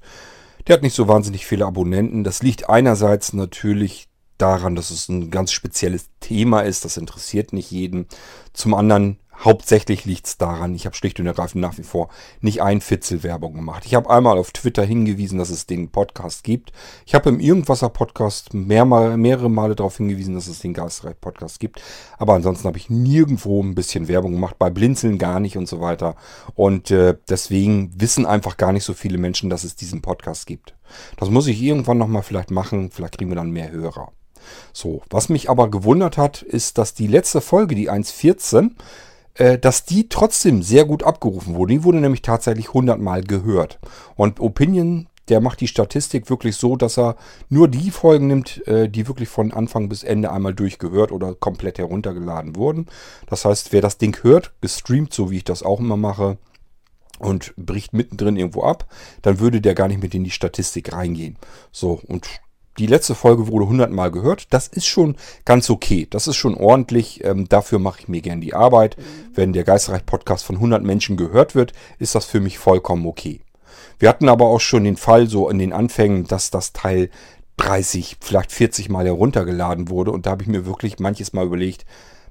Der 0.67 0.75
hat 0.75 0.83
nicht 0.83 0.95
so 0.95 1.07
wahnsinnig 1.07 1.45
viele 1.45 1.65
Abonnenten. 1.65 2.23
Das 2.23 2.43
liegt 2.43 2.69
einerseits 2.69 3.33
natürlich 3.33 4.07
daran, 4.37 4.75
dass 4.75 4.91
es 4.91 5.09
ein 5.09 5.31
ganz 5.31 5.51
spezielles 5.51 6.09
Thema 6.19 6.61
ist. 6.61 6.85
Das 6.85 6.95
interessiert 6.95 7.53
nicht 7.53 7.71
jeden. 7.71 8.07
Zum 8.53 8.75
anderen 8.75 9.17
Hauptsächlich 9.43 10.05
liegt 10.05 10.25
es 10.25 10.37
daran, 10.37 10.73
ich 10.73 10.85
habe 10.85 10.95
schlicht 10.95 11.19
und 11.19 11.27
ergreifend 11.27 11.61
nach 11.61 11.77
wie 11.77 11.83
vor 11.83 12.07
nicht 12.39 12.61
ein 12.61 12.79
Fitzel 12.79 13.23
Werbung 13.23 13.53
gemacht. 13.53 13.83
Ich 13.85 13.93
habe 13.93 14.09
einmal 14.09 14.37
auf 14.37 14.51
Twitter 14.51 14.85
hingewiesen, 14.85 15.37
dass 15.37 15.49
es 15.49 15.65
den 15.65 15.89
Podcast 15.89 16.45
gibt. 16.45 16.71
Ich 17.05 17.13
habe 17.13 17.27
im 17.27 17.41
Irgendwasser 17.41 17.89
Podcast 17.89 18.53
mehr, 18.53 18.85
mehrere 18.85 19.49
Male 19.49 19.75
darauf 19.75 19.97
hingewiesen, 19.97 20.35
dass 20.35 20.47
es 20.47 20.59
den 20.59 20.73
Geistreich 20.73 21.19
Podcast 21.19 21.59
gibt. 21.59 21.81
Aber 22.17 22.35
ansonsten 22.35 22.67
habe 22.67 22.77
ich 22.77 22.89
nirgendwo 22.89 23.61
ein 23.61 23.75
bisschen 23.75 24.07
Werbung 24.07 24.31
gemacht, 24.31 24.57
bei 24.57 24.69
Blinzeln 24.69 25.17
gar 25.17 25.41
nicht 25.41 25.57
und 25.57 25.67
so 25.67 25.81
weiter. 25.81 26.15
Und 26.55 26.89
äh, 26.91 27.17
deswegen 27.27 27.91
wissen 27.99 28.25
einfach 28.25 28.55
gar 28.55 28.71
nicht 28.71 28.85
so 28.85 28.93
viele 28.93 29.17
Menschen, 29.17 29.49
dass 29.49 29.65
es 29.65 29.75
diesen 29.75 30.01
Podcast 30.01 30.47
gibt. 30.47 30.73
Das 31.17 31.29
muss 31.29 31.47
ich 31.47 31.61
irgendwann 31.61 31.97
nochmal 31.97 32.23
vielleicht 32.23 32.51
machen. 32.51 32.91
Vielleicht 32.91 33.17
kriegen 33.17 33.31
wir 33.31 33.35
dann 33.35 33.51
mehr 33.51 33.71
Hörer. 33.71 34.13
So, 34.71 35.01
was 35.09 35.27
mich 35.27 35.49
aber 35.49 35.69
gewundert 35.69 36.17
hat, 36.17 36.41
ist, 36.41 36.77
dass 36.77 36.93
die 36.93 37.07
letzte 37.07 37.41
Folge, 37.41 37.75
die 37.75 37.91
1.14, 37.91 38.67
äh, 38.67 38.73
dass 39.35 39.85
die 39.85 40.09
trotzdem 40.09 40.61
sehr 40.61 40.85
gut 40.85 41.03
abgerufen 41.03 41.55
wurde. 41.55 41.73
Die 41.73 41.83
wurde 41.83 41.99
nämlich 41.99 42.21
tatsächlich 42.21 42.67
100 42.67 42.99
Mal 42.99 43.23
gehört. 43.23 43.79
Und 44.15 44.39
Opinion, 44.39 45.07
der 45.29 45.39
macht 45.39 45.61
die 45.61 45.67
Statistik 45.67 46.29
wirklich 46.29 46.55
so, 46.55 46.75
dass 46.75 46.97
er 46.97 47.15
nur 47.49 47.67
die 47.67 47.91
Folgen 47.91 48.27
nimmt, 48.27 48.67
äh, 48.67 48.89
die 48.89 49.07
wirklich 49.07 49.29
von 49.29 49.53
Anfang 49.53 49.89
bis 49.89 50.03
Ende 50.03 50.31
einmal 50.31 50.53
durchgehört 50.53 51.11
oder 51.11 51.33
komplett 51.33 51.77
heruntergeladen 51.77 52.55
wurden. 52.55 52.87
Das 53.27 53.45
heißt, 53.45 53.71
wer 53.71 53.81
das 53.81 53.97
Ding 53.97 54.17
hört, 54.23 54.53
gestreamt, 54.61 55.13
so 55.13 55.31
wie 55.31 55.37
ich 55.37 55.43
das 55.43 55.63
auch 55.63 55.79
immer 55.79 55.97
mache, 55.97 56.37
und 57.19 57.53
bricht 57.55 57.93
mittendrin 57.93 58.35
irgendwo 58.35 58.63
ab, 58.63 58.87
dann 59.21 59.39
würde 59.39 59.61
der 59.61 59.75
gar 59.75 59.87
nicht 59.87 60.01
mit 60.01 60.13
in 60.13 60.23
die 60.23 60.31
Statistik 60.31 60.91
reingehen. 60.91 61.37
So, 61.71 62.01
und 62.07 62.27
die 62.77 62.87
letzte 62.87 63.15
Folge 63.15 63.47
wurde 63.47 63.65
100 63.65 63.91
Mal 63.91 64.09
gehört. 64.09 64.47
Das 64.51 64.67
ist 64.67 64.87
schon 64.87 65.15
ganz 65.45 65.69
okay. 65.69 66.07
Das 66.09 66.27
ist 66.27 66.35
schon 66.35 66.55
ordentlich. 66.55 67.23
Ähm, 67.23 67.47
dafür 67.47 67.79
mache 67.79 68.01
ich 68.01 68.07
mir 68.07 68.21
gern 68.21 68.41
die 68.41 68.53
Arbeit. 68.53 68.97
Wenn 69.33 69.53
der 69.53 69.63
Geistreich-Podcast 69.63 70.43
von 70.43 70.55
100 70.55 70.83
Menschen 70.83 71.17
gehört 71.17 71.55
wird, 71.55 71.73
ist 71.99 72.15
das 72.15 72.25
für 72.25 72.39
mich 72.39 72.57
vollkommen 72.57 73.05
okay. 73.05 73.41
Wir 73.99 74.09
hatten 74.09 74.29
aber 74.29 74.47
auch 74.47 74.59
schon 74.59 74.83
den 74.83 74.97
Fall 74.97 75.27
so 75.27 75.49
in 75.49 75.59
den 75.59 75.73
Anfängen, 75.73 76.25
dass 76.25 76.49
das 76.49 76.73
Teil 76.73 77.09
30, 77.57 78.17
vielleicht 78.19 78.51
40 78.51 78.89
Mal 78.89 79.05
heruntergeladen 79.05 79.89
wurde. 79.89 80.11
Und 80.11 80.25
da 80.25 80.31
habe 80.31 80.43
ich 80.43 80.49
mir 80.49 80.65
wirklich 80.65 80.99
manches 80.99 81.33
Mal 81.33 81.45
überlegt, 81.45 81.85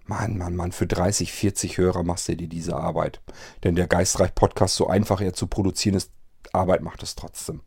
Mann, 0.07 0.37
Mann, 0.37 0.57
Mann, 0.57 0.73
für 0.73 0.87
30, 0.87 1.33
40 1.33 1.79
Hörer 1.79 2.03
machst 2.03 2.29
du 2.29 2.37
dir 2.37 2.49
diese 2.49 2.77
Arbeit. 2.77 3.21
Denn 3.63 3.77
der 3.77 3.87
Geistreich-Podcast, 3.87 4.75
so 4.75 4.89
einfach 4.89 5.21
er 5.21 5.33
zu 5.33 5.47
produzieren 5.47 5.95
ist, 5.95 6.11
Arbeit 6.53 6.83
macht 6.83 7.03
es 7.03 7.15
trotzdem. 7.15 7.61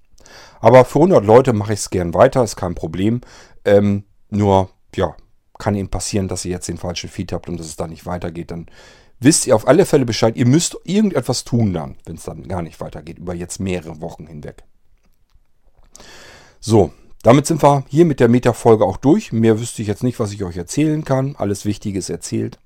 Aber 0.59 0.85
für 0.85 0.99
100 0.99 1.25
Leute 1.25 1.53
mache 1.53 1.73
ich 1.73 1.79
es 1.79 1.89
gern 1.89 2.13
weiter, 2.13 2.43
ist 2.43 2.55
kein 2.55 2.75
Problem. 2.75 3.21
Ähm, 3.65 4.03
nur, 4.29 4.69
ja, 4.95 5.15
kann 5.57 5.75
eben 5.75 5.89
passieren, 5.89 6.27
dass 6.27 6.45
ihr 6.45 6.51
jetzt 6.51 6.67
den 6.67 6.77
falschen 6.77 7.09
Feed 7.09 7.31
habt 7.31 7.49
und 7.49 7.59
dass 7.59 7.67
es 7.67 7.75
da 7.75 7.87
nicht 7.87 8.05
weitergeht. 8.05 8.51
Dann 8.51 8.67
wisst 9.19 9.47
ihr 9.47 9.55
auf 9.55 9.67
alle 9.67 9.85
Fälle 9.85 10.05
Bescheid. 10.05 10.35
Ihr 10.35 10.47
müsst 10.47 10.77
irgendetwas 10.83 11.43
tun 11.43 11.73
dann, 11.73 11.95
wenn 12.05 12.15
es 12.15 12.23
dann 12.23 12.47
gar 12.47 12.61
nicht 12.61 12.79
weitergeht, 12.81 13.19
über 13.19 13.33
jetzt 13.33 13.59
mehrere 13.59 14.01
Wochen 14.01 14.27
hinweg. 14.27 14.63
So, 16.59 16.91
damit 17.23 17.45
sind 17.45 17.63
wir 17.63 17.85
hier 17.87 18.05
mit 18.05 18.19
der 18.19 18.27
Meta-Folge 18.27 18.85
auch 18.85 18.97
durch. 18.97 19.31
Mehr 19.31 19.59
wüsste 19.59 19.81
ich 19.81 19.87
jetzt 19.87 20.03
nicht, 20.03 20.19
was 20.19 20.31
ich 20.31 20.43
euch 20.43 20.57
erzählen 20.57 21.03
kann. 21.05 21.35
Alles 21.37 21.65
Wichtige 21.65 21.99
ist 21.99 22.09
erzählt. 22.09 22.59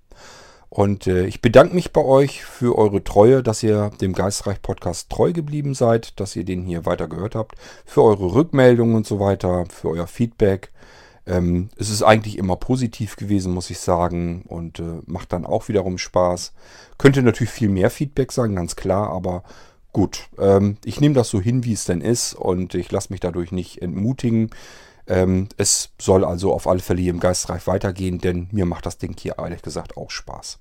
Und 0.70 1.08
äh, 1.08 1.26
ich 1.26 1.42
bedanke 1.42 1.74
mich 1.74 1.92
bei 1.92 2.02
euch 2.02 2.46
für 2.46 2.78
eure 2.78 3.04
Treue, 3.04 3.42
dass 3.42 3.64
ihr 3.64 3.90
dem 4.02 4.14
Geistreich 4.14 4.62
Podcast 4.62 5.10
treu 5.10 5.34
geblieben 5.34 5.74
seid, 5.74 6.20
dass 6.20 6.36
ihr 6.36 6.46
den 6.46 6.64
hier 6.64 6.86
weiter 6.86 7.08
gehört 7.08 7.34
habt, 7.36 7.56
für 7.86 8.04
eure 8.04 8.34
Rückmeldungen 8.34 8.96
und 8.96 9.08
so 9.08 9.20
weiter, 9.20 9.66
für 9.70 9.90
euer 9.90 10.08
Feedback. 10.08 10.72
Ähm, 11.26 11.70
es 11.78 11.90
ist 11.90 12.04
eigentlich 12.04 12.38
immer 12.38 12.56
positiv 12.56 13.16
gewesen, 13.16 13.54
muss 13.54 13.70
ich 13.70 13.80
sagen, 13.80 14.44
und 14.48 14.80
äh, 14.80 15.02
macht 15.08 15.34
dann 15.34 15.46
auch 15.46 15.70
wiederum 15.70 15.98
Spaß. 15.98 16.54
Könnte 16.98 17.24
natürlich 17.24 17.52
viel 17.52 17.70
mehr 17.70 17.90
Feedback 17.90 18.32
sein, 18.32 18.56
ganz 18.56 18.76
klar, 18.76 19.10
aber 19.10 19.44
gut, 19.92 20.30
ähm, 20.38 20.78
ich 20.86 21.02
nehme 21.02 21.16
das 21.16 21.30
so 21.30 21.42
hin, 21.42 21.64
wie 21.66 21.74
es 21.74 21.86
denn 21.86 22.02
ist, 22.02 22.34
und 22.34 22.76
ich 22.76 22.92
lasse 22.92 23.12
mich 23.12 23.20
dadurch 23.20 23.52
nicht 23.52 23.82
entmutigen. 23.82 24.52
Ähm, 25.10 25.50
es 25.58 25.90
soll 26.00 26.24
also 26.24 26.54
auf 26.54 26.68
alle 26.68 26.80
Fälle 26.80 27.02
hier 27.02 27.12
im 27.12 27.20
Geistreich 27.20 27.68
weitergehen, 27.68 28.20
denn 28.20 28.48
mir 28.52 28.66
macht 28.66 28.86
das 28.86 29.00
Ding 29.00 29.18
hier 29.20 29.36
ehrlich 29.38 29.62
gesagt 29.62 29.98
auch 29.98 30.12
Spaß. 30.12 30.60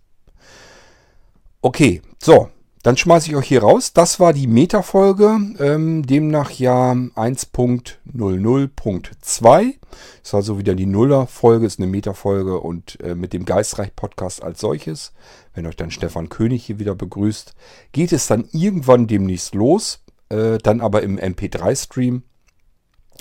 Okay, 1.61 2.03
so, 2.21 2.49
dann 2.83 2.97
schmeiße 2.97 3.29
ich 3.29 3.37
euch 3.37 3.47
hier 3.49 3.63
raus. 3.63 3.93
Das 3.93 4.19
war 4.21 4.33
die 4.33 4.47
Meta-Folge, 4.47 5.39
ähm, 5.59 6.07
demnach 6.07 6.51
ja 6.53 6.93
1.00.2. 6.93 9.75
Ist 10.23 10.35
also 10.35 10.59
wieder 10.59 10.75
die 10.75 10.87
Nuller-Folge, 10.87 11.67
ist 11.67 11.79
eine 11.79 11.89
Meta-Folge 11.89 12.59
und 12.61 12.99
äh, 13.03 13.15
mit 13.15 13.35
dem 13.35 13.45
Geistreich-Podcast 13.45 14.43
als 14.43 14.61
solches, 14.61 15.13
wenn 15.55 15.67
euch 15.67 15.77
dann 15.77 15.91
Stefan 15.91 16.31
König 16.31 16.65
hier 16.65 16.79
wieder 16.79 16.95
begrüßt, 16.95 17.55
geht 17.93 18.13
es 18.13 18.27
dann 18.29 18.49
irgendwann 18.53 19.07
demnächst 19.07 19.55
los, 19.55 20.01
äh, 20.31 20.57
dann 20.59 20.81
aber 20.81 21.03
im 21.03 21.19
MP3-Stream 21.19 22.23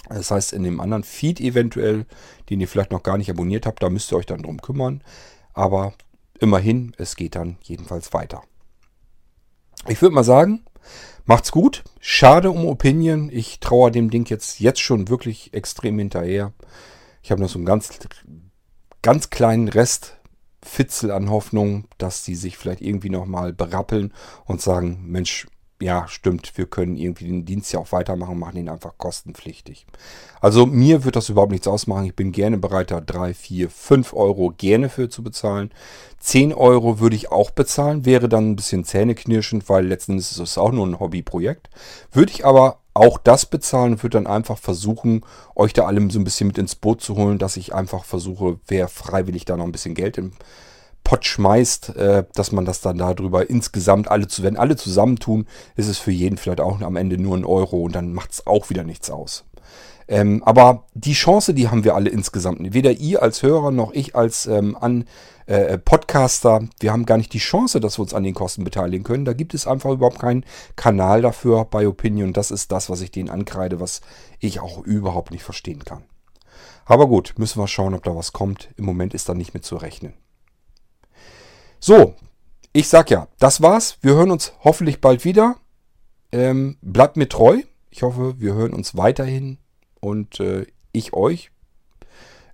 das 0.09 0.31
heißt, 0.31 0.53
in 0.53 0.63
dem 0.63 0.79
anderen 0.79 1.03
Feed 1.03 1.39
eventuell, 1.39 2.05
den 2.49 2.61
ihr 2.61 2.67
vielleicht 2.67 2.91
noch 2.91 3.03
gar 3.03 3.17
nicht 3.17 3.29
abonniert 3.29 3.65
habt, 3.65 3.83
da 3.83 3.89
müsst 3.89 4.11
ihr 4.11 4.17
euch 4.17 4.25
dann 4.25 4.43
drum 4.43 4.61
kümmern. 4.61 5.01
Aber 5.53 5.93
immerhin, 6.39 6.93
es 6.97 7.15
geht 7.15 7.35
dann 7.35 7.57
jedenfalls 7.63 8.13
weiter. 8.13 8.43
Ich 9.87 10.01
würde 10.01 10.15
mal 10.15 10.23
sagen, 10.23 10.63
macht's 11.25 11.51
gut. 11.51 11.83
Schade 11.99 12.51
um 12.51 12.65
Opinion. 12.65 13.29
Ich 13.31 13.59
traue 13.59 13.91
dem 13.91 14.09
Ding 14.09 14.25
jetzt, 14.29 14.59
jetzt 14.59 14.79
schon 14.79 15.09
wirklich 15.09 15.53
extrem 15.53 15.97
hinterher. 15.99 16.53
Ich 17.21 17.31
habe 17.31 17.41
noch 17.41 17.49
so 17.49 17.59
einen 17.59 17.65
ganz, 17.65 17.89
ganz 19.01 19.29
kleinen 19.29 19.67
Rest 19.67 20.17
Fitzel 20.63 21.11
an 21.11 21.29
Hoffnung, 21.29 21.87
dass 21.97 22.23
die 22.23 22.35
sich 22.35 22.57
vielleicht 22.57 22.81
irgendwie 22.81 23.09
nochmal 23.09 23.53
berappeln 23.53 24.13
und 24.45 24.61
sagen, 24.61 25.03
Mensch, 25.05 25.47
ja, 25.79 26.07
stimmt, 26.07 26.57
wir 26.57 26.65
können 26.65 26.97
irgendwie 26.97 27.27
den 27.27 27.45
Dienst 27.45 27.71
ja 27.71 27.79
auch 27.79 27.91
weitermachen, 27.91 28.39
machen 28.39 28.57
ihn 28.57 28.69
einfach 28.69 28.97
kostenpflichtig. 28.97 29.85
Also 30.41 30.65
mir 30.65 31.03
wird 31.03 31.15
das 31.15 31.29
überhaupt 31.29 31.51
nichts 31.51 31.67
ausmachen. 31.67 32.05
Ich 32.05 32.15
bin 32.15 32.31
gerne 32.31 32.57
bereit, 32.57 32.89
da 32.89 32.99
3, 32.99 33.33
4, 33.33 33.69
5 33.69 34.13
Euro 34.13 34.53
gerne 34.57 34.89
für 34.89 35.09
zu 35.09 35.23
bezahlen. 35.23 35.71
10 36.19 36.53
Euro 36.53 36.99
würde 36.99 37.15
ich 37.15 37.31
auch 37.31 37.51
bezahlen, 37.51 38.05
wäre 38.05 38.27
dann 38.27 38.51
ein 38.51 38.55
bisschen 38.55 38.85
zähneknirschend, 38.85 39.69
weil 39.69 39.85
letztendlich 39.85 40.31
ist 40.31 40.39
es 40.39 40.57
auch 40.57 40.71
nur 40.71 40.87
ein 40.87 40.99
Hobbyprojekt. 40.99 41.69
Würde 42.11 42.31
ich 42.31 42.43
aber 42.43 42.79
auch 42.95 43.19
das 43.19 43.45
bezahlen 43.45 43.93
und 43.93 44.03
würde 44.03 44.17
dann 44.17 44.27
einfach 44.27 44.57
versuchen, 44.57 45.23
euch 45.55 45.73
da 45.73 45.85
allem 45.85 46.09
so 46.09 46.19
ein 46.19 46.23
bisschen 46.23 46.47
mit 46.47 46.57
ins 46.57 46.73
Boot 46.73 47.01
zu 47.01 47.15
holen, 47.15 47.37
dass 47.37 47.55
ich 47.55 47.75
einfach 47.75 48.03
versuche, 48.03 48.59
wer 48.67 48.87
freiwillig 48.87 49.45
da 49.45 49.55
noch 49.55 49.65
ein 49.65 49.71
bisschen 49.71 49.93
Geld 49.93 50.17
im 50.17 50.31
Pott 51.07 51.25
schmeißt, 51.25 51.95
äh, 51.95 52.25
dass 52.35 52.51
man 52.51 52.65
das 52.65 52.81
dann 52.81 52.97
darüber 52.97 53.49
insgesamt 53.49 54.11
alle 54.11 54.27
zu, 54.27 54.43
wenn 54.43 54.57
alle 54.57 54.75
zusammentun, 54.75 55.45
ist 55.77 55.87
es 55.87 55.97
für 55.97 56.11
jeden 56.11 56.35
vielleicht 56.35 56.59
auch 56.59 56.81
am 56.81 56.97
Ende 56.97 57.17
nur 57.17 57.37
ein 57.37 57.45
Euro 57.45 57.77
und 57.77 57.95
dann 57.95 58.11
macht 58.11 58.33
es 58.33 58.45
auch 58.45 58.69
wieder 58.69 58.83
nichts 58.83 59.09
aus. 59.09 59.45
Ähm, 60.09 60.43
aber 60.43 60.83
die 60.95 61.13
Chance, 61.13 61.53
die 61.53 61.69
haben 61.69 61.85
wir 61.85 61.95
alle 61.95 62.09
insgesamt. 62.09 62.73
Weder 62.73 62.91
ihr 62.91 63.23
als 63.23 63.41
Hörer 63.41 63.71
noch 63.71 63.93
ich 63.93 64.17
als 64.17 64.47
ähm, 64.47 64.75
an, 64.75 65.05
äh, 65.45 65.77
Podcaster. 65.77 66.67
Wir 66.81 66.91
haben 66.91 67.05
gar 67.05 67.17
nicht 67.17 67.31
die 67.31 67.39
Chance, 67.39 67.79
dass 67.79 67.97
wir 67.97 68.03
uns 68.03 68.13
an 68.13 68.23
den 68.23 68.33
Kosten 68.33 68.65
beteiligen 68.65 69.05
können. 69.05 69.23
Da 69.23 69.31
gibt 69.31 69.53
es 69.53 69.65
einfach 69.65 69.91
überhaupt 69.91 70.19
keinen 70.19 70.43
Kanal 70.75 71.21
dafür 71.21 71.63
bei 71.63 71.87
Opinion. 71.87 72.33
Das 72.33 72.51
ist 72.51 72.73
das, 72.73 72.89
was 72.89 72.99
ich 72.99 73.11
denen 73.11 73.29
ankreide, 73.29 73.79
was 73.79 74.01
ich 74.39 74.59
auch 74.59 74.83
überhaupt 74.83 75.31
nicht 75.31 75.43
verstehen 75.43 75.85
kann. 75.85 76.03
Aber 76.83 77.07
gut, 77.07 77.35
müssen 77.37 77.61
wir 77.61 77.67
schauen, 77.69 77.93
ob 77.93 78.03
da 78.03 78.13
was 78.13 78.33
kommt. 78.33 78.67
Im 78.75 78.83
Moment 78.83 79.13
ist 79.13 79.29
da 79.29 79.33
nicht 79.33 79.53
mit 79.53 79.63
zu 79.63 79.77
rechnen. 79.77 80.13
So, 81.79 82.15
ich 82.73 82.89
sag 82.89 83.11
ja, 83.11 83.27
das 83.39 83.61
war's. 83.61 83.97
Wir 84.01 84.15
hören 84.15 84.31
uns 84.31 84.53
hoffentlich 84.63 84.99
bald 84.99 85.25
wieder. 85.25 85.57
Ähm, 86.31 86.77
bleibt 86.81 87.17
mir 87.17 87.29
treu. 87.29 87.61
Ich 87.89 88.03
hoffe, 88.03 88.39
wir 88.39 88.53
hören 88.53 88.73
uns 88.73 88.97
weiterhin 88.97 89.57
und 89.99 90.39
äh, 90.39 90.65
ich 90.91 91.13
euch. 91.13 91.51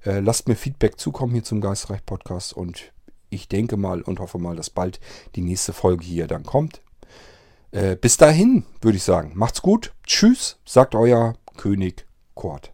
Äh, 0.06 0.20
lasst 0.20 0.48
mir 0.48 0.56
Feedback 0.56 1.00
zukommen 1.00 1.34
hier 1.34 1.44
zum 1.44 1.62
Geistreich 1.62 2.06
Podcast 2.06 2.54
und 2.54 2.92
ich 3.30 3.48
denke 3.48 3.78
mal 3.78 4.02
und 4.02 4.20
hoffe 4.20 4.38
mal, 4.38 4.56
dass 4.56 4.70
bald 4.70 5.00
die 5.36 5.42
nächste 5.42 5.74
Folge 5.74 6.04
hier 6.04 6.28
dann 6.28 6.44
kommt. 6.44 6.82
Äh, 7.72 7.96
bis 7.96 8.18
dahin 8.18 8.66
würde 8.82 8.98
ich 8.98 9.04
sagen, 9.04 9.32
macht's 9.36 9.62
gut. 9.62 9.94
Tschüss, 10.06 10.60
sagt 10.66 10.96
euer 10.96 11.36
König 11.58 12.06
Kurt. 12.36 12.74